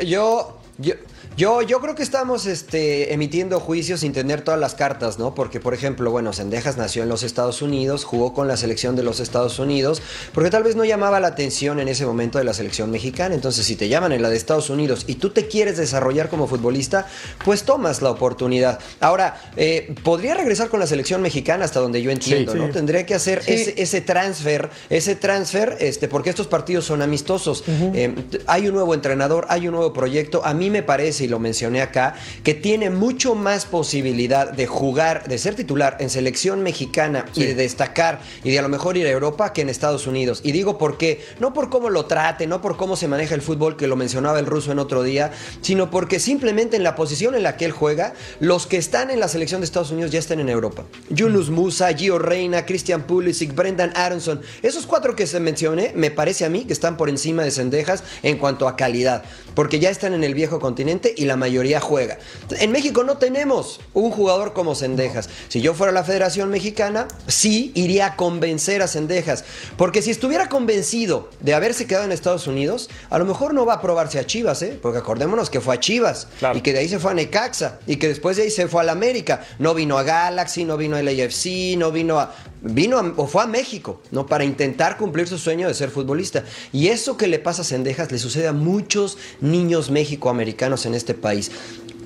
yo, 0.06 0.58
yo 0.78 0.94
yo, 1.36 1.62
yo 1.62 1.80
creo 1.80 1.94
que 1.94 2.02
estamos 2.02 2.46
este, 2.46 3.14
emitiendo 3.14 3.58
juicios 3.58 4.00
sin 4.00 4.12
tener 4.12 4.42
todas 4.42 4.60
las 4.60 4.74
cartas, 4.74 5.18
¿no? 5.18 5.34
Porque, 5.34 5.60
por 5.60 5.72
ejemplo, 5.72 6.10
bueno, 6.10 6.32
Sendejas 6.32 6.76
nació 6.76 7.02
en 7.02 7.08
los 7.08 7.22
Estados 7.22 7.62
Unidos, 7.62 8.04
jugó 8.04 8.34
con 8.34 8.48
la 8.48 8.56
selección 8.56 8.96
de 8.96 9.02
los 9.02 9.18
Estados 9.18 9.58
Unidos, 9.58 10.02
porque 10.34 10.50
tal 10.50 10.62
vez 10.62 10.76
no 10.76 10.84
llamaba 10.84 11.20
la 11.20 11.28
atención 11.28 11.80
en 11.80 11.88
ese 11.88 12.04
momento 12.04 12.38
de 12.38 12.44
la 12.44 12.52
selección 12.52 12.90
mexicana. 12.90 13.34
Entonces, 13.34 13.64
si 13.64 13.76
te 13.76 13.88
llaman 13.88 14.12
en 14.12 14.20
la 14.20 14.28
de 14.28 14.36
Estados 14.36 14.68
Unidos 14.68 15.04
y 15.06 15.14
tú 15.14 15.30
te 15.30 15.48
quieres 15.48 15.78
desarrollar 15.78 16.28
como 16.28 16.46
futbolista, 16.46 17.06
pues 17.44 17.62
tomas 17.62 18.02
la 18.02 18.10
oportunidad. 18.10 18.78
Ahora, 19.00 19.40
eh, 19.56 19.94
podría 20.02 20.34
regresar 20.34 20.68
con 20.68 20.80
la 20.80 20.86
selección 20.86 21.22
mexicana 21.22 21.64
hasta 21.64 21.80
donde 21.80 22.02
yo 22.02 22.10
entiendo, 22.10 22.54
¿no? 22.54 22.68
Tendría 22.68 23.06
que 23.06 23.14
hacer 23.14 23.42
ese, 23.46 23.80
ese, 23.80 24.00
transfer, 24.02 24.68
ese 24.90 25.16
transfer, 25.16 25.78
este, 25.80 26.08
porque 26.08 26.28
estos 26.28 26.46
partidos 26.46 26.84
son 26.84 27.00
amistosos. 27.00 27.64
Eh, 27.66 28.14
hay 28.46 28.68
un 28.68 28.74
nuevo 28.74 28.92
entrenador, 28.92 29.46
hay 29.48 29.66
un 29.66 29.74
nuevo 29.74 29.92
proyecto. 29.94 30.44
A 30.44 30.52
mí 30.52 30.68
me 30.68 30.82
parece 30.82 31.21
y 31.22 31.28
lo 31.28 31.38
mencioné 31.38 31.82
acá, 31.82 32.14
que 32.42 32.54
tiene 32.54 32.90
mucho 32.90 33.34
más 33.34 33.66
posibilidad 33.66 34.50
de 34.50 34.66
jugar, 34.66 35.28
de 35.28 35.38
ser 35.38 35.54
titular 35.54 35.96
en 36.00 36.10
selección 36.10 36.62
mexicana 36.62 37.24
y 37.34 37.44
de 37.44 37.54
destacar 37.54 38.20
y 38.44 38.50
de 38.50 38.58
a 38.58 38.62
lo 38.62 38.68
mejor 38.68 38.96
ir 38.96 39.06
a 39.06 39.10
Europa 39.10 39.52
que 39.52 39.62
en 39.62 39.68
Estados 39.68 40.06
Unidos. 40.06 40.40
Y 40.44 40.52
digo 40.52 40.78
por 40.78 40.98
qué, 40.98 41.24
no 41.40 41.52
por 41.52 41.70
cómo 41.70 41.90
lo 41.90 42.06
trate, 42.06 42.46
no 42.46 42.60
por 42.60 42.76
cómo 42.76 42.96
se 42.96 43.08
maneja 43.08 43.34
el 43.34 43.42
fútbol, 43.42 43.76
que 43.76 43.86
lo 43.86 43.96
mencionaba 43.96 44.38
el 44.38 44.46
ruso 44.46 44.72
en 44.72 44.78
otro 44.78 45.02
día, 45.02 45.32
sino 45.60 45.90
porque 45.90 46.18
simplemente 46.18 46.76
en 46.76 46.82
la 46.82 46.94
posición 46.94 47.34
en 47.34 47.42
la 47.42 47.56
que 47.56 47.64
él 47.64 47.72
juega, 47.72 48.14
los 48.40 48.66
que 48.66 48.76
están 48.76 49.10
en 49.10 49.20
la 49.20 49.28
selección 49.28 49.60
de 49.60 49.66
Estados 49.66 49.90
Unidos 49.90 50.10
ya 50.10 50.18
están 50.18 50.40
en 50.40 50.48
Europa. 50.48 50.84
Yunus 51.10 51.50
Musa, 51.50 51.92
Gio 51.94 52.18
Reina, 52.18 52.66
Christian 52.66 53.02
Pulisic, 53.02 53.54
Brendan 53.54 53.92
Aronson, 53.94 54.40
esos 54.62 54.86
cuatro 54.86 55.14
que 55.16 55.26
se 55.26 55.40
mencioné, 55.40 55.92
me 55.94 56.10
parece 56.10 56.44
a 56.44 56.48
mí 56.48 56.64
que 56.64 56.72
están 56.72 56.96
por 56.96 57.08
encima 57.08 57.44
de 57.44 57.50
Cendejas 57.50 58.04
en 58.22 58.38
cuanto 58.38 58.68
a 58.68 58.76
calidad, 58.76 59.24
porque 59.54 59.78
ya 59.78 59.90
están 59.90 60.14
en 60.14 60.24
el 60.24 60.34
viejo 60.34 60.60
continente 60.60 61.11
y 61.16 61.24
la 61.24 61.36
mayoría 61.36 61.80
juega. 61.80 62.18
En 62.58 62.72
México 62.72 63.04
no 63.04 63.18
tenemos 63.18 63.80
un 63.94 64.10
jugador 64.10 64.52
como 64.52 64.74
Cendejas. 64.74 65.28
Si 65.48 65.60
yo 65.60 65.74
fuera 65.74 65.92
la 65.92 66.04
Federación 66.04 66.50
Mexicana, 66.50 67.08
sí 67.26 67.72
iría 67.74 68.06
a 68.06 68.16
convencer 68.16 68.82
a 68.82 68.88
Cendejas. 68.88 69.44
Porque 69.76 70.02
si 70.02 70.10
estuviera 70.10 70.48
convencido 70.48 71.28
de 71.40 71.54
haberse 71.54 71.86
quedado 71.86 72.04
en 72.04 72.12
Estados 72.12 72.46
Unidos, 72.46 72.88
a 73.10 73.18
lo 73.18 73.24
mejor 73.24 73.54
no 73.54 73.66
va 73.66 73.74
a 73.74 73.80
probarse 73.80 74.18
a 74.18 74.26
Chivas, 74.26 74.62
¿eh? 74.62 74.78
Porque 74.80 74.98
acordémonos 74.98 75.50
que 75.50 75.60
fue 75.60 75.74
a 75.74 75.80
Chivas 75.80 76.28
y 76.54 76.60
que 76.60 76.72
de 76.72 76.80
ahí 76.80 76.88
se 76.88 76.98
fue 76.98 77.12
a 77.12 77.14
Necaxa 77.14 77.80
y 77.86 77.96
que 77.96 78.08
después 78.08 78.36
de 78.36 78.44
ahí 78.44 78.50
se 78.50 78.68
fue 78.68 78.82
a 78.82 78.84
la 78.84 78.92
América. 78.92 79.44
No 79.58 79.74
vino 79.74 79.98
a 79.98 80.02
Galaxy, 80.02 80.64
no 80.64 80.76
vino 80.76 80.96
a 80.96 81.02
LAFC, 81.02 81.76
no 81.76 81.90
vino 81.90 82.18
a 82.18 82.34
vino 82.62 83.14
o 83.16 83.26
fue 83.26 83.42
a 83.42 83.46
México, 83.46 84.00
¿no? 84.10 84.26
Para 84.26 84.44
intentar 84.44 84.96
cumplir 84.96 85.26
su 85.26 85.38
sueño 85.38 85.66
de 85.68 85.74
ser 85.74 85.90
futbolista. 85.90 86.44
Y 86.72 86.88
eso 86.88 87.16
que 87.16 87.26
le 87.26 87.38
pasa 87.38 87.62
a 87.62 87.64
Cendejas 87.64 88.12
le 88.12 88.18
sucede 88.18 88.46
a 88.46 88.52
muchos 88.52 89.18
niños 89.40 89.90
mexicoamericanos 89.90 90.86
en 90.86 90.94
este 90.94 91.01
país 91.12 91.50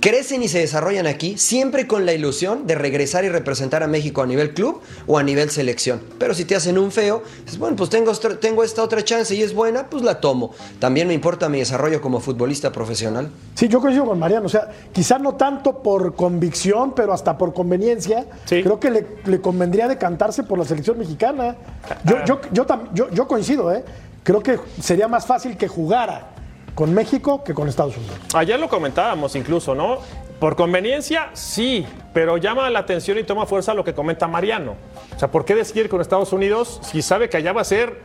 crecen 0.06 0.40
y 0.40 0.46
se 0.46 0.60
desarrollan 0.60 1.08
aquí, 1.08 1.36
siempre 1.36 1.88
con 1.88 2.06
la 2.06 2.12
ilusión 2.12 2.64
de 2.68 2.76
regresar 2.76 3.24
y 3.24 3.28
representar 3.28 3.82
a 3.82 3.88
México 3.88 4.22
a 4.22 4.26
nivel 4.26 4.54
club 4.54 4.80
o 5.08 5.18
a 5.18 5.24
nivel 5.24 5.50
selección. 5.50 6.00
Pero 6.18 6.32
si 6.32 6.44
te 6.44 6.54
hacen 6.54 6.78
un 6.78 6.92
feo, 6.92 7.24
dices, 7.44 7.58
bueno, 7.58 7.74
pues 7.74 7.90
tengo, 7.90 8.12
tengo 8.14 8.62
esta 8.62 8.84
otra 8.84 9.02
chance 9.02 9.34
y 9.34 9.42
es 9.42 9.52
buena, 9.52 9.90
pues 9.90 10.04
la 10.04 10.20
tomo. 10.20 10.52
También 10.78 11.08
me 11.08 11.14
importa 11.14 11.48
mi 11.48 11.58
desarrollo 11.58 12.00
como 12.00 12.20
futbolista 12.20 12.70
profesional. 12.70 13.30
Sí, 13.56 13.66
yo 13.66 13.80
coincido 13.80 14.06
con 14.06 14.16
Mariano. 14.20 14.46
O 14.46 14.48
sea, 14.48 14.70
quizá 14.92 15.18
no 15.18 15.34
tanto 15.34 15.82
por 15.82 16.14
convicción, 16.14 16.94
pero 16.94 17.12
hasta 17.12 17.36
por 17.36 17.52
conveniencia. 17.52 18.26
Creo 18.48 18.78
que 18.78 18.92
le, 18.92 19.06
le, 19.24 19.40
convendría 19.40 19.88
decantarse 19.88 20.44
por 20.44 20.56
la 20.56 20.64
selección 20.64 20.98
mexicana. 20.98 21.56
Yo, 22.04 22.24
yo, 22.24 22.40
yo, 22.52 22.64
yo, 22.94 23.10
yo 23.10 23.26
coincido, 23.26 23.72
¿eh? 23.72 23.84
Creo 24.22 24.40
que 24.40 24.60
sería 24.80 25.08
más 25.08 25.26
fácil 25.26 25.56
que 25.56 25.66
jugara 25.66 26.35
con 26.76 26.94
México 26.94 27.42
que 27.42 27.54
con 27.54 27.68
Estados 27.68 27.96
Unidos. 27.96 28.18
Ayer 28.34 28.60
lo 28.60 28.68
comentábamos 28.68 29.34
incluso, 29.34 29.74
¿no? 29.74 29.98
Por 30.38 30.54
conveniencia, 30.54 31.30
sí, 31.32 31.86
pero 32.12 32.36
llama 32.36 32.68
la 32.68 32.80
atención 32.80 33.18
y 33.18 33.24
toma 33.24 33.46
fuerza 33.46 33.72
lo 33.72 33.82
que 33.82 33.94
comenta 33.94 34.28
Mariano. 34.28 34.74
O 35.16 35.18
sea, 35.18 35.28
¿por 35.28 35.46
qué 35.46 35.54
decidir 35.54 35.88
con 35.88 36.02
Estados 36.02 36.34
Unidos 36.34 36.78
si 36.82 37.00
sabe 37.00 37.30
que 37.30 37.38
allá 37.38 37.54
va 37.54 37.62
a 37.62 37.64
ser 37.64 37.96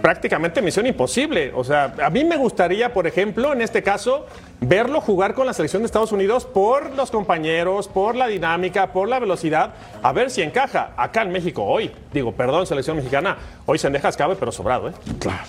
prácticamente 0.00 0.62
misión 0.62 0.86
imposible. 0.86 1.52
O 1.54 1.64
sea, 1.64 1.94
a 2.02 2.10
mí 2.10 2.24
me 2.24 2.36
gustaría, 2.36 2.92
por 2.92 3.06
ejemplo, 3.06 3.52
en 3.52 3.60
este 3.60 3.82
caso, 3.82 4.26
verlo 4.60 5.00
jugar 5.00 5.34
con 5.34 5.46
la 5.46 5.52
selección 5.52 5.82
de 5.82 5.86
Estados 5.86 6.12
Unidos 6.12 6.44
por 6.44 6.94
los 6.94 7.10
compañeros, 7.10 7.88
por 7.88 8.14
la 8.14 8.28
dinámica, 8.28 8.92
por 8.92 9.08
la 9.08 9.18
velocidad, 9.18 9.74
a 10.02 10.12
ver 10.12 10.30
si 10.30 10.42
encaja. 10.42 10.92
Acá 10.96 11.22
en 11.22 11.32
México 11.32 11.64
hoy, 11.64 11.90
digo, 12.12 12.32
perdón, 12.32 12.66
selección 12.66 12.96
mexicana, 12.96 13.36
hoy 13.66 13.78
se 13.78 13.90
deja 13.90 14.12
cabe, 14.12 14.36
pero 14.36 14.50
sobrado, 14.52 14.88
¿eh? 14.88 14.92
Claro. 15.18 15.42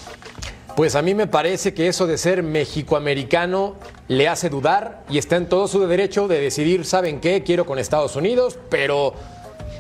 Pues 0.80 0.96
a 0.96 1.02
mí 1.02 1.13
me 1.13 1.28
parece 1.28 1.74
que 1.74 1.89
eso 1.89 2.08
de 2.08 2.18
ser 2.18 2.42
mexicoamericano 2.42 3.76
le 4.08 4.30
hace 4.30 4.50
dudar 4.50 5.04
y 5.10 5.18
está 5.18 5.36
en 5.36 5.50
todo 5.50 5.68
su 5.68 5.86
derecho 5.86 6.30
de 6.30 6.39
decidir, 6.39 6.86
¿saben 6.86 7.20
qué? 7.20 7.44
Quiero 7.44 7.65
con 7.65 7.80
Estados 7.80 8.15
Unidos, 8.15 8.58
pero 8.70 9.13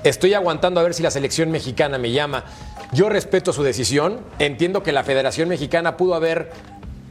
estoy 0.03 0.33
aguantando 0.33 0.81
a 0.81 0.83
ver 0.83 0.93
si 0.93 1.01
la 1.01 1.09
selección 1.09 1.51
mexicana 1.51 1.97
me 1.97 2.11
llama. 2.11 2.43
Yo 2.91 3.07
respeto 3.07 3.53
su 3.53 3.63
decisión, 3.63 4.19
entiendo 4.39 4.83
que 4.83 4.91
la 4.91 5.05
Federación 5.05 5.47
Mexicana 5.47 5.95
pudo 5.95 6.15
haber 6.15 6.51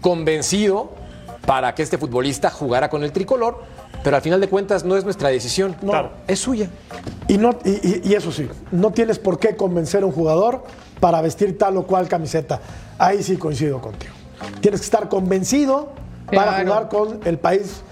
convencido 0.03 0.91
para 1.47 1.75
que 1.75 1.83
este 1.83 1.97
futbolista 1.97 2.51
jugara 2.51 2.91
con 2.91 3.05
el 3.05 3.13
tricolor, 3.13 3.63
pero 4.05 4.17
al 4.17 4.23
final 4.23 4.39
de 4.43 4.49
cuentas 4.51 4.85
no 4.85 4.99
es 4.99 5.05
nuestra 5.05 5.31
decisión, 5.31 5.75
No. 5.81 6.11
es 6.27 6.39
suya. 6.41 6.69
Y, 7.27 7.39
no, 7.39 7.59
y, 7.65 7.71
y- 7.71 8.03
y 8.05 8.15
eso 8.15 8.33
sí, 8.33 8.51
no 8.71 8.91
tienes 8.91 9.19
por 9.19 9.39
qué 9.39 9.57
convencer 9.57 10.03
a 10.03 10.07
un 10.07 10.13
jugador 10.13 10.63
para 11.01 11.21
vestir 11.21 11.57
tal 11.59 11.77
o 11.77 11.87
cual 11.87 12.09
camiseta. 12.09 12.61
Ahí 12.99 13.23
sí 13.23 13.37
coincido 13.37 13.81
contigo. 13.81 14.13
Tienes 14.61 14.81
que 14.81 14.85
estar 14.85 15.09
convencido 15.09 15.91
para 16.33 16.61
jugar 16.63 16.89
con 16.89 17.21
el 17.25 17.39
país 17.39 17.83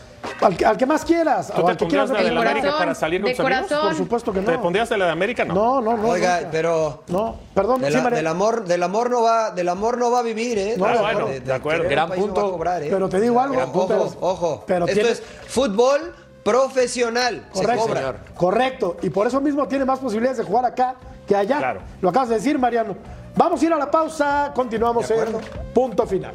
al, 0.41 0.57
que- 0.57 0.67
al 0.67 0.77
que 0.77 0.87
más 0.87 1.05
quieras. 1.05 1.47
¿Tú 1.55 1.63
te 1.63 1.71
al 1.71 1.77
que 1.77 1.85
pondrías 1.85 1.89
quieras 1.89 2.11
la 2.11 2.17
de 2.17 2.35
la 2.35 2.41
De 2.41 2.47
América 2.49 2.61
corazón, 2.67 2.79
para 2.81 2.95
salir 2.95 3.21
con 3.23 3.29
de 3.31 3.37
tus 3.37 3.45
amigos? 3.47 3.69
Por 3.81 3.95
supuesto 3.97 4.33
que 4.33 4.41
no. 4.41 4.51
¿Te 4.51 4.59
pondrías 4.59 4.89
de 4.89 4.97
la 4.99 5.07
de 5.07 5.13
América? 5.13 5.45
No. 5.45 5.55
No, 5.55 5.81
no, 5.81 5.97
no. 5.97 6.09
Oiga, 6.09 6.37
nunca. 6.39 6.49
pero 6.51 7.03
No, 7.09 7.37
perdón. 7.55 7.81
de 7.81 7.89
sí, 7.89 7.97
la- 7.97 8.03
María. 8.03 8.17
del 8.19 8.27
amor, 8.27 8.65
del 8.65 8.83
amor 8.83 9.11
no 9.11 9.23
va, 9.23 9.51
del 9.53 9.69
amor 9.69 9.99
no 9.99 10.11
va 10.11 10.19
a 10.19 10.23
vivir, 10.23 10.59
¿eh? 10.59 10.75
No, 10.77 10.87
De- 10.89 10.99
bueno, 10.99 11.27
de- 11.29 11.41
de 11.41 11.53
acuerdo. 11.53 11.89
Gran 11.89 12.09
no 12.09 12.15
punto. 12.17 12.41
a 12.47 12.51
cobrar, 12.51 12.83
¿eh? 12.83 12.89
Pero 12.91 13.09
te 13.09 13.21
digo 13.21 13.41
algo, 13.41 13.61
Ojo, 13.63 13.87
pero- 13.89 14.13
ojo. 14.21 14.65
pero 14.67 14.85
Esto 14.87 14.95
tiene- 14.95 15.11
es 15.11 15.23
fútbol 15.47 16.13
profesional. 16.43 17.47
Se 17.53 17.63
cobra. 17.63 17.77
señor. 17.99 18.17
correcto. 18.37 18.97
Y 19.03 19.11
por 19.11 19.27
eso 19.27 19.41
mismo 19.41 19.67
tiene 19.69 19.85
más 19.85 19.99
posibilidades 19.99 20.39
de 20.39 20.45
jugar 20.45 20.65
acá 20.65 20.95
que 21.27 21.35
allá. 21.35 21.59
Claro. 21.59 21.81
Lo 22.01 22.09
acabas 22.11 22.29
de 22.31 22.37
decir, 22.37 22.59
Mariano. 22.59 22.97
Vamos 23.37 23.61
a 23.61 23.67
ir 23.67 23.73
a 23.73 23.77
la 23.77 23.91
pausa. 23.91 24.53
Continuamos 24.55 25.11
en 25.11 25.27
punto 25.75 26.07
final. 26.07 26.35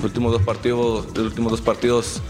Los 0.00 0.06
últimos 0.06 0.32
dos 0.32 0.40
partidos, 0.40 1.08
los 1.14 1.26
últimos 1.26 1.52
dos 1.52 1.60
partidos 1.60 2.22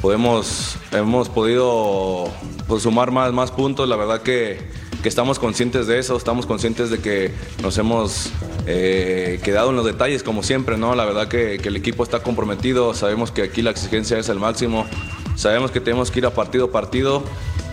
podemos, 0.00 0.76
hemos 0.92 1.28
podido 1.28 2.28
pues, 2.68 2.84
sumar 2.84 3.10
más, 3.10 3.32
más 3.32 3.50
puntos. 3.50 3.88
La 3.88 3.96
verdad 3.96 4.22
que, 4.22 4.60
que 5.02 5.08
estamos 5.08 5.40
conscientes 5.40 5.88
de 5.88 5.98
eso, 5.98 6.16
estamos 6.16 6.46
conscientes 6.46 6.88
de 6.88 7.00
que 7.00 7.34
nos 7.64 7.76
hemos 7.78 8.30
eh, 8.68 9.40
quedado 9.42 9.70
en 9.70 9.76
los 9.76 9.84
detalles 9.84 10.22
como 10.22 10.44
siempre, 10.44 10.76
¿no? 10.76 10.94
La 10.94 11.04
verdad 11.04 11.26
que, 11.26 11.58
que 11.58 11.66
el 11.66 11.74
equipo 11.74 12.04
está 12.04 12.22
comprometido, 12.22 12.94
sabemos 12.94 13.32
que 13.32 13.42
aquí 13.42 13.60
la 13.60 13.72
exigencia 13.72 14.16
es 14.16 14.28
el 14.28 14.38
máximo, 14.38 14.86
sabemos 15.34 15.72
que 15.72 15.80
tenemos 15.80 16.12
que 16.12 16.20
ir 16.20 16.26
a 16.26 16.30
partido 16.30 16.66
a 16.66 16.70
partido, 16.70 17.24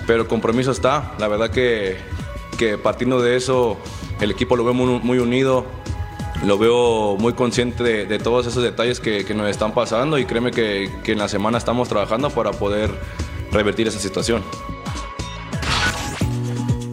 pero 0.08 0.24
el 0.24 0.28
compromiso 0.28 0.72
está. 0.72 1.14
La 1.20 1.28
verdad 1.28 1.52
que, 1.52 1.98
que 2.58 2.80
partiendo 2.80 3.22
de 3.22 3.36
eso 3.36 3.78
el 4.20 4.32
equipo 4.32 4.56
lo 4.56 4.66
ve 4.66 4.74
muy, 4.74 5.00
muy 5.00 5.20
unido, 5.20 5.64
lo 6.46 6.58
veo 6.58 7.18
muy 7.18 7.34
consciente 7.34 7.84
de, 7.84 8.06
de 8.06 8.20
todos 8.20 8.48
esos 8.48 8.64
detalles 8.64 9.00
que, 9.00 9.26
que 9.26 9.34
nos 9.34 9.50
están 9.50 9.74
pasando 9.74 10.18
y 10.18 10.26
créeme 10.26 10.52
que, 10.52 10.90
que 11.04 11.14
en 11.14 11.20
la 11.20 11.28
semana 11.28 11.58
estamos 11.58 11.90
trabajando 11.90 12.30
para 12.30 12.52
poder 12.52 12.92
revertir 13.52 13.88
esa 13.88 14.00
situación. 14.00 14.44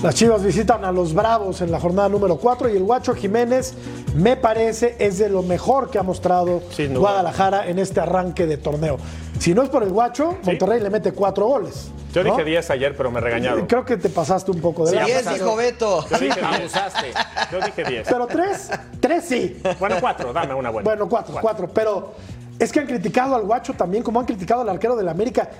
Las 0.02 0.16
Chivas 0.16 0.44
visitan 0.44 0.84
a 0.84 0.92
los 0.92 1.14
Bravos 1.14 1.62
en 1.62 1.70
la 1.70 1.80
jornada 1.80 2.10
número 2.10 2.36
4 2.36 2.68
y 2.68 2.76
el 2.76 2.82
Guacho 2.82 3.14
Jiménez, 3.14 3.74
me 4.14 4.36
parece, 4.36 4.96
es 4.98 5.16
de 5.16 5.30
lo 5.30 5.42
mejor 5.42 5.90
que 5.90 5.98
ha 5.98 6.02
mostrado. 6.02 6.60
Guadalajara 6.94 7.68
en 7.68 7.78
este 7.78 8.00
arranque 8.00 8.46
de 8.46 8.58
torneo. 8.58 8.98
Si 9.38 9.54
no 9.54 9.62
es 9.62 9.70
por 9.70 9.82
el 9.82 9.88
Guacho, 9.88 10.36
Monterrey 10.44 10.80
le 10.80 10.90
mete 10.90 11.12
cuatro 11.12 11.46
goles. 11.46 11.90
Yo 12.14 12.24
¿no? 12.24 12.30
dije 12.30 12.44
10 12.44 12.70
ayer, 12.70 12.96
pero 12.96 13.10
me 13.10 13.20
regañaron. 13.20 13.66
Creo 13.66 13.84
que 13.84 13.96
te 13.96 14.08
pasaste 14.08 14.50
un 14.50 14.60
poco 14.60 14.84
de 14.84 14.90
Sí, 14.90 14.96
la- 14.96 15.04
Diez, 15.04 15.28
dijo 15.28 15.56
Beto. 15.56 16.06
Yo 16.08 16.18
dije 16.18 16.40
10. 16.48 16.60
Abusaste. 16.60 17.06
Yo 17.52 17.60
dije 17.60 17.84
10. 17.84 18.08
Pero 18.08 18.26
tres, 18.26 18.70
tres 19.00 19.24
sí. 19.24 19.60
Bueno, 19.78 19.96
4, 20.00 20.32
dame 20.32 20.54
una 20.54 20.70
buena. 20.70 20.84
Bueno, 20.88 21.08
cuatro, 21.08 21.36
cuatro. 21.40 21.68
Pero 21.74 22.14
es 22.58 22.70
que 22.72 22.80
han 22.80 22.86
criticado 22.86 23.34
al 23.34 23.42
Guacho 23.42 23.74
también, 23.74 24.02
como 24.02 24.20
han 24.20 24.26
criticado 24.26 24.62
al 24.62 24.68
arquero 24.68 24.94
del 24.96 25.08
América. 25.08 25.50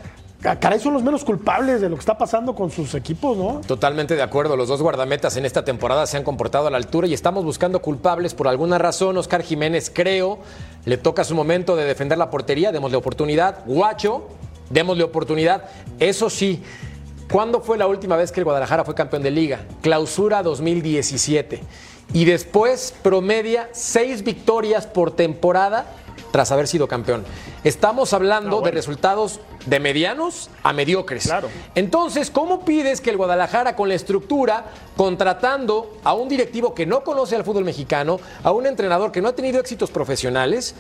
Ca- 0.40 0.60
Caray, 0.60 0.78
son 0.78 0.92
los 0.92 1.02
menos 1.02 1.24
culpables 1.24 1.80
de 1.80 1.88
lo 1.88 1.96
que 1.96 2.00
está 2.00 2.18
pasando 2.18 2.54
con 2.54 2.70
sus 2.70 2.94
equipos, 2.94 3.34
¿no? 3.36 3.62
Totalmente 3.66 4.14
de 4.14 4.22
acuerdo. 4.22 4.56
Los 4.56 4.68
dos 4.68 4.82
guardametas 4.82 5.36
en 5.38 5.46
esta 5.46 5.64
temporada 5.64 6.06
se 6.06 6.18
han 6.18 6.22
comportado 6.22 6.66
a 6.66 6.70
la 6.70 6.76
altura 6.76 7.06
y 7.06 7.14
estamos 7.14 7.44
buscando 7.44 7.80
culpables 7.80 8.34
por 8.34 8.46
alguna 8.48 8.76
razón. 8.76 9.16
Oscar 9.16 9.42
Jiménez, 9.42 9.90
creo, 9.92 10.38
le 10.84 10.98
toca 10.98 11.24
su 11.24 11.34
momento 11.34 11.76
de 11.76 11.84
defender 11.84 12.18
la 12.18 12.28
portería. 12.30 12.72
Démosle 12.72 12.98
oportunidad. 12.98 13.60
Guacho, 13.64 14.28
démosle 14.74 15.04
oportunidad. 15.04 15.64
Eso 16.00 16.28
sí, 16.28 16.62
¿cuándo 17.30 17.62
fue 17.62 17.78
la 17.78 17.86
última 17.86 18.16
vez 18.16 18.32
que 18.32 18.40
el 18.40 18.44
Guadalajara 18.44 18.84
fue 18.84 18.94
campeón 18.94 19.22
de 19.22 19.30
liga? 19.30 19.60
Clausura 19.80 20.42
2017. 20.42 21.62
Y 22.12 22.26
después 22.26 22.92
promedia 23.02 23.70
seis 23.72 24.22
victorias 24.22 24.86
por 24.86 25.12
temporada 25.12 25.86
tras 26.32 26.50
haber 26.50 26.66
sido 26.66 26.88
campeón. 26.88 27.24
Estamos 27.62 28.12
hablando 28.12 28.50
No, 28.50 28.56
bueno. 28.56 28.66
de 28.66 28.70
resultados 28.72 29.38
de 29.66 29.78
medianos 29.78 30.50
a 30.64 30.72
mediocres. 30.72 31.24
Claro. 31.24 31.48
Entonces, 31.76 32.28
¿cómo 32.28 32.64
pides 32.64 33.00
que 33.00 33.10
el 33.10 33.16
Guadalajara 33.16 33.76
con 33.76 33.88
la 33.88 33.94
estructura, 33.94 34.66
contratando 34.96 35.96
a 36.02 36.12
un 36.14 36.28
directivo 36.28 36.74
que 36.74 36.84
no 36.86 37.04
conoce 37.04 37.36
al 37.36 37.44
fútbol 37.44 37.64
mexicano, 37.64 38.18
a 38.42 38.50
un 38.50 38.66
entrenador 38.66 39.12
que 39.12 39.22
no 39.22 39.28
ha 39.28 39.34
tenido 39.34 39.60
éxitos 39.60 39.90
profesionales, 39.92 40.74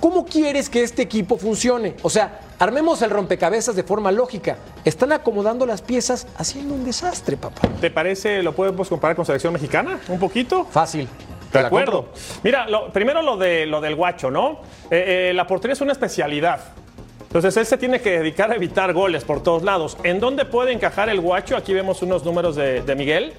¿cómo 0.00 0.26
quieres 0.26 0.68
que 0.68 0.82
este 0.82 1.00
equipo 1.00 1.38
funcione? 1.38 1.96
O 2.02 2.10
sea, 2.10 2.40
armemos 2.60 3.02
el 3.02 3.10
rompecabezas 3.10 3.74
de 3.74 3.82
forma 3.82 4.12
lógica. 4.12 4.56
Están 4.84 5.10
acomodando 5.12 5.66
las 5.66 5.82
piezas 5.82 6.28
haciendo 6.36 6.74
un 6.74 6.84
desastre, 6.84 7.36
papá. 7.36 7.62
¿Te 7.80 7.90
parece, 7.90 8.42
lo 8.42 8.52
podemos 8.54 8.88
comparar 8.88 9.16
con 9.16 9.26
selección 9.26 9.52
mexicana? 9.52 9.98
¿Un 10.08 10.18
poquito? 10.20 10.64
Fácil. 10.66 11.08
De 11.52 11.58
acuerdo. 11.58 12.04
compro. 12.04 12.20
Mira, 12.44 12.68
lo- 12.68 12.92
primero 12.92 13.22
lo, 13.22 13.36
de, 13.36 13.66
lo 13.66 13.80
del 13.80 13.96
guacho, 13.96 14.30
¿no? 14.30 14.60
Eh, 14.90 15.30
eh, 15.30 15.32
la 15.34 15.46
portería 15.48 15.72
es 15.72 15.80
una 15.80 15.90
especialidad. 15.92 16.60
Entonces 17.22 17.56
él 17.56 17.66
se 17.66 17.76
tiene 17.78 18.00
que 18.00 18.10
dedicar 18.18 18.50
a 18.52 18.56
evitar 18.56 18.92
goles 18.92 19.24
por 19.24 19.42
todos 19.42 19.62
lados. 19.62 19.96
¿En 20.04 20.20
dónde 20.20 20.44
puede 20.44 20.72
encajar 20.72 21.08
el 21.08 21.20
guacho? 21.20 21.56
Aquí 21.56 21.72
vemos 21.72 22.02
unos 22.02 22.24
números 22.24 22.56
de, 22.56 22.82
de 22.82 22.94
Miguel. 22.94 23.34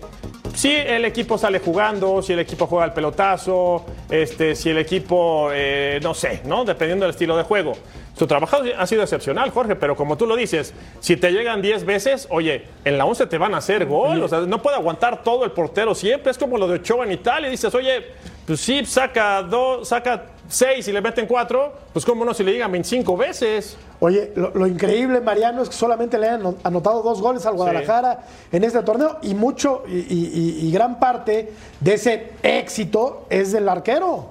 Si 0.54 0.70
el 0.72 1.06
equipo 1.06 1.38
sale 1.38 1.60
jugando, 1.60 2.22
si 2.22 2.34
el 2.34 2.40
equipo 2.40 2.68
juega 2.68 2.86
al 2.86 2.94
pelotazo, 2.94 3.86
este, 4.10 4.56
si 4.56 4.70
el 4.70 4.78
equipo, 4.78 5.50
eh, 5.54 6.00
no 6.04 6.14
sé, 6.14 6.42
¿no? 6.46 6.66
Dependiendo 6.66 7.06
del 7.06 7.12
estilo 7.12 7.38
de 7.38 7.44
juego. 7.44 7.74
Su 8.18 8.28
trabajo 8.28 8.58
ha 8.78 8.86
sido 8.86 9.02
excepcional, 9.02 9.50
Jorge, 9.50 9.76
pero 9.76 9.96
como 9.96 10.18
tú 10.18 10.28
lo 10.28 10.36
dices, 10.36 10.74
si 11.00 11.18
te 11.18 11.32
llegan 11.32 11.62
10 11.62 11.86
veces, 11.86 12.28
oye, 12.30 12.66
en 12.86 12.98
la 12.98 13.06
11 13.06 13.26
te 13.28 13.38
van 13.38 13.56
a 13.56 13.58
hacer 13.58 13.86
gol. 13.86 14.22
O 14.22 14.28
sea, 14.28 14.42
no 14.42 14.62
puede 14.62 14.76
aguantar 14.76 15.24
todo 15.24 15.46
el 15.46 15.52
portero 15.52 15.96
siempre. 15.96 16.32
Es 16.32 16.38
como 16.38 16.58
lo 16.58 16.68
de 16.68 16.76
Ochoa 16.76 17.06
en 17.06 17.14
Italia. 17.14 17.50
Dices, 17.50 17.74
oye, 17.74 18.06
pues 18.46 18.60
sí, 18.62 18.84
saca 18.86 19.42
dos, 19.44 19.88
saca 19.88 20.24
seis 20.50 20.88
y 20.88 20.92
le 20.92 21.02
meten 21.02 21.26
cuatro, 21.28 21.74
pues 21.94 22.04
cómo 22.06 22.26
no 22.26 22.34
si 22.34 22.44
le 22.44 22.52
llegan 22.54 22.72
25 22.72 23.16
veces. 23.18 23.78
Oye, 24.00 24.32
lo, 24.36 24.50
lo 24.56 24.66
increíble, 24.68 25.22
Mariano, 25.22 25.62
es 25.62 25.70
que 25.70 25.76
solamente 25.76 26.18
le 26.18 26.28
han 26.28 26.56
anotado 26.64 27.04
dos 27.04 27.22
goles 27.22 27.46
al 27.46 27.54
Guadalajara 27.54 28.26
en 28.52 28.64
este 28.64 28.82
torneo 28.82 29.20
y 29.22 29.34
mucho 29.36 29.84
y- 29.88 29.92
y- 30.00 30.60
y 30.68 30.72
gran 30.72 31.00
parte 31.00 31.54
de 31.80 31.94
ese 31.94 32.32
éxito 32.44 33.26
es 33.30 33.52
del 33.52 33.70
arquero. 33.70 34.26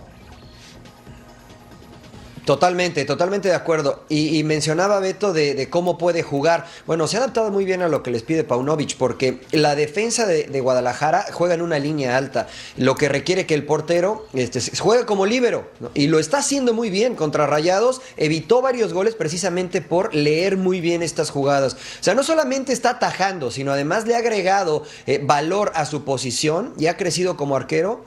Totalmente, 2.45 3.05
totalmente 3.05 3.49
de 3.49 3.55
acuerdo. 3.55 4.05
Y, 4.09 4.43
mencionaba 4.45 4.99
Beto 5.01 5.33
de, 5.33 5.69
cómo 5.71 5.99
puede 5.99 6.23
jugar. 6.23 6.67
Bueno, 6.87 7.07
se 7.07 7.17
ha 7.17 7.21
adaptado 7.21 7.51
muy 7.51 7.65
bien 7.65 7.83
a 7.83 7.89
lo 7.89 8.03
que 8.03 8.11
les 8.11 8.23
pide 8.23 8.45
Paunovic, 8.45 8.97
porque 8.97 9.41
la 9.53 9.75
defensa 9.75 10.27
de, 10.27 10.61
Guadalajara 10.61 11.27
juega 11.33 11.55
en 11.55 11.63
una 11.63 11.79
línea 11.79 12.17
alta, 12.17 12.49
lo 12.77 12.95
que 12.95 13.09
requiere 13.09 13.47
que 13.47 13.55
el 13.55 13.65
portero 13.65 14.27
este, 14.35 14.61
juegue 14.79 15.07
como 15.07 15.27
líbero. 15.27 15.71
Y 15.95 16.09
lo 16.09 16.19
está 16.19 16.39
haciendo 16.39 16.73
muy 16.75 16.91
bien 16.91 17.15
contra 17.15 17.47
Rayados. 17.47 18.01
Evitó 18.17 18.63
varios 18.63 18.93
goles 18.93 19.15
precisamente 19.15 19.81
por 19.81 20.15
leer 20.15 20.57
muy 20.57 20.81
bien 20.81 21.03
estas 21.03 21.31
jugadas. 21.31 21.75
O 21.75 22.03
sea, 22.03 22.15
no 22.15 22.23
solamente 22.23 22.73
está 22.73 22.91
atajando, 22.91 23.51
sino 23.51 23.73
además 23.73 24.07
le 24.07 24.15
ha 24.15 24.19
agregado 24.19 24.85
eh, 25.07 25.21
valor 25.23 25.73
a 25.75 25.87
su 25.87 26.05
posición 26.05 26.75
y 26.79 26.87
ha 26.87 26.97
crecido 26.97 27.37
como 27.37 27.57
arquero 27.57 28.05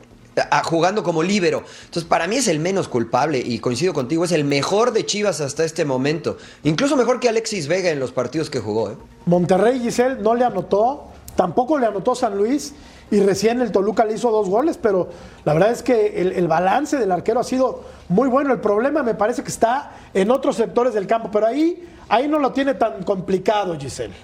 jugando 0.63 1.03
como 1.03 1.23
líbero. 1.23 1.63
Entonces, 1.85 2.05
para 2.05 2.27
mí 2.27 2.37
es 2.37 2.47
el 2.47 2.59
menos 2.59 2.87
culpable 2.87 3.39
y 3.39 3.59
coincido 3.59 3.93
contigo, 3.93 4.25
es 4.25 4.31
el 4.31 4.43
mejor 4.43 4.93
de 4.93 5.05
Chivas 5.05 5.41
hasta 5.41 5.63
este 5.63 5.85
momento. 5.85 6.37
Incluso 6.63 6.95
mejor 6.95 7.19
que 7.19 7.29
Alexis 7.29 7.67
Vega 7.67 7.89
en 7.89 7.99
los 7.99 8.11
partidos 8.11 8.49
que 8.49 8.59
jugó. 8.59 8.91
¿eh? 8.91 8.97
Monterrey, 9.25 9.79
Giselle, 9.79 10.21
no 10.21 10.35
le 10.35 10.45
anotó, 10.45 11.05
tampoco 11.35 11.77
le 11.77 11.85
anotó 11.85 12.15
San 12.15 12.37
Luis 12.37 12.73
y 13.11 13.19
recién 13.19 13.61
el 13.61 13.71
Toluca 13.71 14.05
le 14.05 14.13
hizo 14.13 14.31
dos 14.31 14.49
goles, 14.49 14.77
pero 14.81 15.09
la 15.45 15.53
verdad 15.53 15.71
es 15.71 15.83
que 15.83 16.21
el, 16.21 16.31
el 16.31 16.47
balance 16.47 16.97
del 16.97 17.11
arquero 17.11 17.39
ha 17.39 17.43
sido 17.43 17.83
muy 18.09 18.27
bueno. 18.27 18.53
El 18.53 18.59
problema 18.59 19.03
me 19.03 19.13
parece 19.13 19.43
que 19.43 19.49
está 19.49 19.91
en 20.13 20.31
otros 20.31 20.55
sectores 20.55 20.93
del 20.93 21.05
campo, 21.05 21.29
pero 21.31 21.45
ahí, 21.45 21.87
ahí 22.09 22.27
no 22.27 22.39
lo 22.39 22.51
tiene 22.53 22.73
tan 22.73 23.03
complicado, 23.03 23.77
Giselle. 23.79 24.15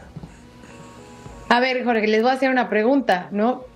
A 1.50 1.60
ver, 1.60 1.84
Jorge, 1.84 2.08
les 2.08 2.22
voy 2.22 2.32
a 2.32 2.34
hacer 2.36 2.50
una 2.50 2.70
pregunta, 2.70 3.28
¿no? 3.32 3.69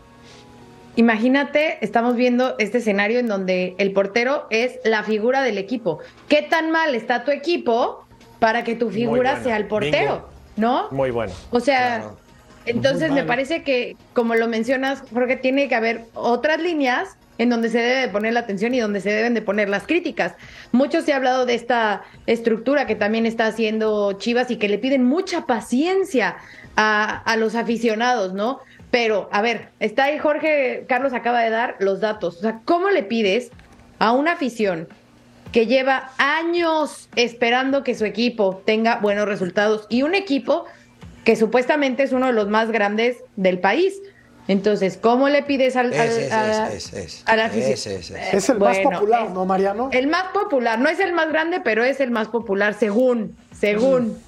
Imagínate, 0.95 1.79
estamos 1.81 2.15
viendo 2.15 2.55
este 2.59 2.77
escenario 2.77 3.19
en 3.19 3.27
donde 3.27 3.75
el 3.79 3.93
portero 3.93 4.45
es 4.51 4.79
la 4.83 5.03
figura 5.03 5.41
del 5.41 5.57
equipo. 5.57 5.99
¿Qué 6.27 6.43
tan 6.43 6.69
mal 6.69 6.93
está 6.93 7.23
tu 7.23 7.31
equipo 7.31 8.05
para 8.39 8.63
que 8.63 8.75
tu 8.75 8.91
figura 8.91 9.41
sea 9.41 9.57
el 9.57 9.65
portero? 9.65 10.29
¿No? 10.55 10.89
Muy 10.91 11.09
bueno. 11.09 11.33
O 11.49 11.59
sea, 11.59 12.11
entonces 12.65 13.11
me 13.11 13.23
parece 13.23 13.63
que, 13.63 13.97
como 14.13 14.35
lo 14.35 14.47
mencionas, 14.47 15.03
Jorge, 15.11 15.35
tiene 15.37 15.67
que 15.67 15.75
haber 15.75 16.05
otras 16.13 16.61
líneas 16.61 17.17
en 17.39 17.49
donde 17.49 17.69
se 17.69 17.79
debe 17.79 18.09
poner 18.09 18.33
la 18.33 18.41
atención 18.41 18.75
y 18.75 18.79
donde 18.79 19.01
se 19.01 19.09
deben 19.09 19.33
de 19.33 19.41
poner 19.41 19.69
las 19.69 19.87
críticas. 19.87 20.35
Mucho 20.71 21.01
se 21.01 21.13
ha 21.13 21.15
hablado 21.15 21.47
de 21.47 21.55
esta 21.55 22.03
estructura 22.27 22.85
que 22.85 22.95
también 22.95 23.25
está 23.25 23.47
haciendo 23.47 24.13
Chivas 24.13 24.51
y 24.51 24.57
que 24.57 24.69
le 24.69 24.77
piden 24.77 25.03
mucha 25.03 25.47
paciencia 25.47 26.37
a, 26.75 27.17
a 27.17 27.35
los 27.35 27.55
aficionados, 27.55 28.33
¿no? 28.33 28.59
Pero, 28.93 29.27
a 29.31 29.41
ver, 29.41 29.69
está 29.79 30.03
ahí 30.03 30.19
Jorge, 30.19 30.85
Carlos 30.87 31.13
acaba 31.13 31.41
de 31.41 31.49
dar 31.49 31.77
los 31.79 31.99
datos. 31.99 32.37
O 32.37 32.41
sea, 32.41 32.61
¿cómo 32.63 32.91
le 32.91 33.01
pides 33.01 33.49
a 33.97 34.11
una 34.11 34.33
afición 34.33 34.87
que 35.51 35.65
lleva 35.65 36.11
años 36.19 37.09
esperando 37.15 37.83
que 37.83 37.95
su 37.95 38.05
equipo 38.05 38.61
tenga 38.67 38.97
buenos 38.97 39.27
resultados 39.27 39.87
y 39.89 40.03
un 40.03 40.13
equipo 40.13 40.65
que 41.23 41.35
supuestamente 41.35 42.03
es 42.03 42.11
uno 42.11 42.27
de 42.27 42.33
los 42.33 42.49
más 42.49 42.69
grandes 42.69 43.17
del 43.35 43.57
país? 43.57 43.99
Entonces, 44.47 44.99
¿cómo 45.01 45.27
le 45.27 45.41
pides 45.41 45.75
al, 45.75 45.91
es, 45.91 46.31
a, 46.31 46.45
la 47.35 47.45
afición? 47.45 47.95
Es, 47.99 48.47
el 48.47 48.59
más 48.59 48.77
popular, 48.77 49.31
¿no, 49.31 49.43
Mariano? 49.45 49.89
El 49.91 50.05
más 50.05 50.25
popular, 50.25 50.77
no 50.77 50.87
es 50.87 50.99
el 50.99 51.13
más 51.13 51.29
grande, 51.29 51.61
pero 51.61 51.83
es 51.83 51.99
el 51.99 52.11
más 52.11 52.27
popular 52.27 52.75
según, 52.75 53.35
según 53.59 54.19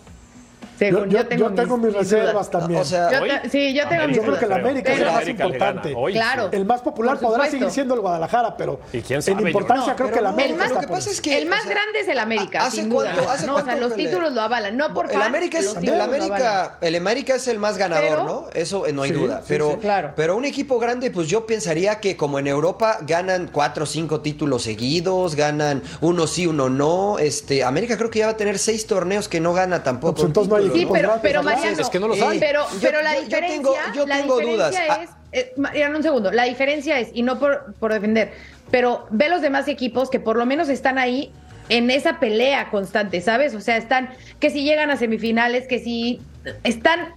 yo, 0.79 1.25
tengo, 1.25 1.77
mis, 1.77 1.93
reservas 1.93 2.49
también. 2.49 2.81
O 2.81 2.85
sea, 2.85 3.09
sí, 3.49 3.73
yo 3.73 3.87
tengo 3.87 4.07
mis 4.07 4.17
Yo 4.17 4.23
creo 4.23 4.39
que 4.39 4.45
el 4.45 4.53
América 4.53 4.93
es 4.93 4.99
el 4.99 5.11
más 5.11 5.27
importante. 5.27 5.95
claro. 6.11 6.49
El 6.51 6.65
más 6.65 6.81
popular 6.81 7.19
podrá 7.19 7.49
seguir 7.49 7.69
siendo 7.71 7.93
el 7.93 8.01
Guadalajara, 8.01 8.55
pero 8.57 8.79
en 8.93 9.47
importancia 9.47 9.95
creo 9.95 10.11
que 10.11 10.19
el 10.19 10.25
América. 10.25 10.67
lo 10.69 10.79
que 10.79 10.87
pasa 10.87 11.11
es 11.11 11.21
que 11.21 11.37
el 11.37 11.47
más 11.47 11.65
grande 11.65 11.99
es 12.01 12.07
el 12.07 12.19
América. 12.19 12.65
¿Hace 12.65 12.81
sin 12.81 12.89
cuánto? 12.89 13.29
Hace 13.29 13.45
no, 13.45 13.55
o 13.55 13.63
sea, 13.63 13.75
los 13.75 13.95
títulos 13.95 14.33
lo 14.33 14.41
avalan, 14.41 14.75
no 14.77 14.93
por 14.93 15.11
el 15.11 15.21
América 15.21 15.59
es 15.59 15.75
el 15.75 16.01
América, 16.01 16.77
el 16.81 16.95
América 16.95 17.35
es 17.35 17.47
el 17.47 17.59
más 17.59 17.77
ganador, 17.77 18.25
¿no? 18.25 18.47
Eso 18.53 18.85
eh, 18.85 18.93
no 18.93 19.03
hay 19.03 19.11
duda. 19.11 19.41
Pero, 19.47 19.79
pero 20.15 20.35
un 20.35 20.45
equipo 20.45 20.79
grande, 20.79 21.11
pues 21.11 21.27
yo 21.27 21.45
pensaría 21.45 21.99
que 21.99 22.17
como 22.17 22.39
en 22.39 22.47
Europa 22.47 22.99
ganan 23.01 23.49
cuatro 23.51 23.83
o 23.83 23.87
cinco 23.87 24.21
títulos 24.21 24.63
seguidos, 24.63 25.35
ganan 25.35 25.81
uno 26.01 26.27
sí, 26.27 26.47
uno 26.47 26.69
no. 26.69 27.19
Este, 27.19 27.63
América 27.63 27.97
creo 27.97 28.09
que 28.09 28.19
ya 28.19 28.27
va 28.27 28.31
a 28.33 28.37
tener 28.37 28.57
seis 28.59 28.87
torneos 28.87 29.27
que 29.27 29.39
no 29.39 29.53
gana 29.53 29.83
tampoco. 29.83 30.15
Pues 30.15 30.27
entonces 30.27 30.64
hay 30.73 30.79
Sí, 30.79 30.87
pero, 30.91 31.19
pero 31.21 31.43
Mariano, 31.43 31.81
es 31.81 31.89
que 31.89 31.99
no 31.99 32.07
lo 32.07 32.15
sabe. 32.15 32.39
Pero, 32.39 32.65
pero 32.81 33.01
la 33.01 33.13
diferencia, 33.13 33.71
yo 33.93 34.05
tengo, 34.05 34.39
dudas. 34.41 34.75
es, 34.75 35.09
eh, 35.31 35.53
Mariano, 35.57 35.97
un 35.97 36.03
segundo, 36.03 36.31
la 36.31 36.43
diferencia 36.43 36.99
es, 36.99 37.09
y 37.13 37.23
no 37.23 37.39
por, 37.39 37.73
por 37.79 37.93
defender, 37.93 38.33
pero 38.71 39.05
ve 39.09 39.29
los 39.29 39.41
demás 39.41 39.67
equipos 39.67 40.09
que 40.09 40.19
por 40.19 40.37
lo 40.37 40.45
menos 40.45 40.69
están 40.69 40.97
ahí 40.97 41.31
en 41.69 41.89
esa 41.89 42.19
pelea 42.19 42.69
constante, 42.69 43.21
¿sabes? 43.21 43.55
O 43.55 43.61
sea, 43.61 43.77
están, 43.77 44.09
que 44.39 44.49
si 44.49 44.63
llegan 44.63 44.89
a 44.91 44.97
semifinales, 44.97 45.67
que 45.67 45.79
si 45.79 46.21
están 46.63 47.13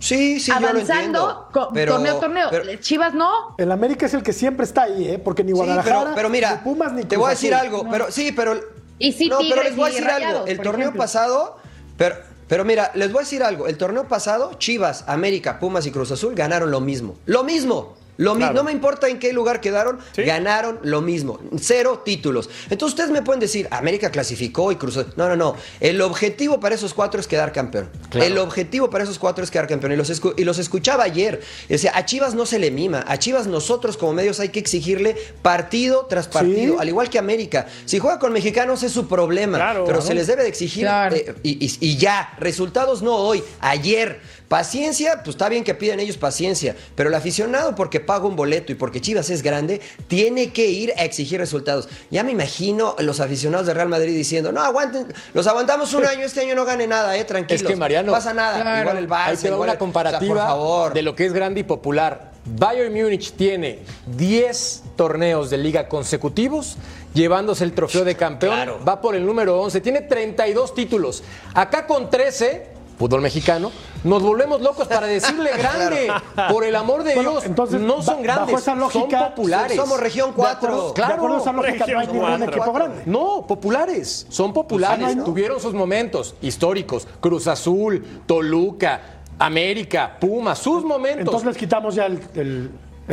Sí, 0.00 0.40
sí, 0.40 0.50
avanzando 0.50 1.48
pero, 1.72 1.94
torneo 1.94 2.18
torneo. 2.18 2.50
Chivas 2.80 3.14
no. 3.14 3.54
El 3.56 3.70
América 3.70 4.06
es 4.06 4.14
el 4.14 4.22
que 4.22 4.32
siempre 4.32 4.64
está 4.64 4.82
ahí, 4.82 5.08
¿eh? 5.08 5.18
Porque 5.18 5.44
ni 5.44 5.52
Guadalajara, 5.52 6.12
pero, 6.14 6.28
mira, 6.28 6.56
ni 6.56 6.58
Pumas, 6.58 6.92
ni 6.92 7.04
Te 7.04 7.16
voy 7.16 7.28
a 7.28 7.30
decir 7.30 7.54
algo, 7.54 7.86
pero 7.88 8.10
sí, 8.10 8.32
pero 8.32 8.58
y 8.98 9.12
sí, 9.12 9.28
no, 9.28 9.38
pero 9.48 9.62
les 9.62 9.76
voy 9.76 9.90
a 9.90 9.92
decir 9.92 10.08
algo. 10.08 10.46
El 10.46 10.60
torneo 10.60 10.92
pasado, 10.94 11.56
pero 11.96 12.16
pero 12.50 12.64
mira, 12.64 12.90
les 12.96 13.12
voy 13.12 13.20
a 13.20 13.22
decir 13.22 13.44
algo. 13.44 13.68
El 13.68 13.76
torneo 13.76 14.08
pasado, 14.08 14.54
Chivas, 14.58 15.04
América, 15.06 15.60
Pumas 15.60 15.86
y 15.86 15.92
Cruz 15.92 16.10
Azul 16.10 16.34
ganaron 16.34 16.72
lo 16.72 16.80
mismo. 16.80 17.16
Lo 17.24 17.44
mismo. 17.44 17.94
Lo 18.20 18.34
No 18.34 18.62
me 18.62 18.70
importa 18.70 19.08
en 19.08 19.18
qué 19.18 19.32
lugar 19.32 19.62
quedaron, 19.62 19.98
ganaron 20.14 20.78
lo 20.82 21.00
mismo. 21.00 21.40
Cero 21.58 22.02
títulos. 22.04 22.50
Entonces 22.68 22.92
ustedes 22.92 23.10
me 23.10 23.22
pueden 23.22 23.40
decir, 23.40 23.66
América 23.70 24.10
clasificó 24.10 24.70
y 24.70 24.76
cruzó. 24.76 25.06
No, 25.16 25.26
no, 25.26 25.36
no. 25.36 25.56
El 25.80 26.02
objetivo 26.02 26.60
para 26.60 26.74
esos 26.74 26.92
cuatro 26.92 27.18
es 27.18 27.26
quedar 27.26 27.50
campeón. 27.52 27.88
El 28.12 28.36
objetivo 28.36 28.90
para 28.90 29.04
esos 29.04 29.18
cuatro 29.18 29.42
es 29.42 29.50
quedar 29.50 29.66
campeón. 29.66 29.92
Y 29.92 29.96
los, 29.96 30.22
y 30.36 30.44
los 30.44 30.58
escuchaba 30.58 31.04
ayer. 31.04 31.40
Decía, 31.66 31.92
a 31.94 32.04
Chivas 32.04 32.34
no 32.34 32.44
se 32.44 32.58
le 32.58 32.70
mima. 32.70 33.02
A 33.08 33.18
Chivas 33.18 33.46
nosotros 33.46 33.96
como 33.96 34.12
medios 34.12 34.38
hay 34.38 34.50
que 34.50 34.58
exigirle 34.58 35.16
partido 35.40 36.04
tras 36.06 36.28
partido. 36.28 36.78
Al 36.78 36.88
igual 36.88 37.08
que 37.08 37.18
América. 37.18 37.68
Si 37.86 37.98
juega 37.98 38.18
con 38.18 38.34
mexicanos 38.34 38.82
es 38.82 38.92
su 38.92 39.08
problema. 39.08 39.82
pero 39.86 40.02
se 40.02 40.14
les 40.14 40.26
debe 40.26 40.42
de 40.42 40.48
exigir. 40.50 40.86
Eh, 40.86 41.34
y 41.42 41.96
ya. 41.96 42.34
Resultados 42.38 43.00
no 43.00 43.14
hoy. 43.14 43.42
Ayer. 43.60 44.20
Paciencia, 44.50 45.22
pues 45.22 45.36
está 45.36 45.48
bien 45.48 45.62
que 45.62 45.76
piden 45.76 46.00
ellos 46.00 46.16
paciencia, 46.16 46.74
pero 46.96 47.08
el 47.08 47.14
aficionado 47.14 47.76
porque 47.76 48.00
paga 48.00 48.26
un 48.26 48.34
boleto 48.34 48.72
y 48.72 48.74
porque 48.74 49.00
Chivas 49.00 49.30
es 49.30 49.42
grande, 49.42 49.80
tiene 50.08 50.52
que 50.52 50.66
ir 50.66 50.92
a 50.98 51.04
exigir 51.04 51.38
resultados. 51.38 51.88
Ya 52.10 52.24
me 52.24 52.32
imagino 52.32 52.96
los 52.98 53.20
aficionados 53.20 53.68
de 53.68 53.74
Real 53.74 53.88
Madrid 53.88 54.12
diciendo, 54.12 54.50
no, 54.50 54.60
aguanten, 54.60 55.06
los 55.34 55.46
aguantamos 55.46 55.94
un 55.94 56.04
año, 56.04 56.22
este 56.22 56.40
año 56.40 56.56
no 56.56 56.64
gane 56.64 56.88
nada, 56.88 57.16
eh, 57.16 57.24
tranquilos. 57.24 57.62
Es 57.62 57.68
que 57.68 57.76
Mariano, 57.76 58.06
no 58.06 58.12
pasa 58.12 58.34
nada, 58.34 58.80
igual 58.80 58.96
el 58.96 59.08
Barça. 59.08 59.40
Que 59.40 59.52
una 59.52 59.78
comparativa 59.78 60.90
de 60.92 61.02
lo 61.02 61.14
que 61.14 61.26
es 61.26 61.32
grande 61.32 61.60
y 61.60 61.62
popular. 61.62 62.32
Bayern 62.44 62.92
Múnich 62.92 63.34
tiene 63.34 63.78
10 64.16 64.82
torneos 64.96 65.50
de 65.50 65.58
liga 65.58 65.86
consecutivos, 65.86 66.76
llevándose 67.14 67.62
el 67.62 67.72
trofeo 67.72 68.04
de 68.04 68.16
campeón, 68.16 68.80
va 68.88 69.00
por 69.00 69.14
el 69.14 69.24
número 69.24 69.60
11, 69.60 69.80
tiene 69.80 70.00
32 70.00 70.74
títulos. 70.74 71.22
Acá 71.54 71.86
con 71.86 72.10
13 72.10 72.80
fútbol 73.00 73.22
mexicano, 73.22 73.72
nos 74.04 74.22
volvemos 74.22 74.60
locos 74.60 74.88
para 74.88 75.06
decirle 75.06 75.50
grande. 75.56 76.12
Por 76.50 76.64
el 76.64 76.74
amor 76.76 77.04
de 77.04 77.14
Dios, 77.14 77.44
entonces, 77.44 77.80
no 77.80 78.02
son 78.02 78.22
grandes, 78.22 78.62
son 78.62 79.08
populares. 79.08 79.76
Somos 79.76 80.00
región 80.00 80.32
4. 80.34 80.92
claro, 80.94 81.28
no 81.28 81.62
hay 81.62 82.42
equipo 82.42 82.72
grande. 82.72 83.02
No, 83.06 83.44
populares, 83.46 84.26
son 84.28 84.52
populares. 84.52 85.24
Tuvieron 85.24 85.60
sus 85.60 85.74
momentos 85.74 86.34
históricos. 86.40 87.06
Cruz 87.20 87.46
Azul, 87.46 88.22
Toluca, 88.26 89.22
América, 89.38 90.16
Puma, 90.20 90.54
sus 90.54 90.84
momentos. 90.84 91.20
Entonces 91.20 91.46
les 91.46 91.56
quitamos 91.56 91.94
ya 91.94 92.06
el 92.06 92.20
el 92.34 92.70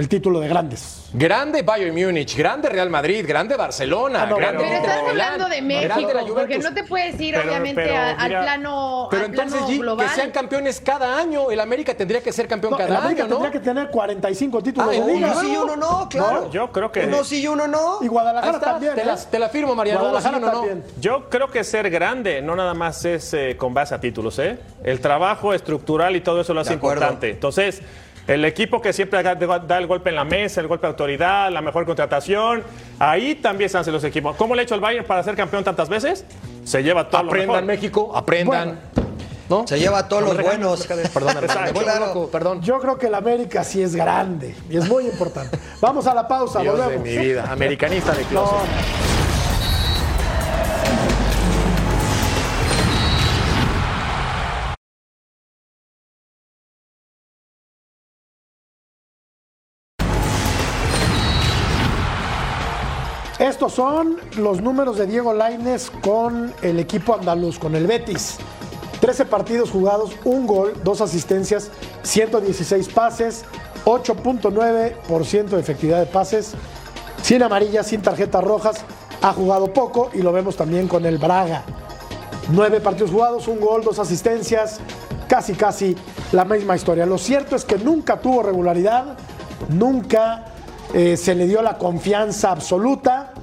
título 0.08 0.39
de 0.39 0.48
grandes. 0.48 1.10
Grande 1.14 1.64
Bayern 1.64 1.95
Múnich, 1.95 2.38
grande 2.38 2.70
Real 2.70 2.89
Madrid, 2.89 3.26
grande 3.28 3.56
Barcelona, 3.56 4.28
ah, 4.30 4.36
grande 4.36 4.64
Pero 4.64 4.76
estás 4.76 5.00
hablando 5.10 5.50
de 5.50 5.62
México, 5.62 6.36
porque 6.36 6.60
no 6.60 6.74
te 6.74 6.84
puedes 6.84 7.20
ir 7.20 7.36
obviamente 7.36 7.95
al 7.95 8.30
plano 8.30 9.08
Pero 9.10 9.26
entonces 9.26 9.62
que 9.66 10.10
sean 10.10 10.32
campeones 10.32 10.82
cada 10.82 11.18
año, 11.18 11.50
el 11.50 11.60
América 11.60 11.95
tendría 11.95 12.22
que 12.22 12.32
ser 12.32 12.48
campeón 12.48 12.76
cada 12.78 13.00
América 13.00 13.24
año, 13.24 13.30
¿no? 13.30 13.39
tendría 13.41 13.52
que 13.52 13.66
tener 13.66 13.89
45 13.89 14.62
títulos 14.62 14.91
de 14.91 15.00
liga. 15.00 15.32
Uno 15.32 15.41
sí 15.41 15.52
y 15.52 15.58
uno 15.58 15.76
no, 15.76 16.10
claro. 16.10 16.52
Yo 16.52 16.72
creo 16.72 16.91
que 16.91 17.06
Uno 17.06 17.24
sí 17.24 17.41
y 17.41 17.48
uno 17.48 17.68
no. 17.68 18.00
Y 18.02 18.08
Guadalajara 18.08 18.60
también. 18.60 18.95
Te, 18.95 19.02
¿eh? 19.02 19.16
te, 19.32 19.39
la 19.39 19.50
firmo, 19.50 19.74
Mariano. 19.74 20.02
Guadalajara 20.02 20.39
no. 20.39 20.66
Yo 21.00 21.30
creo 21.30 21.48
que 21.50 21.64
ser 21.64 21.89
grande 21.89 22.41
no 22.41 22.56
nada 22.56 22.74
más 22.74 23.04
es 23.06 23.34
eh, 23.34 23.56
con 23.58 23.74
base 23.74 23.95
a 23.95 24.00
títulos, 24.00 24.38
¿eh? 24.39 24.60
El 24.84 25.00
trabajo 25.00 25.54
estructural 25.54 26.16
y 26.16 26.22
todo 26.22 26.41
eso 26.41 26.54
lo 26.54 26.62
hace 26.62 26.74
importante. 26.74 27.30
Entonces, 27.32 27.82
el 28.28 28.43
equipo 28.43 28.82
que 28.82 28.91
siempre 28.91 29.23
da 29.23 29.78
el 29.78 29.88
golpe 29.88 30.09
en 30.09 30.15
la 30.15 30.25
mesa, 30.25 30.59
el 30.59 30.67
golpe 30.67 30.86
de 30.86 30.89
autoridad, 30.89 31.49
la 31.49 31.61
mejor 31.61 31.86
contratación, 31.86 32.63
ahí 32.99 33.36
también 33.36 33.69
se 33.69 33.78
hacen 33.78 33.93
los 33.93 34.03
equipos. 34.03 34.36
¿Cómo 34.36 34.53
le 34.53 34.61
ha 34.61 34.63
hecho 34.63 34.75
el 34.75 34.82
Bayern 34.82 35.05
para 35.05 35.23
ser 35.23 35.36
campeón 35.36 35.63
tantas 35.63 35.88
veces? 35.88 36.25
Se 36.65 36.84
lleva 36.84 37.09
todo 37.09 37.21
Aprendan 37.21 37.65
México, 37.65 38.11
aprendan. 38.13 38.80
¿No? 39.49 39.65
Se 39.65 39.80
lleva 39.80 39.99
a 39.99 40.07
todos 40.09 40.23
los 40.23 40.41
buenos. 40.41 40.86
Perdón, 40.86 42.30
perdón. 42.30 42.61
Yo 42.61 42.80
creo 42.80 42.97
que 42.97 43.07
el 43.07 43.15
América 43.15 43.63
sí 43.63 43.82
es 43.82 43.95
grande 43.95 44.53
y 44.69 44.75
es 44.75 44.89
muy 44.89 45.05
importante. 45.05 45.57
Vamos 45.80 46.05
a 46.05 46.13
la 46.13 46.28
pausa, 46.28 46.59
Dios 46.59 46.78
volvemos. 46.78 47.03
de 47.05 47.17
mi 47.17 47.25
vida, 47.25 47.49
americanista 47.49 48.11
de 48.11 48.23
closet. 48.23 48.67
Estos 63.48 63.72
son 63.76 64.18
los 64.36 64.62
números 64.62 64.98
de 64.98 65.08
Diego 65.08 65.34
Laines 65.34 65.89
con 66.02 66.54
el 66.62 66.82
equipo 66.82 67.16
andaluz, 67.16 67.58
con 67.58 67.76
el 67.76 67.88
Betis. 67.88 68.36
13 69.00 69.24
partidos 69.24 69.72
jugados, 69.72 70.12
un 70.26 70.45
gol, 70.45 70.74
dos 70.84 71.00
asistencias, 71.00 71.72
116 72.04 72.89
pases, 72.89 73.45
8.9% 73.86 75.45
de 75.45 75.60
efectividad 75.62 76.00
de 76.00 76.08
pases, 76.08 76.56
sin 77.22 77.41
amarillas, 77.41 77.88
sin 77.88 78.02
tarjetas 78.02 78.43
rojas. 78.43 78.84
Ha 79.22 79.32
jugado 79.32 79.72
poco 79.72 80.10
y 80.14 80.22
lo 80.22 80.34
vemos 80.34 80.58
también 80.58 80.89
con 80.89 81.06
el 81.06 81.18
Braga. 81.18 81.64
Nueve 82.52 82.82
partidos 82.82 83.12
jugados, 83.12 83.48
un 83.48 83.62
gol, 83.62 83.82
dos 83.82 83.98
asistencias, 83.98 84.82
casi 85.30 85.54
casi 85.54 85.95
la 86.34 86.43
misma 86.43 86.76
historia. 86.76 87.06
Lo 87.06 87.18
cierto 87.18 87.56
es 87.56 87.64
que 87.64 87.78
nunca 87.78 88.20
tuvo 88.20 88.43
regularidad, 88.43 89.18
nunca 89.70 90.48
eh, 90.93 91.16
se 91.16 91.34
le 91.34 91.48
dio 91.48 91.62
la 91.62 91.78
confianza 91.78 92.52
absoluta 92.52 93.34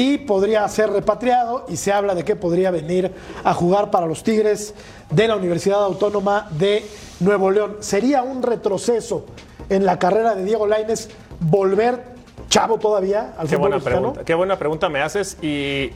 y 0.00 0.16
podría 0.16 0.66
ser 0.68 0.90
repatriado 0.90 1.66
y 1.68 1.76
se 1.76 1.92
habla 1.92 2.14
de 2.14 2.24
que 2.24 2.34
podría 2.34 2.70
venir 2.70 3.12
a 3.44 3.52
jugar 3.52 3.90
para 3.90 4.06
los 4.06 4.22
Tigres 4.22 4.74
de 5.10 5.28
la 5.28 5.36
Universidad 5.36 5.84
Autónoma 5.84 6.48
de 6.52 6.86
Nuevo 7.20 7.50
León. 7.50 7.76
Sería 7.80 8.22
un 8.22 8.42
retroceso 8.42 9.26
en 9.68 9.84
la 9.84 9.98
carrera 9.98 10.34
de 10.34 10.44
Diego 10.44 10.66
Laines 10.66 11.10
volver 11.38 12.02
chavo 12.48 12.78
todavía 12.78 13.34
al 13.36 13.46
Qué 13.46 13.56
buena 13.56 13.76
mexicano. 13.76 14.00
pregunta, 14.00 14.24
qué 14.24 14.34
buena 14.34 14.58
pregunta 14.58 14.88
me 14.88 15.02
haces 15.02 15.36
y, 15.42 15.90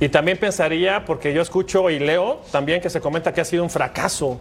y 0.00 0.08
también 0.08 0.38
pensaría, 0.38 1.04
porque 1.04 1.32
yo 1.32 1.40
escucho 1.40 1.88
y 1.88 2.00
leo 2.00 2.40
también 2.50 2.80
que 2.80 2.90
se 2.90 3.00
comenta 3.00 3.32
que 3.32 3.42
ha 3.42 3.44
sido 3.44 3.62
un 3.62 3.70
fracaso. 3.70 4.40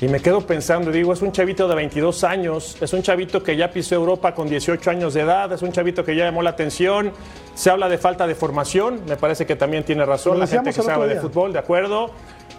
Y 0.00 0.06
me 0.06 0.20
quedo 0.20 0.40
pensando, 0.46 0.92
digo, 0.92 1.12
es 1.12 1.22
un 1.22 1.32
chavito 1.32 1.66
de 1.66 1.74
22 1.74 2.22
años, 2.22 2.76
es 2.80 2.92
un 2.92 3.02
chavito 3.02 3.42
que 3.42 3.56
ya 3.56 3.68
pisó 3.70 3.96
Europa 3.96 4.32
con 4.32 4.48
18 4.48 4.90
años 4.90 5.14
de 5.14 5.22
edad, 5.22 5.52
es 5.52 5.60
un 5.62 5.72
chavito 5.72 6.04
que 6.04 6.14
ya 6.14 6.24
llamó 6.26 6.40
la 6.42 6.50
atención, 6.50 7.12
se 7.54 7.68
habla 7.68 7.88
de 7.88 7.98
falta 7.98 8.24
de 8.28 8.36
formación, 8.36 9.00
me 9.08 9.16
parece 9.16 9.44
que 9.44 9.56
también 9.56 9.82
tiene 9.82 10.04
razón 10.06 10.38
la 10.38 10.46
gente 10.46 10.72
que 10.72 10.82
sabe 10.82 11.08
de 11.08 11.20
fútbol, 11.20 11.52
de 11.52 11.58
acuerdo, 11.58 12.12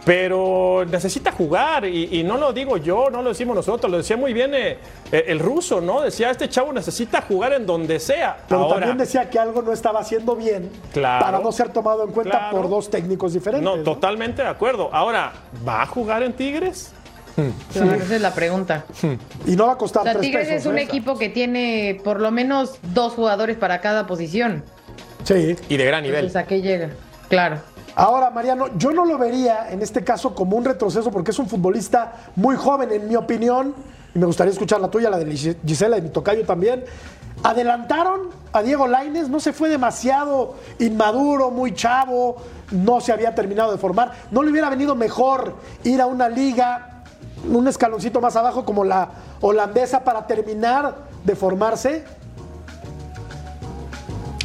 pero 0.06 0.86
necesita 0.90 1.32
jugar 1.32 1.86
y, 1.86 2.20
y 2.20 2.24
no 2.24 2.38
lo 2.38 2.52
digo 2.52 2.76
yo, 2.78 3.10
no 3.10 3.22
lo 3.22 3.30
decimos 3.30 3.56
nosotros, 3.56 3.90
lo 3.92 3.98
decía 4.00 4.18
muy 4.18 4.34
bien 4.34 4.54
eh, 4.54 4.78
eh, 5.12 5.26
el 5.28 5.40
ruso, 5.40 5.80
¿no? 5.80 6.02
Decía, 6.02 6.32
este 6.32 6.50
chavo 6.50 6.74
necesita 6.74 7.22
jugar 7.22 7.54
en 7.54 7.66
donde 7.66 8.00
sea. 8.00 8.38
Pero 8.48 8.62
Ahora, 8.62 8.76
también 8.80 8.98
decía 8.98 9.30
que 9.30 9.40
algo 9.40 9.62
no 9.62 9.72
estaba 9.72 10.00
haciendo 10.00 10.36
bien 10.36 10.70
Claro. 10.94 11.26
para 11.26 11.40
no 11.40 11.52
ser 11.52 11.70
tomado 11.72 12.04
en 12.04 12.12
cuenta 12.12 12.38
Claro. 12.40 12.58
por 12.58 12.70
dos 12.70 12.90
técnicos 12.90 13.34
diferentes. 13.34 13.64
No, 13.64 13.78
¿no? 13.78 13.84
totalmente 13.84 14.42
de 14.42 14.48
acuerdo. 14.48 14.90
Ahora, 14.92 15.32
¿va 15.68 15.84
a 15.84 15.86
jugar 15.86 16.24
en 16.24 16.34
Tigres? 16.34 16.94
Claro, 17.74 17.94
esa 17.96 18.16
es 18.16 18.22
la 18.22 18.34
pregunta. 18.34 18.86
Y 19.46 19.56
no 19.56 19.68
va 19.68 19.74
a 19.74 19.78
costar 19.78 20.02
O 20.02 20.04
sea, 20.06 20.14
tres 20.14 20.22
Tigres 20.24 20.48
pesos, 20.48 20.62
es 20.62 20.66
un 20.72 20.78
¿eh? 20.78 20.84
equipo 20.84 21.18
que 21.18 21.30
tiene 21.30 22.00
por 22.04 22.20
lo 22.20 22.32
menos 22.32 22.80
dos 22.94 23.14
jugadores 23.14 23.58
para 23.58 23.82
cada 23.82 24.08
posición. 24.08 24.64
Sí. 25.24 25.56
Y 25.70 25.78
de 25.78 25.86
gran 25.86 26.04
nivel. 26.04 26.26
Entonces, 26.26 26.42
¿a 26.42 26.48
qué 26.48 26.62
llega? 26.62 26.90
Claro. 27.30 27.58
Ahora, 27.96 28.30
Mariano, 28.30 28.68
yo 28.78 28.92
no 28.92 29.04
lo 29.06 29.18
vería 29.18 29.70
en 29.72 29.82
este 29.82 30.04
caso 30.04 30.34
como 30.34 30.56
un 30.56 30.64
retroceso 30.66 31.12
porque 31.12 31.32
es 31.32 31.40
un 31.40 31.48
futbolista 31.50 32.14
muy 32.36 32.56
joven, 32.56 32.92
en 32.92 33.08
mi 33.10 33.16
opinión, 33.16 33.76
y 34.16 34.20
me 34.20 34.26
gustaría 34.26 34.54
escuchar 34.54 34.80
la 34.80 34.90
tuya, 34.90 35.10
la 35.10 35.18
de 35.18 35.26
Gis- 35.26 35.58
Gisela 35.66 35.98
y 35.98 36.02
mi 36.02 36.10
tocayo 36.10 36.46
también. 36.46 36.86
Adelantaron 37.44 38.30
a 38.52 38.62
Diego 38.62 38.88
Laines, 38.88 39.30
no 39.30 39.40
se 39.40 39.54
fue 39.54 39.70
demasiado 39.70 40.56
inmaduro, 40.80 41.52
muy 41.52 41.74
chavo, 41.74 42.38
no 42.72 43.00
se 43.02 43.12
había 43.12 43.34
terminado 43.34 43.72
de 43.72 43.78
formar. 43.78 44.12
¿No 44.32 44.44
le 44.44 44.52
hubiera 44.52 44.70
venido 44.70 44.94
mejor 44.96 45.56
ir 45.84 46.02
a 46.02 46.06
una 46.06 46.28
liga, 46.30 46.89
un 47.48 47.68
escaloncito 47.68 48.22
más 48.22 48.36
abajo 48.36 48.66
como 48.66 48.84
la 48.84 49.10
holandesa 49.42 50.04
para 50.04 50.28
terminar 50.28 50.96
de 51.24 51.36
formarse? 51.36 52.06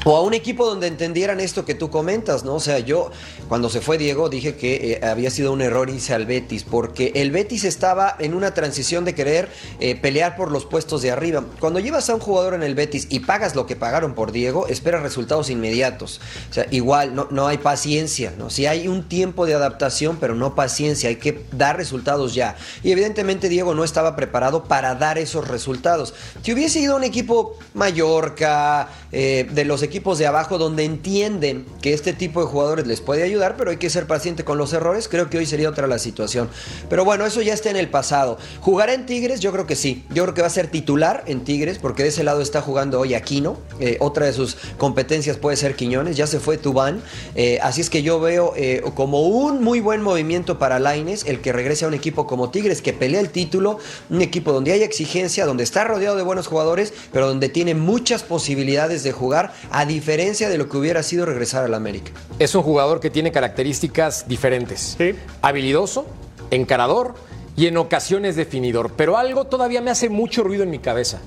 O 0.06 0.18
a 0.18 0.20
un 0.20 0.34
equipo 0.34 0.66
donde 0.66 0.86
entendieran 0.86 1.40
esto 1.40 1.64
que 1.64 1.74
tú 1.74 1.88
comentas, 1.88 2.44
¿no? 2.44 2.56
O 2.56 2.60
sea, 2.60 2.78
yo 2.78 3.10
cuando 3.48 3.70
se 3.70 3.80
fue 3.80 3.96
Diego 3.96 4.28
dije 4.28 4.54
que 4.54 4.98
eh, 5.02 5.06
había 5.06 5.30
sido 5.30 5.50
un 5.50 5.62
error 5.62 5.88
irse 5.88 6.12
al 6.12 6.26
Betis, 6.26 6.62
porque 6.62 7.12
el 7.14 7.30
Betis 7.30 7.64
estaba 7.64 8.14
en 8.18 8.34
una 8.34 8.52
transición 8.52 9.06
de 9.06 9.14
querer 9.14 9.48
eh, 9.80 9.96
pelear 9.96 10.36
por 10.36 10.50
los 10.50 10.66
puestos 10.66 11.00
de 11.00 11.10
arriba. 11.10 11.42
Cuando 11.58 11.80
llevas 11.80 12.10
a 12.10 12.14
un 12.14 12.20
jugador 12.20 12.52
en 12.52 12.62
el 12.62 12.74
Betis 12.74 13.06
y 13.08 13.20
pagas 13.20 13.54
lo 13.54 13.64
que 13.64 13.76
pagaron 13.76 14.14
por 14.14 14.30
Diego, 14.30 14.66
esperas 14.66 15.02
resultados 15.02 15.48
inmediatos. 15.48 16.20
O 16.50 16.52
sea, 16.52 16.66
igual 16.70 17.14
no, 17.14 17.28
no 17.30 17.46
hay 17.46 17.56
paciencia, 17.56 18.34
¿no? 18.36 18.50
Si 18.50 18.66
hay 18.66 18.88
un 18.88 19.08
tiempo 19.08 19.46
de 19.46 19.54
adaptación, 19.54 20.18
pero 20.20 20.34
no 20.34 20.54
paciencia, 20.54 21.08
hay 21.08 21.16
que 21.16 21.46
dar 21.52 21.78
resultados 21.78 22.34
ya. 22.34 22.56
Y 22.82 22.92
evidentemente 22.92 23.48
Diego 23.48 23.74
no 23.74 23.84
estaba 23.84 24.16
preparado 24.16 24.64
para 24.64 24.94
dar 24.96 25.16
esos 25.16 25.48
resultados. 25.48 26.12
Si 26.42 26.52
hubiese 26.52 26.80
ido 26.80 26.92
a 26.92 26.96
un 26.98 27.04
equipo 27.04 27.56
Mallorca, 27.72 28.90
eh, 29.16 29.48
de 29.50 29.64
los 29.64 29.82
equipos 29.82 29.93
de 29.94 30.26
abajo, 30.26 30.58
donde 30.58 30.84
entienden 30.84 31.64
que 31.80 31.94
este 31.94 32.12
tipo 32.12 32.40
de 32.40 32.46
jugadores 32.46 32.86
les 32.86 33.00
puede 33.00 33.22
ayudar, 33.22 33.56
pero 33.56 33.70
hay 33.70 33.76
que 33.76 33.88
ser 33.88 34.06
paciente 34.06 34.44
con 34.44 34.58
los 34.58 34.72
errores, 34.72 35.08
creo 35.08 35.30
que 35.30 35.38
hoy 35.38 35.46
sería 35.46 35.68
otra 35.68 35.86
la 35.86 35.98
situación. 35.98 36.48
Pero 36.90 37.04
bueno, 37.04 37.24
eso 37.24 37.40
ya 37.42 37.54
está 37.54 37.70
en 37.70 37.76
el 37.76 37.88
pasado. 37.88 38.36
¿Jugará 38.60 38.92
en 38.92 39.06
Tigres? 39.06 39.38
Yo 39.38 39.52
creo 39.52 39.66
que 39.66 39.76
sí. 39.76 40.04
Yo 40.10 40.24
creo 40.24 40.34
que 40.34 40.40
va 40.40 40.48
a 40.48 40.50
ser 40.50 40.66
titular 40.66 41.22
en 41.26 41.44
Tigres, 41.44 41.78
porque 41.78 42.02
de 42.02 42.08
ese 42.08 42.24
lado 42.24 42.42
está 42.42 42.60
jugando 42.60 42.98
hoy 42.98 43.14
Aquino. 43.14 43.56
Eh, 43.78 43.96
otra 44.00 44.26
de 44.26 44.32
sus 44.32 44.56
competencias 44.78 45.36
puede 45.36 45.56
ser 45.56 45.76
Quiñones, 45.76 46.16
ya 46.16 46.26
se 46.26 46.40
fue 46.40 46.58
Tubán. 46.58 47.00
Eh, 47.36 47.58
así 47.62 47.80
es 47.80 47.88
que 47.88 48.02
yo 48.02 48.18
veo 48.20 48.52
eh, 48.56 48.82
como 48.94 49.22
un 49.22 49.62
muy 49.62 49.80
buen 49.80 50.02
movimiento 50.02 50.58
para 50.58 50.80
Laines 50.80 51.24
el 51.24 51.40
que 51.40 51.52
regrese 51.52 51.84
a 51.84 51.88
un 51.88 51.94
equipo 51.94 52.26
como 52.26 52.50
Tigres, 52.50 52.82
que 52.82 52.92
pelea 52.92 53.20
el 53.20 53.30
título, 53.30 53.78
un 54.10 54.22
equipo 54.22 54.52
donde 54.52 54.72
hay 54.72 54.82
exigencia, 54.82 55.46
donde 55.46 55.62
está 55.62 55.84
rodeado 55.84 56.16
de 56.16 56.22
buenos 56.22 56.48
jugadores, 56.48 56.92
pero 57.12 57.28
donde 57.28 57.48
tiene 57.48 57.74
muchas 57.74 58.22
posibilidades 58.22 59.02
de 59.04 59.12
jugar, 59.12 59.54
diferencia 59.84 60.48
de 60.48 60.58
lo 60.58 60.68
que 60.68 60.76
hubiera 60.76 61.02
sido 61.02 61.26
regresar 61.26 61.64
al 61.64 61.74
América. 61.74 62.12
Es 62.38 62.54
un 62.54 62.62
jugador 62.62 63.00
que 63.00 63.10
tiene 63.10 63.32
características 63.32 64.28
diferentes. 64.28 64.96
Habilidoso, 65.42 66.06
encarador 66.50 67.14
y 67.56 67.66
en 67.66 67.76
ocasiones 67.76 68.36
definidor. 68.36 68.92
Pero 68.96 69.16
algo 69.16 69.44
todavía 69.44 69.80
me 69.80 69.90
hace 69.90 70.08
mucho 70.08 70.42
ruido 70.42 70.62
en 70.62 70.70
mi 70.70 70.78
cabeza. 70.78 71.20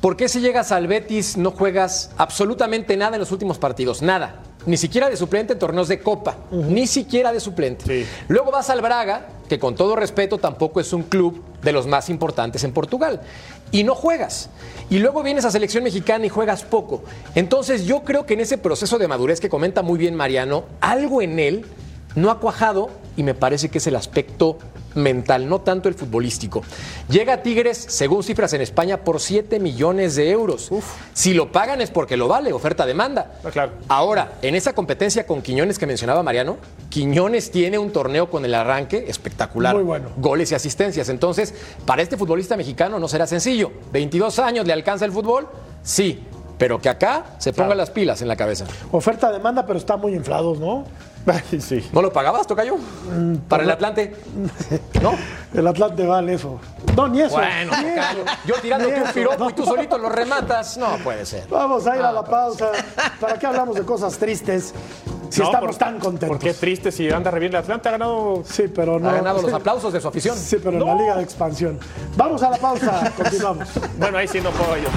¿Por 0.00 0.16
qué 0.16 0.28
si 0.28 0.40
llegas 0.40 0.72
al 0.72 0.86
Betis 0.86 1.36
no 1.36 1.50
juegas 1.50 2.10
absolutamente 2.16 2.96
nada 2.96 3.16
en 3.16 3.20
los 3.20 3.32
últimos 3.32 3.58
partidos? 3.58 4.02
Nada. 4.02 4.42
Ni 4.66 4.76
siquiera 4.76 5.08
de 5.08 5.16
suplente 5.16 5.52
en 5.52 5.58
torneos 5.58 5.88
de 5.88 6.00
copa. 6.00 6.36
Ni 6.50 6.86
siquiera 6.86 7.32
de 7.32 7.40
suplente. 7.40 8.06
Luego 8.28 8.50
vas 8.50 8.68
al 8.68 8.82
Braga, 8.82 9.28
que 9.48 9.58
con 9.58 9.74
todo 9.74 9.96
respeto 9.96 10.38
tampoco 10.38 10.80
es 10.80 10.92
un 10.92 11.04
club 11.04 11.42
de 11.66 11.72
los 11.72 11.86
más 11.86 12.08
importantes 12.08 12.64
en 12.64 12.72
Portugal. 12.72 13.20
Y 13.72 13.84
no 13.84 13.94
juegas. 13.94 14.48
Y 14.88 14.98
luego 14.98 15.22
vienes 15.22 15.44
a 15.44 15.50
selección 15.50 15.84
mexicana 15.84 16.24
y 16.24 16.30
juegas 16.30 16.62
poco. 16.62 17.02
Entonces 17.34 17.84
yo 17.84 18.04
creo 18.04 18.24
que 18.24 18.34
en 18.34 18.40
ese 18.40 18.56
proceso 18.56 18.96
de 18.98 19.08
madurez 19.08 19.40
que 19.40 19.50
comenta 19.50 19.82
muy 19.82 19.98
bien 19.98 20.14
Mariano, 20.14 20.64
algo 20.80 21.20
en 21.20 21.38
él 21.38 21.66
no 22.14 22.30
ha 22.30 22.40
cuajado 22.40 22.88
y 23.16 23.22
me 23.22 23.34
parece 23.34 23.68
que 23.68 23.78
es 23.78 23.86
el 23.86 23.96
aspecto 23.96 24.58
mental, 24.96 25.48
no 25.48 25.60
tanto 25.60 25.88
el 25.88 25.94
futbolístico. 25.94 26.62
Llega 27.08 27.34
a 27.34 27.42
Tigres, 27.42 27.76
según 27.88 28.22
cifras 28.22 28.52
en 28.52 28.60
España, 28.60 28.98
por 29.04 29.20
7 29.20 29.60
millones 29.60 30.16
de 30.16 30.30
euros. 30.30 30.70
Si 31.12 31.34
lo 31.34 31.52
pagan 31.52 31.80
es 31.80 31.90
porque 31.90 32.16
lo 32.16 32.28
vale, 32.28 32.52
oferta-demanda. 32.52 33.38
claro. 33.52 33.72
Ahora, 33.88 34.32
en 34.42 34.54
esa 34.54 34.74
competencia 34.74 35.26
con 35.26 35.42
Quiñones 35.42 35.78
que 35.78 35.86
mencionaba 35.86 36.22
Mariano, 36.22 36.56
Quiñones 36.90 37.50
tiene 37.50 37.78
un 37.78 37.90
torneo 37.90 38.30
con 38.30 38.44
el 38.44 38.54
arranque 38.54 39.04
espectacular. 39.08 39.74
Muy 39.74 39.84
bueno. 39.84 40.10
Goles 40.16 40.50
y 40.52 40.54
asistencias. 40.54 41.08
Entonces, 41.08 41.54
para 41.84 42.02
este 42.02 42.16
futbolista 42.16 42.56
mexicano 42.56 42.98
no 42.98 43.08
será 43.08 43.26
sencillo. 43.26 43.70
22 43.92 44.38
años, 44.38 44.66
¿le 44.66 44.72
alcanza 44.72 45.04
el 45.04 45.12
fútbol? 45.12 45.48
Sí. 45.82 46.24
Pero 46.58 46.80
que 46.80 46.88
acá 46.88 47.36
se 47.38 47.52
ponga 47.52 47.74
las 47.74 47.90
pilas 47.90 48.22
en 48.22 48.28
la 48.28 48.36
cabeza. 48.36 48.64
Oferta 48.90 49.30
demanda, 49.30 49.66
pero 49.66 49.78
está 49.78 49.96
muy 49.98 50.14
inflados, 50.14 50.58
¿no? 50.58 50.84
Sí. 51.60 51.88
¿No 51.92 52.02
lo 52.02 52.12
pagabas, 52.12 52.46
Tocayo? 52.46 52.76
Para 53.48 53.62
el 53.64 53.70
Atlante. 53.70 54.14
¿No? 55.02 55.14
El 55.54 55.66
Atlante 55.66 56.06
vale 56.06 56.34
eso. 56.34 56.58
No, 56.96 57.08
ni 57.08 57.20
eso. 57.20 57.34
Bueno, 57.36 57.72
Ni 57.82 57.88
Tocayo. 57.90 58.22
eso. 58.22 58.32
Yo 58.46 58.54
tirándote 58.62 58.94
Ni 58.98 59.00
un 59.04 59.12
piropo 59.12 59.44
no. 59.44 59.50
y 59.50 59.52
tú 59.52 59.64
solito 59.64 59.98
lo 59.98 60.08
rematas. 60.08 60.76
No 60.76 60.96
puede 61.02 61.26
ser. 61.26 61.46
Vamos 61.48 61.86
a 61.86 61.96
ir 61.96 62.02
a 62.02 62.12
la 62.12 62.24
pausa. 62.24 62.70
¿Para 63.20 63.38
qué 63.38 63.46
hablamos 63.46 63.74
de 63.76 63.82
cosas 63.82 64.16
tristes 64.18 64.72
si 65.30 65.40
No, 65.40 65.46
estamos 65.46 65.70
por- 65.70 65.76
tan 65.78 65.98
contentos? 65.98 66.28
Porque 66.28 66.50
es 66.50 66.58
triste 66.60 66.92
si 66.92 67.10
anda 67.10 67.30
re 67.30 67.40
bien 67.40 67.52
el 67.52 67.56
Atlante, 67.58 67.88
ha 67.88 67.92
ganado. 67.92 68.42
Sí, 68.44 68.64
pero 68.72 68.98
no. 69.00 69.08
Ha 69.10 69.14
ganado 69.14 69.42
los 69.42 69.52
aplausos 69.52 69.92
de 69.92 70.00
su 70.00 70.08
afición. 70.08 70.36
Sí, 70.36 70.56
pero 70.62 70.78
en 70.78 70.86
la 70.86 70.94
Liga 70.94 71.16
de 71.16 71.22
Expansión. 71.22 71.78
Vamos 72.16 72.42
a 72.42 72.50
la 72.50 72.56
pausa. 72.58 73.12
Continuamos. 73.16 73.68
Bueno, 73.98 74.18
ahí 74.18 74.28
sí 74.28 74.40
no 74.40 74.50
puedo 74.50 74.76
yo. 74.76 74.88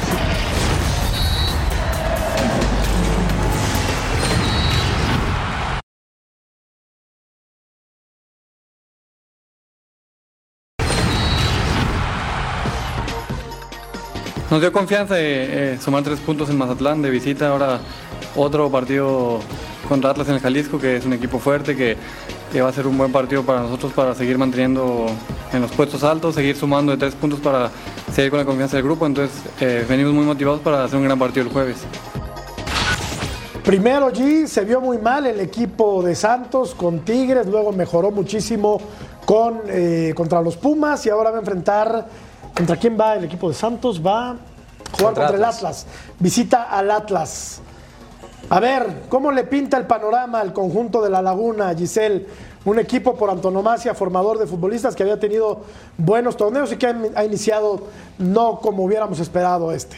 Nos 14.49 14.61
dio 14.61 14.71
confianza 14.73 15.13
de 15.13 15.73
eh, 15.73 15.77
sumar 15.79 16.01
tres 16.01 16.19
puntos 16.19 16.49
en 16.49 16.57
Mazatlán 16.57 17.03
de 17.03 17.11
visita. 17.11 17.49
Ahora 17.49 17.79
otro 18.35 18.67
partido 18.71 19.41
contra 19.87 20.09
Atlas 20.09 20.27
en 20.27 20.35
el 20.35 20.39
Jalisco, 20.39 20.79
que 20.79 20.95
es 20.95 21.05
un 21.05 21.13
equipo 21.13 21.37
fuerte, 21.37 21.75
que, 21.75 21.95
que 22.51 22.59
va 22.59 22.69
a 22.69 22.73
ser 22.73 22.87
un 22.87 22.97
buen 22.97 23.11
partido 23.11 23.43
para 23.43 23.61
nosotros 23.61 23.93
para 23.93 24.15
seguir 24.15 24.39
manteniendo 24.39 25.05
en 25.53 25.61
los 25.61 25.71
puestos 25.71 26.03
altos, 26.03 26.33
seguir 26.33 26.55
sumando 26.55 26.91
de 26.91 26.97
tres 26.97 27.13
puntos 27.13 27.39
para 27.39 27.69
seguir 28.11 28.31
con 28.31 28.39
la 28.39 28.45
confianza 28.45 28.75
del 28.77 28.85
grupo. 28.85 29.05
Entonces 29.05 29.39
eh, 29.61 29.85
venimos 29.87 30.13
muy 30.13 30.25
motivados 30.25 30.61
para 30.61 30.83
hacer 30.83 30.97
un 30.97 31.03
gran 31.03 31.19
partido 31.19 31.45
el 31.45 31.53
jueves. 31.53 31.77
Primero 33.63 34.11
G 34.11 34.47
se 34.47 34.65
vio 34.65 34.81
muy 34.81 34.97
mal 34.97 35.27
el 35.27 35.39
equipo 35.41 36.01
de 36.01 36.15
Santos 36.15 36.73
con 36.73 37.01
Tigres, 37.01 37.45
luego 37.45 37.71
mejoró 37.71 38.09
muchísimo 38.09 38.81
con, 39.27 39.61
eh, 39.67 40.11
contra 40.15 40.41
los 40.41 40.57
Pumas 40.57 41.05
y 41.05 41.11
ahora 41.11 41.29
va 41.29 41.37
a 41.37 41.39
enfrentar. 41.41 42.28
¿Contra 42.59 42.75
quién 42.75 42.99
va 42.99 43.15
el 43.15 43.23
equipo 43.23 43.47
de 43.47 43.55
Santos? 43.55 44.05
Va 44.05 44.31
a 44.31 44.35
jugar 44.91 45.13
contra, 45.13 45.29
el 45.29 45.43
Atlas. 45.45 45.85
Visita 46.19 46.63
al 46.63 46.91
Atlas. 46.91 47.61
A 48.49 48.59
ver, 48.59 49.03
¿cómo 49.07 49.31
le 49.31 49.45
pinta 49.45 49.77
el 49.77 49.87
panorama 49.87 50.41
al 50.41 50.51
conjunto 50.51 51.01
de 51.01 51.09
la 51.09 51.21
Laguna, 51.21 51.73
Giselle? 51.73 52.27
Un 52.65 52.77
equipo 52.77 53.15
por 53.15 53.29
antonomasia, 53.29 53.93
formador 53.93 54.37
de 54.37 54.45
futbolistas 54.45 54.93
que 54.93 55.03
había 55.03 55.17
tenido 55.17 55.61
buenos 55.97 56.35
torneos 56.35 56.69
y 56.73 56.75
que 56.75 56.93
ha 57.15 57.23
iniciado 57.23 57.83
no 58.17 58.59
como 58.59 58.83
hubiéramos 58.83 59.21
esperado 59.21 59.71
este. 59.71 59.95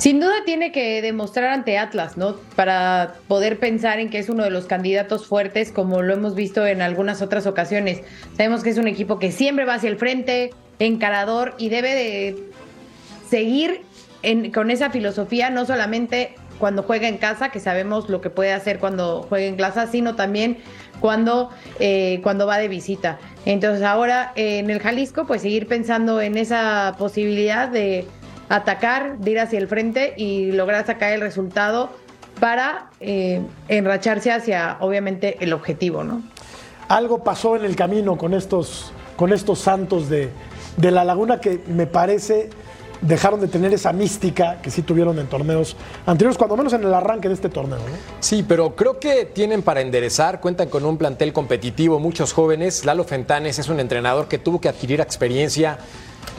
Sin 0.00 0.18
duda 0.18 0.32
tiene 0.46 0.72
que 0.72 1.02
demostrar 1.02 1.50
ante 1.50 1.76
Atlas, 1.76 2.16
¿no? 2.16 2.36
Para 2.56 3.16
poder 3.28 3.58
pensar 3.58 4.00
en 4.00 4.08
que 4.08 4.18
es 4.18 4.30
uno 4.30 4.44
de 4.44 4.50
los 4.50 4.64
candidatos 4.64 5.26
fuertes, 5.26 5.72
como 5.72 6.00
lo 6.00 6.14
hemos 6.14 6.34
visto 6.34 6.66
en 6.66 6.80
algunas 6.80 7.20
otras 7.20 7.46
ocasiones. 7.46 8.00
Sabemos 8.34 8.62
que 8.62 8.70
es 8.70 8.78
un 8.78 8.88
equipo 8.88 9.18
que 9.18 9.30
siempre 9.30 9.66
va 9.66 9.74
hacia 9.74 9.90
el 9.90 9.98
frente, 9.98 10.54
encarador 10.78 11.54
y 11.58 11.68
debe 11.68 11.94
de 11.94 12.44
seguir 13.28 13.82
con 14.54 14.70
esa 14.70 14.88
filosofía, 14.88 15.50
no 15.50 15.66
solamente 15.66 16.34
cuando 16.58 16.82
juega 16.82 17.06
en 17.06 17.18
casa, 17.18 17.50
que 17.50 17.60
sabemos 17.60 18.08
lo 18.08 18.22
que 18.22 18.30
puede 18.30 18.54
hacer 18.54 18.78
cuando 18.78 19.26
juega 19.28 19.48
en 19.48 19.56
casa, 19.56 19.86
sino 19.86 20.16
también 20.16 20.56
cuando, 21.00 21.50
eh, 21.78 22.20
cuando 22.22 22.46
va 22.46 22.56
de 22.56 22.68
visita. 22.68 23.18
Entonces 23.44 23.84
ahora 23.84 24.32
eh, 24.34 24.60
en 24.60 24.70
el 24.70 24.80
Jalisco, 24.80 25.26
pues 25.26 25.42
seguir 25.42 25.66
pensando 25.66 26.22
en 26.22 26.38
esa 26.38 26.94
posibilidad 26.98 27.68
de 27.68 28.06
atacar, 28.50 29.16
ir 29.24 29.38
hacia 29.38 29.58
el 29.58 29.68
frente 29.68 30.12
y 30.16 30.52
lograr 30.52 30.84
sacar 30.84 31.12
el 31.12 31.22
resultado 31.22 31.88
para 32.40 32.90
eh, 33.00 33.40
enracharse 33.68 34.32
hacia, 34.32 34.76
obviamente, 34.80 35.36
el 35.40 35.52
objetivo, 35.52 36.02
¿no? 36.04 36.22
Algo 36.88 37.22
pasó 37.22 37.54
en 37.56 37.64
el 37.64 37.76
camino 37.76 38.18
con 38.18 38.34
estos, 38.34 38.92
con 39.16 39.32
estos 39.32 39.60
santos 39.60 40.08
de, 40.08 40.30
de 40.76 40.90
la 40.90 41.04
laguna 41.04 41.40
que 41.40 41.60
me 41.68 41.86
parece 41.86 42.50
dejaron 43.02 43.40
de 43.40 43.48
tener 43.48 43.72
esa 43.72 43.92
mística 43.92 44.60
que 44.60 44.70
sí 44.70 44.82
tuvieron 44.82 45.18
en 45.18 45.26
torneos 45.26 45.76
anteriores, 46.06 46.36
cuando 46.36 46.56
menos 46.56 46.72
en 46.72 46.84
el 46.84 46.92
arranque 46.92 47.28
de 47.28 47.34
este 47.34 47.48
torneo. 47.48 47.78
¿no? 47.78 47.96
Sí, 48.20 48.44
pero 48.46 48.76
creo 48.76 48.98
que 48.98 49.24
tienen 49.24 49.62
para 49.62 49.80
enderezar, 49.80 50.40
cuentan 50.40 50.68
con 50.68 50.84
un 50.84 50.98
plantel 50.98 51.32
competitivo, 51.32 51.98
muchos 51.98 52.32
jóvenes. 52.32 52.84
Lalo 52.84 53.04
Fentanes 53.04 53.58
es 53.58 53.68
un 53.68 53.80
entrenador 53.80 54.28
que 54.28 54.38
tuvo 54.38 54.60
que 54.60 54.68
adquirir 54.68 55.00
experiencia 55.00 55.78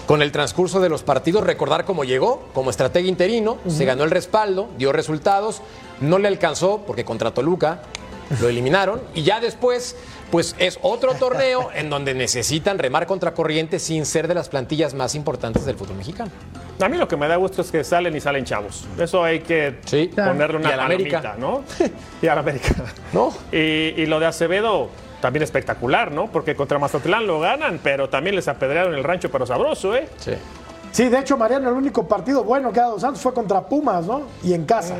con 0.06 0.22
el 0.22 0.32
transcurso 0.32 0.80
de 0.80 0.90
los 0.90 1.04
partidos, 1.04 1.44
recordar 1.44 1.86
cómo 1.86 2.04
llegó 2.04 2.48
como 2.54 2.70
estratega 2.70 3.08
interino, 3.08 3.58
se 3.68 3.86
ganó 3.86 4.04
el 4.04 4.12
respaldo, 4.12 4.70
dio 4.78 4.92
resultados, 4.92 5.62
no 6.02 6.20
le 6.20 6.28
alcanzó 6.28 6.82
porque 6.86 7.06
contra 7.06 7.34
Toluca 7.34 7.82
lo 8.40 8.50
eliminaron 8.50 9.02
y 9.14 9.24
ya 9.24 9.40
después 9.40 9.96
pues 10.32 10.56
es 10.58 10.80
otro 10.82 11.14
torneo 11.14 11.70
en 11.74 11.90
donde 11.90 12.14
necesitan 12.14 12.80
remar 12.80 13.06
contra 13.06 13.34
corriente 13.34 13.80
sin 13.80 14.06
ser 14.06 14.28
de 14.28 14.34
las 14.34 14.50
plantillas 14.50 14.94
más 14.94 15.14
importantes 15.14 15.66
del 15.66 15.76
fútbol 15.76 15.98
mexicano. 15.98 16.32
A 16.82 16.90
mí 16.90 16.98
lo 16.98 17.08
que 17.08 17.18
me 17.18 17.28
da 17.28 17.36
gusto 17.36 17.62
es 17.62 17.72
que 17.72 17.84
salen 17.84 18.16
y 18.16 18.22
salen 18.22 18.46
chavos. 18.46 18.86
Eso 18.98 19.24
hay 19.24 19.42
que 19.42 19.76
ponerle 20.16 20.58
una 20.58 20.76
palomita, 20.76 21.36
¿no? 21.38 21.64
y 22.22 22.28
a 22.28 22.36
la 22.36 22.42
América. 22.42 22.70
¿No? 23.14 23.34
y 23.52 24.06
lo 24.06 24.20
de 24.20 24.26
Acevedo, 24.26 24.90
también 25.22 25.44
espectacular, 25.44 26.12
¿no? 26.12 26.28
Porque 26.32 26.56
contra 26.56 26.80
Mazatlán 26.80 27.28
lo 27.28 27.40
ganan, 27.40 27.80
pero 27.82 28.10
también 28.10 28.36
les 28.36 28.48
apedrearon 28.48 28.96
el 28.96 29.04
rancho, 29.04 29.30
pero 29.30 29.46
sabroso, 29.46 29.96
¿eh? 29.96 30.10
Sí. 30.18 30.34
Sí, 30.92 31.08
de 31.08 31.20
hecho, 31.20 31.38
Mariano, 31.38 31.70
el 31.70 31.76
único 31.76 32.06
partido 32.06 32.44
bueno 32.44 32.74
que 32.74 32.80
ha 32.80 32.84
dado 32.84 33.00
Santos 33.00 33.22
fue 33.22 33.34
contra 33.34 33.62
Pumas, 33.62 34.06
¿no? 34.06 34.24
Y 34.44 34.54
en 34.54 34.66
casa. 34.66 34.96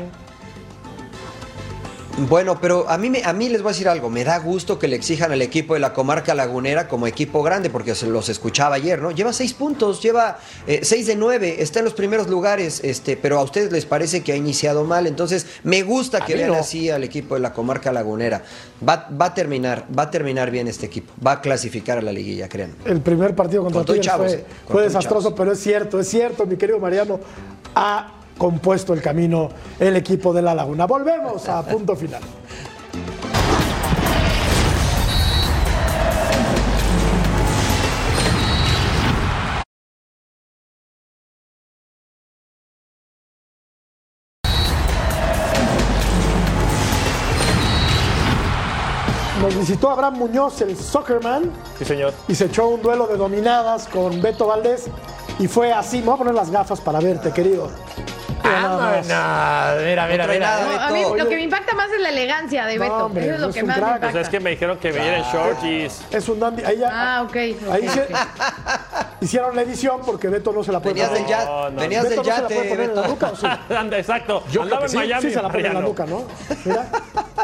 Bueno, 2.18 2.60
pero 2.60 2.90
a 2.90 2.98
mí, 2.98 3.08
me, 3.08 3.24
a 3.24 3.32
mí 3.32 3.48
les 3.48 3.62
voy 3.62 3.70
a 3.70 3.72
decir 3.72 3.88
algo. 3.88 4.10
Me 4.10 4.22
da 4.22 4.38
gusto 4.38 4.78
que 4.78 4.86
le 4.86 4.96
exijan 4.96 5.32
al 5.32 5.40
equipo 5.40 5.72
de 5.72 5.80
la 5.80 5.94
comarca 5.94 6.34
lagunera 6.34 6.86
como 6.86 7.06
equipo 7.06 7.42
grande, 7.42 7.70
porque 7.70 7.94
se 7.94 8.06
los 8.06 8.28
escuchaba 8.28 8.76
ayer, 8.76 9.00
¿no? 9.00 9.12
Lleva 9.12 9.32
seis 9.32 9.54
puntos, 9.54 10.02
lleva 10.02 10.38
eh, 10.66 10.80
seis 10.82 11.06
de 11.06 11.16
nueve, 11.16 11.62
está 11.62 11.78
en 11.78 11.86
los 11.86 11.94
primeros 11.94 12.28
lugares, 12.28 12.80
este, 12.84 13.16
pero 13.16 13.38
a 13.38 13.42
ustedes 13.42 13.72
les 13.72 13.86
parece 13.86 14.22
que 14.22 14.32
ha 14.32 14.36
iniciado 14.36 14.84
mal. 14.84 15.06
Entonces, 15.06 15.46
me 15.64 15.82
gusta 15.82 16.20
que 16.20 16.34
vean 16.34 16.52
así 16.52 16.90
al 16.90 17.02
equipo 17.02 17.34
de 17.34 17.40
la 17.40 17.54
comarca 17.54 17.90
lagunera. 17.90 18.42
Va, 18.86 19.08
va, 19.08 19.26
a 19.26 19.34
terminar, 19.34 19.86
va 19.98 20.04
a 20.04 20.10
terminar 20.10 20.50
bien 20.50 20.68
este 20.68 20.84
equipo. 20.84 21.14
Va 21.26 21.32
a 21.32 21.40
clasificar 21.40 21.96
a 21.96 22.02
la 22.02 22.12
liguilla, 22.12 22.46
crean. 22.46 22.76
El 22.84 23.00
primer 23.00 23.34
partido 23.34 23.64
contra 23.64 23.84
Tigres 23.84 24.12
fue, 24.12 24.32
eh, 24.32 24.44
fue 24.68 24.82
desastroso, 24.82 25.34
pero 25.34 25.52
es 25.52 25.60
cierto, 25.60 25.98
es 25.98 26.08
cierto, 26.08 26.44
mi 26.44 26.56
querido 26.56 26.78
Mariano. 26.78 27.20
A 27.74 28.21
compuesto 28.38 28.94
el 28.94 29.02
camino 29.02 29.48
el 29.78 29.96
equipo 29.96 30.32
de 30.32 30.42
La 30.42 30.54
Laguna. 30.54 30.86
Volvemos 30.86 31.48
a 31.48 31.62
punto 31.62 31.96
final. 31.96 32.22
Nos 49.42 49.58
visitó 49.58 49.90
Abraham 49.90 50.18
Muñoz, 50.18 50.60
el 50.60 50.76
soccerman. 50.76 51.50
Sí, 51.76 51.84
señor. 51.84 52.14
Y 52.28 52.34
se 52.36 52.44
echó 52.44 52.68
un 52.68 52.80
duelo 52.80 53.08
de 53.08 53.16
dominadas 53.16 53.88
con 53.88 54.22
Beto 54.22 54.46
Valdés. 54.46 54.84
Y 55.40 55.48
fue 55.48 55.72
así. 55.72 55.98
Me 55.98 56.04
voy 56.04 56.14
a 56.14 56.18
poner 56.18 56.34
las 56.34 56.48
gafas 56.48 56.80
para 56.80 57.00
verte, 57.00 57.32
querido. 57.32 57.68
Ah, 58.44 59.74
mira, 59.84 60.06
mira, 60.06 60.26
mira. 60.26 60.86
a 60.86 60.90
mí 60.90 61.02
lo 61.16 61.28
que 61.28 61.36
me 61.36 61.42
impacta 61.42 61.74
más 61.74 61.90
es 61.90 62.00
la 62.00 62.08
elegancia 62.10 62.66
de 62.66 62.78
Beto. 62.78 63.10
Eso 63.14 63.34
es 63.34 63.40
lo 63.40 63.52
que 63.52 63.62
más 63.62 63.76
me 63.76 63.82
impacta. 63.82 64.10
Pues 64.10 64.22
es 64.24 64.28
que 64.28 64.40
me 64.40 64.50
dijeron 64.50 64.78
que 64.78 64.92
me 64.92 65.16
en 65.16 65.22
shorts 65.24 65.64
y... 65.64 65.88
Es 66.14 66.28
un 66.28 66.40
dandy. 66.40 66.64
Ahí 66.64 66.78
ya, 66.78 66.90
ah, 66.92 67.22
ok. 67.22 67.36
Ahí 67.36 67.88
hicieron 69.20 69.54
la 69.54 69.62
edición 69.62 70.00
porque 70.04 70.28
Beto 70.28 70.52
no 70.52 70.62
se 70.64 70.72
la 70.72 70.80
puede 70.80 70.94
Venías 70.94 71.12
del 71.12 71.26
yate. 71.26 71.46
No, 71.46 71.80
Venías 71.80 72.08
del 72.08 72.22
yate. 72.22 72.28
No 72.28 72.34
se 72.34 72.42
la 72.42 72.48
puede 72.48 72.68
poner 72.68 72.90
en 72.90 72.96
la 72.96 73.08
nuca, 73.08 73.30
¿o 73.30 73.36
sí? 73.36 73.46
Anda, 73.74 73.98
exacto. 73.98 74.42
Yo 74.50 74.62
Andaba 74.62 74.86
en 74.86 74.94
Miami. 74.94 75.22
Sí, 75.22 75.30
se 75.32 75.42
la 75.42 75.48
pone 75.48 75.66
en 75.66 75.74
la 75.74 75.80
nuca, 75.80 76.06
¿no? 76.06 76.24
Mira. 76.64 76.86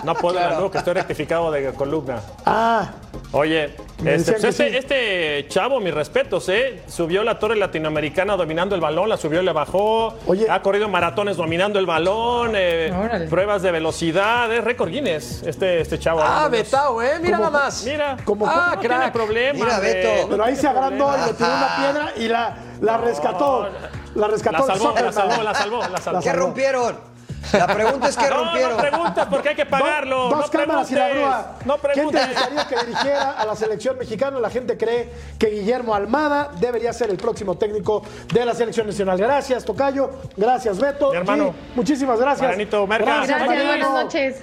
No 0.05 0.15
puedo 0.15 0.39
en 0.39 0.51
la 0.51 0.61
nuca, 0.61 0.79
estoy 0.79 0.95
rectificado 0.95 1.51
de 1.51 1.73
columna. 1.73 2.21
Ah. 2.47 2.91
Oye, 3.33 3.75
este, 4.05 4.33
pues 4.33 4.45
este, 4.45 4.79
este, 4.79 5.49
chavo, 5.49 5.81
mis 5.81 5.93
respetos, 5.93 6.49
¿eh? 6.49 6.83
Subió 6.87 7.25
la 7.25 7.39
torre 7.39 7.57
latinoamericana 7.57 8.37
dominando 8.37 8.75
el 8.75 8.81
balón, 8.81 9.09
la 9.09 9.17
subió 9.17 9.43
y 9.43 9.45
le 9.45 9.53
bajó. 9.53 10.15
Oye. 10.27 10.49
Ha 10.49 10.63
corrido 10.63 10.89
maratones 10.89 11.37
dominando 11.37 11.79
el 11.79 11.87
balón, 11.87 12.53
eh, 12.55 13.27
pruebas 13.29 13.63
de 13.63 13.73
velocidad, 13.73 14.53
es 14.53 14.63
récord 14.63 14.91
Guinness, 14.91 15.43
este, 15.43 15.81
este 15.81 15.99
chavo. 15.99 16.21
Ah, 16.23 16.49
Betao, 16.49 17.03
¿eh? 17.03 17.19
Mira 17.21 17.39
nada 17.39 17.51
más. 17.51 17.85
Mira, 17.85 18.17
como, 18.25 18.47
ah, 18.47 18.73
no 18.75 18.81
tiene 18.81 19.11
problema. 19.11 19.65
Mira, 19.65 19.81
Beto. 19.81 20.29
Pero 20.29 20.45
ahí 20.45 20.55
se 20.55 20.69
agrandó 20.69 21.13
y 21.17 21.27
le 21.27 21.35
tiró 21.35 21.49
una 21.49 21.77
piedra 21.77 22.13
y 22.17 22.29
la, 22.29 22.57
la 22.81 22.99
rescató. 22.99 23.69
La 24.15 24.29
rescató. 24.29 24.67
La 24.67 24.75
salvó, 24.75 24.95
la 24.95 25.13
salvó, 25.13 25.43
la 25.43 25.55
salvó, 25.55 25.89
la 25.89 25.99
salvó. 25.99 26.21
¿Qué 26.21 26.33
rompieron? 26.33 27.08
La 27.53 27.67
pregunta 27.67 28.09
es 28.09 28.17
que 28.17 28.29
rompieron. 28.29 28.71
No, 28.71 28.77
no 28.77 28.83
preguntas 28.83 29.29
porque 29.31 29.49
hay 29.51 29.57
que 29.57 29.67
pagarlo. 29.67 30.29
Dos, 30.29 30.51
cámaras 30.51 30.91
y 30.91 30.95
la 30.95 31.09
grúa. 31.09 31.57
No 31.65 31.77
¿Quién 31.79 32.11
te 32.11 32.27
gustaría 32.27 32.67
que 32.67 32.77
dirigiera 32.87 33.33
a 33.33 33.47
la 33.47 33.57
selección 33.57 33.99
mexicana? 33.99 34.39
La 34.41 34.51
gente 34.51 34.77
cree 34.77 35.11
que 35.39 35.49
Guillermo 35.49 35.95
Almada 35.95 36.51
debería 36.59 36.93
ser 36.93 37.11
el 37.11 37.17
próximo 37.17 37.57
técnico 37.57 38.03
de 38.33 38.45
la 38.45 38.55
selección 38.55 38.87
nacional. 38.87 39.19
Gracias, 39.19 39.65
Tocayo. 39.65 40.11
Gracias, 40.37 40.79
Beto. 40.79 41.13
hermano. 41.15 41.55
muchísimas 41.75 42.21
gracias. 42.21 42.43
Marianito 42.43 42.87
Gracias, 42.87 43.29
gracias 43.29 43.67
buenas 43.67 43.91
noches. 43.91 44.37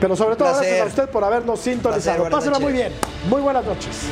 Pero 0.00 0.16
sobre 0.16 0.36
todo, 0.36 0.48
gracias 0.48 0.80
a 0.80 0.84
usted 0.84 1.08
por 1.10 1.22
habernos 1.22 1.60
sintonizado. 1.60 2.28
Pásela 2.28 2.58
muy 2.58 2.72
bien. 2.72 2.92
Muy 3.28 3.40
buenas 3.40 3.64
noches. 3.64 4.10